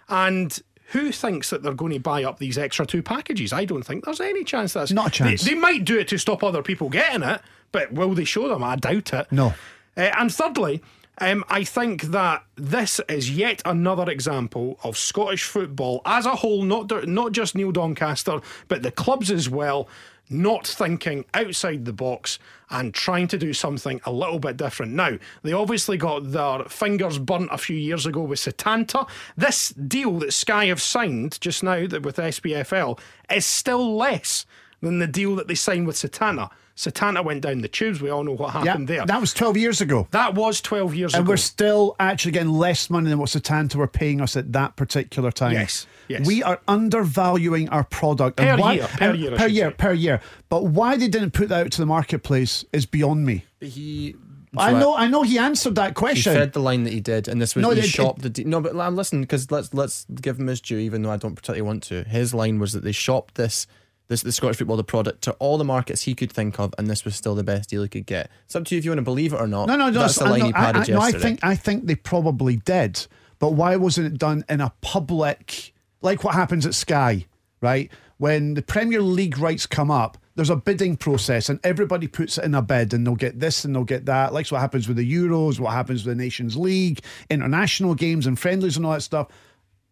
And 0.09 0.59
who 0.91 1.11
thinks 1.11 1.49
that 1.49 1.63
they're 1.63 1.73
going 1.73 1.93
to 1.93 1.99
buy 1.99 2.23
up 2.23 2.39
these 2.39 2.57
extra 2.57 2.85
two 2.85 3.01
packages? 3.01 3.53
I 3.53 3.65
don't 3.65 3.83
think 3.83 4.05
there's 4.05 4.21
any 4.21 4.43
chance 4.43 4.73
that's 4.73 4.91
Not 4.91 5.07
a 5.07 5.11
chance. 5.11 5.43
They, 5.43 5.53
they 5.53 5.59
might 5.59 5.85
do 5.85 5.97
it 5.97 6.07
to 6.09 6.17
stop 6.17 6.43
other 6.43 6.61
people 6.61 6.89
getting 6.89 7.23
it, 7.23 7.41
but 7.71 7.93
will 7.93 8.13
they 8.13 8.25
show 8.25 8.49
them? 8.49 8.63
I 8.63 8.75
doubt 8.75 9.13
it. 9.13 9.31
No. 9.31 9.53
Uh, 9.95 10.11
and 10.17 10.33
thirdly, 10.33 10.81
um, 11.19 11.43
I 11.49 11.63
think 11.63 12.03
that 12.03 12.43
this 12.55 12.99
is 13.07 13.31
yet 13.31 13.61
another 13.63 14.09
example 14.09 14.79
of 14.83 14.97
Scottish 14.97 15.43
football 15.43 16.01
as 16.05 16.25
a 16.25 16.35
whole, 16.35 16.63
not 16.63 17.07
not 17.07 17.31
just 17.31 17.55
Neil 17.55 17.71
Doncaster, 17.71 18.41
but 18.67 18.83
the 18.83 18.91
clubs 18.91 19.29
as 19.29 19.49
well, 19.49 19.87
not 20.29 20.65
thinking 20.65 21.25
outside 21.33 21.85
the 21.85 21.93
box 21.93 22.39
and 22.71 22.93
trying 22.93 23.27
to 23.27 23.37
do 23.37 23.53
something 23.53 24.01
a 24.05 24.11
little 24.11 24.39
bit 24.39 24.57
different. 24.57 24.93
Now, 24.93 25.17
they 25.43 25.53
obviously 25.53 25.97
got 25.97 26.31
their 26.31 26.63
fingers 26.65 27.19
burnt 27.19 27.49
a 27.51 27.57
few 27.57 27.75
years 27.75 28.05
ago 28.05 28.21
with 28.21 28.39
Setanta. 28.39 29.07
This 29.37 29.69
deal 29.69 30.19
that 30.19 30.33
Sky 30.33 30.65
have 30.65 30.81
signed 30.81 31.39
just 31.41 31.61
now 31.61 31.81
with 31.81 32.17
SPFL 32.17 32.99
is 33.31 33.45
still 33.45 33.95
less 33.95 34.45
than 34.81 34.99
the 34.99 35.07
deal 35.07 35.35
that 35.35 35.47
they 35.47 35.55
signed 35.55 35.85
with 35.85 35.97
Setanta. 35.97 36.49
Setanta 36.81 37.23
went 37.23 37.41
down 37.41 37.61
the 37.61 37.67
tubes. 37.67 38.01
We 38.01 38.09
all 38.09 38.23
know 38.23 38.31
what 38.31 38.53
Yeah, 38.55 38.63
happened 38.71 38.87
there. 38.87 39.05
that 39.05 39.21
was 39.21 39.33
12 39.33 39.55
years 39.57 39.81
ago. 39.81 40.07
That 40.11 40.33
was 40.33 40.61
12 40.61 40.95
years 40.95 41.13
And 41.13 41.19
ago. 41.19 41.21
And 41.21 41.29
we're 41.29 41.37
still 41.37 41.95
actually 41.99 42.31
getting 42.31 42.53
less 42.53 42.89
money 42.89 43.09
than 43.09 43.19
what 43.19 43.29
Setanta 43.29 43.75
were 43.75 43.87
paying 43.87 44.19
us 44.19 44.35
at 44.35 44.51
that 44.53 44.75
particular 44.75 45.31
time. 45.31 45.53
Yes, 45.53 45.85
yes. 46.07 46.25
We 46.25 46.41
are 46.41 46.59
undervaluing 46.67 47.69
our 47.69 47.83
product. 47.83 48.37
Per 48.37 48.43
and 48.45 48.59
why, 48.59 48.73
year, 48.73 48.87
per 48.87 49.09
and 49.11 49.19
year, 49.19 49.35
per 49.35 49.47
year, 49.47 49.71
per 49.71 49.93
year. 49.93 50.21
But 50.49 50.63
why 50.65 50.97
they 50.97 51.07
didn't 51.07 51.31
put 51.31 51.49
that 51.49 51.65
out 51.67 51.71
to 51.73 51.77
the 51.81 51.85
marketplace 51.85 52.65
is 52.73 52.85
beyond 52.87 53.25
me. 53.25 53.45
He. 53.59 54.15
I 54.57 54.73
know, 54.73 54.95
I 54.97 55.07
know. 55.07 55.21
He 55.23 55.37
answered 55.37 55.75
that 55.75 55.93
question. 55.93 56.17
He 56.17 56.23
question. 56.23 56.41
fed 56.41 56.53
the 56.53 56.59
line 56.59 56.83
that 56.83 56.91
he 56.91 56.99
did, 56.99 57.29
and 57.29 57.41
this 57.41 57.55
was 57.55 57.61
No, 57.61 57.69
he 57.69 57.79
it- 57.79 57.85
it- 57.85 57.89
shopped 57.89 58.21
the 58.21 58.29
de- 58.29 58.43
no. 58.43 58.59
But 58.59 58.75
um, 58.75 58.97
listen, 58.97 59.21
because 59.21 59.49
let's 59.49 59.73
let's 59.73 60.05
give 60.19 60.39
him 60.39 60.47
his 60.47 60.59
due, 60.59 60.77
even 60.77 61.03
though 61.03 61.11
I 61.11 61.15
don't 61.15 61.35
particularly 61.35 61.61
want 61.61 61.83
to. 61.83 62.03
His 62.03 62.33
line 62.33 62.59
was 62.59 62.73
that 62.73 62.83
they 62.83 62.91
shopped 62.91 63.35
this 63.35 63.65
this 64.11 64.21
the 64.21 64.31
Scottish 64.31 64.57
football 64.57 64.75
the 64.75 64.83
product 64.83 65.21
to 65.23 65.31
all 65.33 65.57
the 65.57 65.63
markets 65.63 66.03
he 66.03 66.13
could 66.13 66.31
think 66.31 66.59
of, 66.59 66.73
and 66.77 66.89
this 66.89 67.05
was 67.05 67.15
still 67.15 67.33
the 67.33 67.43
best 67.43 67.69
deal 67.69 67.81
he 67.81 67.87
could 67.87 68.05
get. 68.05 68.29
It's 68.45 68.55
up 68.55 68.65
to 68.65 68.75
you 68.75 68.79
if 68.79 68.85
you 68.85 68.91
want 68.91 68.99
to 68.99 69.03
believe 69.03 69.33
it 69.33 69.37
or 69.37 69.47
not. 69.47 69.67
No, 69.67 69.75
no, 69.75 69.89
no. 69.89 70.01
That's 70.01 70.15
the 70.15 70.25
I, 70.25 70.29
line 70.29 70.39
no, 70.39 70.45
he 70.47 70.53
padded 70.53 70.89
I, 70.89 70.93
no, 70.93 70.99
I 70.99 71.11
think 71.11 71.39
I 71.43 71.55
think 71.55 71.85
they 71.85 71.95
probably 71.95 72.57
did, 72.57 73.07
but 73.39 73.51
why 73.53 73.75
wasn't 73.77 74.07
it 74.07 74.19
done 74.19 74.43
in 74.49 74.61
a 74.61 74.73
public, 74.81 75.73
like 76.01 76.23
what 76.23 76.35
happens 76.35 76.65
at 76.65 76.75
Sky, 76.75 77.25
right? 77.61 77.89
When 78.17 78.53
the 78.53 78.61
Premier 78.61 79.01
League 79.01 79.39
rights 79.39 79.65
come 79.65 79.89
up, 79.89 80.17
there's 80.35 80.49
a 80.49 80.55
bidding 80.57 80.97
process, 80.97 81.47
and 81.47 81.59
everybody 81.63 82.07
puts 82.07 82.37
it 82.37 82.43
in 82.43 82.53
a 82.53 82.61
bid, 82.61 82.93
and 82.93 83.07
they'll 83.07 83.15
get 83.15 83.39
this 83.39 83.63
and 83.63 83.73
they'll 83.73 83.83
get 83.83 84.05
that. 84.07 84.33
Like 84.33 84.51
what 84.51 84.59
happens 84.59 84.87
with 84.87 84.97
the 84.97 85.09
Euros, 85.09 85.59
what 85.59 85.71
happens 85.71 86.05
with 86.05 86.17
the 86.17 86.21
Nations 86.21 86.57
League, 86.57 86.99
international 87.29 87.95
games 87.95 88.27
and 88.27 88.37
friendlies 88.37 88.75
and 88.75 88.85
all 88.85 88.91
that 88.91 89.01
stuff. 89.01 89.29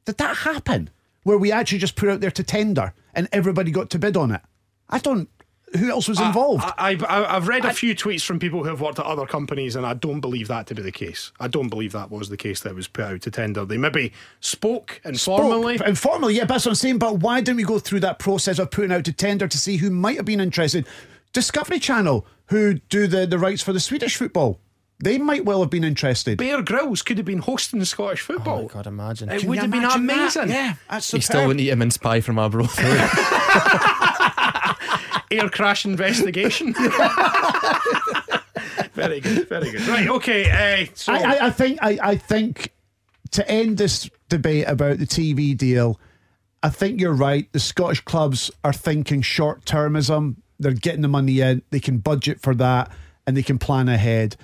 Did 0.05 0.17
that 0.17 0.37
happen? 0.37 0.89
Where 1.23 1.37
we 1.37 1.51
actually 1.51 1.79
just 1.79 1.95
put 1.95 2.09
out 2.09 2.19
there 2.19 2.31
to 2.31 2.43
tender, 2.43 2.93
and 3.19 3.27
everybody 3.33 3.69
got 3.69 3.89
to 3.89 3.99
bid 3.99 4.15
on 4.15 4.31
it? 4.31 4.41
I 4.89 4.99
don't. 4.99 5.29
Who 5.77 5.91
else 5.91 6.07
was 6.07 6.19
involved? 6.19 6.63
I, 6.79 6.97
I, 7.07 7.35
I've 7.35 7.47
read 7.47 7.63
a 7.63 7.73
few 7.73 7.93
tweets 7.93 8.23
from 8.25 8.39
people 8.39 8.63
who 8.63 8.69
have 8.69 8.81
worked 8.81 8.97
at 8.97 9.05
other 9.05 9.27
companies, 9.27 9.75
and 9.75 9.85
I 9.85 9.93
don't 9.93 10.21
believe 10.21 10.47
that 10.47 10.65
to 10.67 10.73
be 10.73 10.81
the 10.81 10.91
case. 10.91 11.31
I 11.39 11.47
don't 11.47 11.67
believe 11.67 11.91
that 11.91 12.09
was 12.09 12.29
the 12.29 12.37
case 12.37 12.61
that 12.61 12.73
was 12.73 12.87
put 12.87 13.05
out 13.05 13.21
to 13.21 13.29
tender. 13.29 13.65
They 13.65 13.77
maybe 13.77 14.13
spoke 14.39 14.99
informally. 15.05 15.77
Spoke- 15.77 15.89
informally, 15.89 16.35
yeah, 16.35 16.45
that's 16.45 16.65
what 16.65 16.71
I'm 16.71 16.75
saying. 16.75 16.97
But 16.97 17.19
why 17.19 17.41
didn't 17.41 17.57
we 17.57 17.63
go 17.63 17.77
through 17.77 17.99
that 17.99 18.17
process 18.17 18.57
of 18.57 18.71
putting 18.71 18.91
out 18.91 19.03
to 19.05 19.13
tender 19.13 19.47
to 19.47 19.57
see 19.59 19.77
who 19.77 19.91
might 19.91 20.17
have 20.17 20.25
been 20.25 20.39
interested? 20.39 20.87
Discovery 21.33 21.77
Channel, 21.77 22.25
who 22.47 22.75
do 22.89 23.05
the, 23.05 23.27
the 23.27 23.37
rights 23.37 23.61
for 23.61 23.73
the 23.73 23.79
Swedish 23.79 24.15
football, 24.15 24.59
they 25.01 25.17
might 25.17 25.45
well 25.45 25.61
have 25.61 25.69
been 25.69 25.83
interested. 25.83 26.37
Bear 26.37 26.61
Grylls 26.61 27.01
could 27.01 27.17
have 27.17 27.25
been 27.25 27.39
hosting 27.39 27.83
Scottish 27.85 28.21
football. 28.21 28.59
Oh 28.59 28.61
my 28.63 28.67
God, 28.67 28.87
imagine. 28.87 29.29
It 29.29 29.39
Can 29.39 29.49
would 29.49 29.55
you 29.55 29.61
have 29.61 29.71
been 29.71 29.83
imagine 29.83 30.07
that? 30.07 30.17
amazing. 30.17 30.49
Yeah, 30.49 30.73
that's 30.89 31.11
he 31.11 31.21
still 31.21 31.47
wouldn't 31.47 31.61
eat 31.61 31.69
a 31.69 31.75
mince 31.75 31.97
pie 31.97 32.21
from 32.21 32.37
Arbroath. 32.37 32.77
Air 35.31 35.47
crash 35.49 35.85
investigation. 35.85 36.73
very 38.93 39.19
good, 39.19 39.47
very 39.47 39.71
good. 39.71 39.87
Right, 39.87 40.07
okay. 40.09 40.83
Uh, 40.83 40.87
so 40.95 41.13
I, 41.13 41.17
I, 41.17 41.45
I 41.45 41.49
think 41.51 41.79
I, 41.81 41.99
I 42.01 42.15
think 42.17 42.73
to 43.31 43.47
end 43.49 43.77
this 43.77 44.09
debate 44.27 44.65
about 44.67 44.97
the 44.97 45.05
TV 45.05 45.55
deal, 45.55 45.99
I 46.63 46.69
think 46.69 46.99
you're 46.99 47.13
right. 47.13 47.47
The 47.53 47.59
Scottish 47.59 48.01
clubs 48.01 48.49
are 48.63 48.73
thinking 48.73 49.21
short 49.21 49.65
termism. 49.65 50.37
They're 50.59 50.73
getting 50.73 51.01
the 51.01 51.07
money 51.07 51.39
in. 51.41 51.61
They 51.69 51.79
can 51.79 51.99
budget 51.99 52.41
for 52.41 52.55
that 52.55 52.91
and 53.27 53.37
they 53.37 53.43
can 53.43 53.59
plan 53.59 53.87
ahead. 53.87 54.35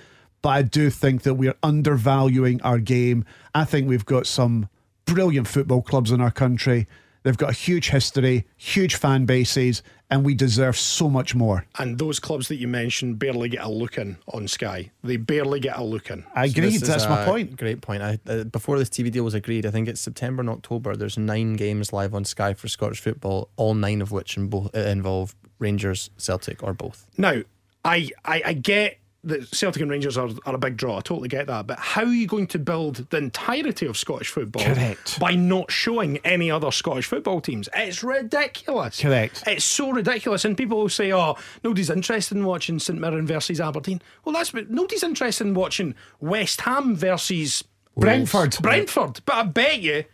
But 0.45 0.51
I 0.51 0.61
do 0.61 0.91
think 0.91 1.23
that 1.23 1.33
we're 1.33 1.55
undervaluing 1.63 2.61
our 2.61 2.77
game. 2.77 3.25
I 3.55 3.65
think 3.65 3.89
we've 3.89 4.05
got 4.05 4.27
some 4.27 4.69
brilliant 5.05 5.47
football 5.47 5.81
clubs 5.81 6.11
in 6.11 6.21
our 6.21 6.29
country. 6.29 6.85
They've 7.23 7.35
got 7.35 7.49
a 7.49 7.53
huge 7.53 7.89
history, 7.89 8.45
huge 8.55 8.93
fan 8.93 9.25
bases, 9.25 9.81
and 10.11 10.23
we 10.23 10.35
deserve 10.35 10.77
so 10.77 11.09
much 11.09 11.33
more. 11.33 11.65
and 11.79 11.97
those 11.97 12.19
clubs 12.19 12.47
that 12.49 12.57
you 12.57 12.67
mentioned 12.67 13.17
barely 13.17 13.49
get 13.49 13.63
a 13.63 13.67
look 13.67 13.97
in 13.97 14.17
on 14.27 14.47
Sky. 14.47 14.91
They 15.03 15.17
barely 15.17 15.59
get 15.59 15.77
a 15.77 15.83
look 15.83 16.11
in. 16.11 16.23
I 16.35 16.45
agree. 16.45 16.77
This 16.77 16.81
That's 16.81 17.09
my 17.09 17.25
point. 17.25 17.57
Great 17.57 17.81
point. 17.81 18.03
I, 18.03 18.19
uh, 18.27 18.43
before 18.43 18.77
this 18.77 18.89
TV 18.89 19.11
deal 19.11 19.23
was 19.23 19.33
agreed, 19.33 19.65
I 19.65 19.71
think 19.71 19.87
it's 19.87 19.99
September 19.99 20.41
and 20.41 20.49
October. 20.51 20.95
There's 20.95 21.17
nine 21.17 21.55
games 21.55 21.91
live 21.91 22.13
on 22.13 22.23
Sky 22.23 22.53
for 22.53 22.67
Scottish 22.67 22.99
football, 22.99 23.49
all 23.55 23.73
nine 23.73 23.99
of 23.99 24.11
which 24.11 24.37
in 24.37 24.49
both, 24.49 24.75
uh, 24.75 24.81
involve 24.81 25.35
Rangers, 25.57 26.11
Celtic, 26.17 26.61
or 26.61 26.75
both. 26.75 27.07
Now, 27.17 27.41
I, 27.83 28.09
I, 28.23 28.41
I 28.45 28.53
get 28.53 28.99
that 29.25 29.53
Celtic 29.53 29.81
and 29.81 29.91
Rangers 29.91 30.17
are, 30.17 30.29
are 30.45 30.55
a 30.55 30.57
big 30.57 30.77
draw. 30.77 30.97
I 30.97 31.01
totally 31.01 31.27
get 31.27 31.47
that. 31.47 31.67
But 31.67 31.79
how 31.79 32.03
are 32.03 32.13
you 32.13 32.27
going 32.27 32.47
to 32.47 32.59
build 32.59 33.07
the 33.09 33.17
entirety 33.17 33.85
of 33.85 33.97
Scottish 33.97 34.29
football 34.29 34.63
Correct. 34.63 35.19
by 35.19 35.35
not 35.35 35.71
showing 35.71 36.17
any 36.19 36.49
other 36.49 36.71
Scottish 36.71 37.07
football 37.07 37.41
teams? 37.41 37.67
It's 37.75 38.03
ridiculous. 38.03 39.01
Correct. 39.01 39.43
It's 39.47 39.65
so 39.65 39.91
ridiculous. 39.91 40.45
And 40.45 40.55
people 40.55 40.77
will 40.77 40.89
say, 40.89 41.11
oh, 41.11 41.37
nobody's 41.63 41.89
interested 41.89 42.37
in 42.37 42.45
watching 42.45 42.79
St 42.79 42.99
Mirren 42.99 43.27
versus 43.27 43.59
Aberdeen. 43.59 44.01
Well, 44.23 44.33
that's 44.33 44.51
but 44.51 44.69
nobody's 44.69 45.03
interested 45.03 45.47
in 45.47 45.53
watching 45.53 45.95
West 46.19 46.61
Ham 46.61 46.95
versus 46.95 47.63
Brentford. 47.97 48.57
Brentford. 48.61 49.21
But 49.25 49.35
I 49.35 49.43
bet 49.43 49.81
you 49.81 50.05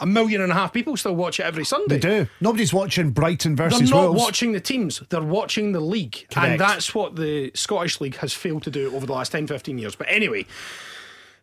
a 0.00 0.06
million 0.06 0.40
and 0.40 0.50
a 0.50 0.54
half 0.54 0.72
people 0.72 0.96
still 0.96 1.14
watch 1.14 1.38
it 1.38 1.44
every 1.44 1.64
Sunday. 1.64 1.98
They 1.98 2.24
do. 2.24 2.28
Nobody's 2.40 2.74
watching 2.74 3.10
Brighton 3.10 3.54
versus 3.56 3.78
They're 3.78 3.88
not 3.90 4.10
Wolves. 4.10 4.20
watching 4.20 4.52
the 4.52 4.60
teams, 4.60 5.00
they're 5.08 5.22
watching 5.22 5.72
the 5.72 5.80
league. 5.80 6.26
Correct. 6.30 6.36
And 6.36 6.60
that's 6.60 6.94
what 6.94 7.16
the 7.16 7.52
Scottish 7.54 8.00
League 8.00 8.16
has 8.16 8.32
failed 8.32 8.62
to 8.64 8.70
do 8.70 8.94
over 8.94 9.06
the 9.06 9.12
last 9.12 9.30
10, 9.32 9.46
15 9.46 9.78
years. 9.78 9.94
But 9.94 10.08
anyway, 10.10 10.46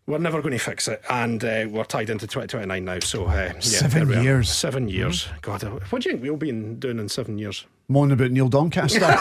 we're 0.05 0.17
never 0.17 0.41
going 0.41 0.51
to 0.51 0.57
fix 0.63 0.87
it. 0.87 1.01
And 1.09 1.43
uh, 1.43 1.67
we're 1.69 1.83
tied 1.85 2.09
into 2.09 2.27
2029 2.27 2.83
now. 2.83 2.99
So, 2.99 3.25
uh, 3.27 3.31
yeah, 3.53 3.59
Seven 3.59 3.99
there 3.99 4.07
we 4.07 4.15
are. 4.17 4.23
years. 4.23 4.49
Seven 4.51 4.89
years. 4.89 5.27
God, 5.41 5.63
uh, 5.63 5.69
what 5.89 6.01
do 6.01 6.09
you 6.09 6.15
think 6.15 6.23
we'll 6.23 6.35
be 6.37 6.49
in, 6.49 6.79
doing 6.79 6.99
in 6.99 7.07
seven 7.07 7.37
years? 7.37 7.65
Moaning 7.87 8.13
about 8.13 8.31
Neil 8.31 8.49
Doncaster. 8.49 8.99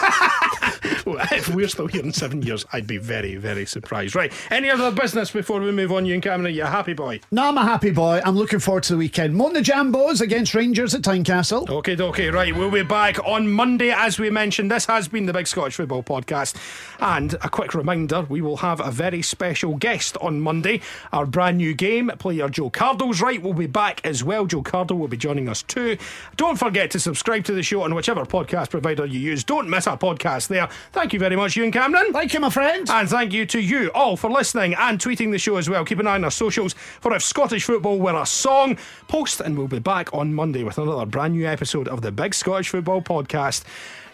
If 1.31 1.49
we're 1.53 1.67
still 1.67 1.87
here 1.87 2.03
in 2.03 2.13
seven 2.13 2.41
years, 2.41 2.65
I'd 2.73 2.87
be 2.87 2.97
very, 2.97 3.35
very 3.35 3.65
surprised. 3.65 4.15
Right. 4.15 4.31
Any 4.51 4.69
other 4.69 4.91
business 4.91 5.31
before 5.31 5.59
we 5.59 5.71
move 5.71 5.91
on, 5.91 6.05
Ewan 6.05 6.21
Cameron? 6.21 6.53
You 6.53 6.63
a 6.63 6.67
happy 6.67 6.93
boy? 6.93 7.19
No, 7.31 7.47
I'm 7.47 7.57
a 7.57 7.63
happy 7.63 7.91
boy. 7.91 8.21
I'm 8.23 8.35
looking 8.35 8.59
forward 8.59 8.83
to 8.83 8.93
the 8.93 8.97
weekend. 8.97 9.35
Mon 9.35 9.53
the 9.53 9.61
Jambos 9.61 10.21
against 10.21 10.53
Rangers 10.53 10.93
at 10.93 11.01
Tynecastle. 11.01 11.69
Okay, 11.69 11.97
okay, 11.97 12.29
right. 12.29 12.55
We'll 12.55 12.71
be 12.71 12.83
back 12.83 13.17
on 13.25 13.47
Monday, 13.47 13.91
as 13.91 14.19
we 14.19 14.29
mentioned. 14.29 14.71
This 14.71 14.85
has 14.85 15.07
been 15.07 15.25
the 15.25 15.33
Big 15.33 15.47
Scottish 15.47 15.75
Football 15.75 16.03
Podcast. 16.03 16.55
And 16.99 17.33
a 17.35 17.49
quick 17.49 17.73
reminder 17.73 18.21
we 18.23 18.41
will 18.41 18.57
have 18.57 18.79
a 18.79 18.91
very 18.91 19.21
special 19.21 19.75
guest 19.75 20.17
on 20.21 20.41
Monday. 20.41 20.81
Our 21.11 21.25
brand 21.25 21.57
new 21.57 21.73
game, 21.73 22.11
player 22.19 22.49
Joe 22.49 22.69
Cardle's 22.69 23.21
right, 23.21 23.41
will 23.41 23.53
be 23.53 23.67
back 23.67 24.05
as 24.05 24.23
well. 24.23 24.45
Joe 24.45 24.61
Cardle 24.63 24.97
will 24.97 25.07
be 25.07 25.17
joining 25.17 25.49
us 25.49 25.63
too. 25.63 25.97
Don't 26.37 26.59
forget 26.59 26.91
to 26.91 26.99
subscribe 26.99 27.43
to 27.45 27.53
the 27.53 27.63
show 27.63 27.81
on 27.81 27.95
whichever 27.95 28.25
podcast 28.25 28.69
provider 28.69 29.05
you 29.05 29.19
use. 29.19 29.43
Don't 29.43 29.69
miss 29.69 29.87
our 29.87 29.97
podcast 29.97 30.47
there. 30.47 30.69
Thank 30.91 31.13
you 31.13 31.19
very 31.19 31.37
much, 31.37 31.55
Ewan 31.55 31.71
Cameron. 31.71 32.11
Thank 32.11 32.33
you, 32.33 32.41
my 32.41 32.49
friend. 32.49 32.89
And 32.89 33.09
thank 33.09 33.31
you 33.31 33.45
to 33.45 33.59
you 33.61 33.91
all 33.95 34.17
for 34.17 34.29
listening 34.29 34.73
and 34.73 34.99
tweeting 34.99 35.31
the 35.31 35.37
show 35.37 35.55
as 35.55 35.69
well. 35.69 35.85
Keep 35.85 35.99
an 35.99 36.07
eye 36.07 36.15
on 36.15 36.25
our 36.25 36.31
socials 36.31 36.73
for 36.73 37.15
if 37.15 37.23
Scottish 37.23 37.63
football 37.63 37.97
were 37.97 38.19
a 38.19 38.25
song. 38.25 38.77
Post, 39.07 39.39
and 39.39 39.57
we'll 39.57 39.69
be 39.69 39.79
back 39.79 40.13
on 40.13 40.33
Monday 40.33 40.65
with 40.65 40.77
another 40.77 41.05
brand 41.05 41.33
new 41.33 41.47
episode 41.47 41.87
of 41.87 42.01
the 42.01 42.11
Big 42.11 42.33
Scottish 42.33 42.69
Football 42.69 43.01
Podcast. 43.01 43.63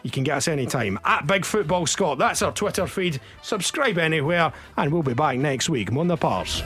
You 0.04 0.12
can 0.12 0.24
get 0.24 0.38
us 0.38 0.48
anytime 0.48 1.00
at 1.04 1.26
Big 1.26 1.46
Football 1.46 1.88
Scott. 1.88 2.20
That's 2.20 2.44
our 2.44 2.52
Twitter 2.52 2.86
feed. 2.86 3.20
Subscribe 3.42 3.98
anywhere, 3.98 4.54
and 4.78 4.94
we'll 4.94 5.04
be 5.04 5.16
back 5.16 5.40
next 5.40 5.70
week. 5.70 5.92
Mon 5.92 6.08
the 6.08 6.16
Pars. 6.16 6.62